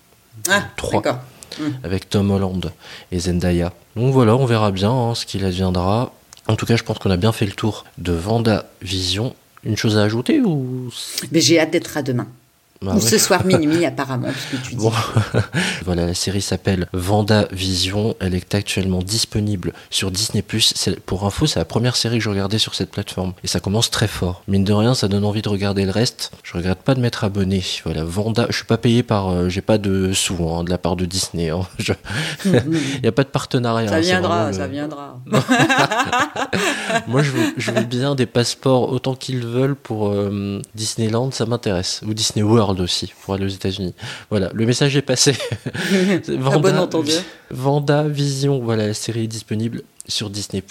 Ah, 0.51 0.63
3. 0.77 1.03
Mm. 1.03 1.63
Avec 1.85 2.11
Tom 2.11 2.31
Holland 2.31 2.71
et 3.11 3.19
Zendaya. 3.19 3.73
Donc 3.97 4.13
voilà, 4.13 4.37
on 4.37 4.45
verra 4.45 4.71
bien 4.73 4.91
hein, 4.91 5.15
ce 5.15 5.25
qu'il 5.25 5.45
adviendra. 5.45 6.13
En 6.49 6.57
tout 6.57 6.67
cas, 6.67 6.77
je 6.77 6.83
pense 6.83 6.99
qu'on 6.99 7.11
a 7.11 7.17
bien 7.17 7.33
fait 7.33 7.47
le 7.47 7.53
tour 7.53 7.87
de 7.97 8.13
Vanda 8.13 8.67
Vision. 8.83 9.35
Une 9.65 9.77
chose 9.77 9.97
à 9.97 10.03
ajouter 10.03 10.41
ou 10.41 10.91
Mais 11.31 11.41
j'ai 11.41 11.59
hâte 11.61 11.71
d'être 11.71 11.97
à 11.97 12.03
demain. 12.03 12.27
Bah 12.83 13.01
ce 13.01 13.19
soir 13.19 13.45
minuit, 13.45 13.85
apparemment, 13.87 14.29
que 14.51 14.57
tu 14.57 14.75
dis. 14.75 14.89
voilà, 15.85 16.07
la 16.07 16.15
série 16.15 16.43
s'appelle 16.43 16.89
Vanda 16.93 17.47
Vision. 17.53 18.17
Elle 18.21 18.35
est 18.35 18.55
actuellement 18.55 19.03
disponible 19.03 19.73
sur 19.91 20.11
Disney+. 20.11 20.45
Pour 21.07 21.25
info, 21.25 21.47
c'est 21.47 21.61
la 21.61 21.65
première 21.65 21.97
série 21.97 22.19
que 22.19 22.25
je 22.25 22.31
regardais 22.31 22.59
sur 22.59 22.75
cette 22.75 22.91
plateforme. 22.91 23.35
Et 23.45 23.47
ça 23.47 23.61
commence 23.61 23.91
très 23.91 24.09
fort. 24.09 24.43
Mine 24.49 24.65
de 24.65 24.73
rien, 24.73 24.95
ça 24.95 25.09
donne 25.09 25.25
envie 25.25 25.43
de 25.43 25.49
regarder 25.49 25.85
le 25.85 25.91
reste. 25.91 26.33
Je 26.43 26.55
regrette 26.55 26.79
pas 26.79 26.95
de 26.95 27.01
m'être 27.01 27.25
abonné. 27.25 27.63
Voilà, 27.85 28.05
Vanda. 28.05 28.47
Je 28.51 28.57
suis 28.57 28.65
pas 28.65 28.79
payé 28.79 29.03
par... 29.03 29.29
Euh, 29.29 29.49
j'ai 29.49 29.61
pas 29.63 29.79
de 29.79 30.13
sous 30.13 30.49
hein, 30.49 30.65
de 30.65 30.71
la 30.71 30.79
part 30.79 30.97
de 30.97 31.05
Disney. 31.05 31.51
Hein. 31.51 31.67
Il 32.45 33.01
n'y 33.03 33.09
a 33.09 33.13
pas 33.13 33.25
de 33.25 33.29
partenariat. 33.29 33.89
Ça 33.89 33.97
hein, 33.97 34.01
viendra, 34.01 34.53
ça 34.53 34.67
viendra. 34.67 35.21
Moi, 37.07 37.23
je 37.23 37.31
veux, 37.31 37.55
je 37.57 37.71
veux, 37.71 37.85
bien 37.85 38.15
des 38.15 38.27
passeports 38.27 38.91
autant 38.91 39.15
qu'ils 39.15 39.47
veulent 39.47 39.77
pour 39.77 40.09
euh, 40.09 40.61
Disneyland. 40.75 41.31
Ça 41.31 41.47
m'intéresse. 41.47 42.01
Ou 42.07 42.15
Disney 42.15 42.43
World 42.43 42.72
aussi 42.81 43.13
pour 43.23 43.35
aller 43.35 43.45
aux 43.45 43.49
États-Unis. 43.49 43.95
Voilà, 44.31 44.51
le 44.53 44.67
message 44.67 44.97
est 44.97 45.03
passé. 45.03 45.35
Vanda, 46.29 46.89
Vanda 47.51 48.03
Vision, 48.05 48.61
voilà, 48.61 48.89
la 48.89 48.95
série 48.95 49.25
est 49.25 49.29
disponible 49.29 49.83
sur 50.09 50.31
Disney+. 50.31 50.63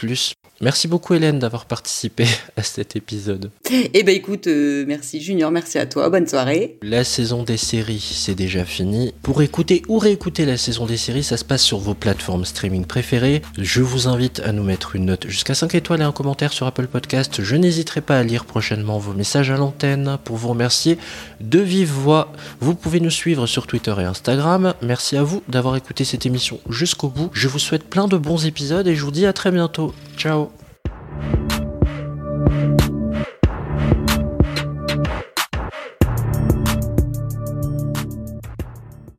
Merci 0.62 0.88
beaucoup 0.88 1.15
Hélène 1.15 1.39
d'avoir 1.39 1.65
participé 1.65 2.26
à 2.58 2.62
cet 2.62 2.96
épisode. 2.96 3.50
Eh 3.72 4.04
ben 4.04 4.15
écoute, 4.15 4.46
euh, 4.46 4.86
merci 4.88 5.20
Junior, 5.20 5.50
merci 5.50 5.80
à 5.80 5.88
toi, 5.88 6.10
bonne 6.10 6.28
soirée. 6.28 6.78
La 6.84 7.04
saison 7.04 7.41
des 7.44 7.58
séries, 7.58 8.00
c'est 8.00 8.36
déjà 8.36 8.63
fini. 8.63 9.13
Pour 9.24 9.41
écouter 9.41 9.82
ou 9.88 9.98
réécouter 9.98 10.46
la 10.46 10.58
saison 10.58 10.86
des 10.86 10.98
séries, 10.98 11.24
ça 11.24 11.38
se 11.38 11.46
passe 11.46 11.63
sur 11.63 11.80
vos 11.80 11.96
plateformes 11.96 12.46
streaming 12.46 12.86
préférées. 12.86 13.41
Je 13.58 13.82
vous 13.82 14.08
invite 14.08 14.39
à 14.41 14.52
nous 14.52 14.63
mettre 14.63 14.96
une 14.96 15.06
note 15.06 15.28
jusqu'à 15.28 15.56
5 15.56 15.74
étoiles 15.74 16.02
et 16.02 16.04
un 16.04 16.12
commentaire 16.12 16.54
sur 16.54 16.67
Apple 16.67 16.88
Podcast. 16.88 17.41
Je 17.41 17.56
n'hésiterai 17.56 18.02
pas 18.02 18.20
à 18.20 18.24
lire 18.24 18.46
prochainement 18.46 19.00
vos 19.00 19.13
messages 19.13 19.50
à 19.50 19.58
l'antenne 19.58 20.17
pour 20.24 20.38
vous 20.38 20.50
remercier 20.50 21.00
de 21.39 21.60
vive 21.60 21.91
voix. 21.91 22.32
Vous 22.60 22.76
pouvez 22.76 23.00
nous 23.00 23.10
suivre 23.10 23.48
sur 23.48 23.65
Twitter 23.65 23.96
et 23.98 24.04
Instagram. 24.04 24.75
Merci 24.84 25.17
à 25.17 25.23
vous 25.23 25.42
d'avoir 25.48 25.75
écouté 25.75 26.04
cette 26.04 26.27
émission 26.27 26.60
jusqu'au 26.69 27.08
bout. 27.08 27.32
Je 27.34 27.48
vous 27.48 27.60
souhaite 27.60 27.86
plein 27.86 28.08
de 28.08 28.17
bons 28.17 28.46
épisodes 28.46 28.88
et 28.88 28.96
je 28.96 29.04
vous 29.04 29.12
à 29.26 29.34
très 29.34 29.52
bientôt. 29.52 29.94
Ciao 30.17 30.52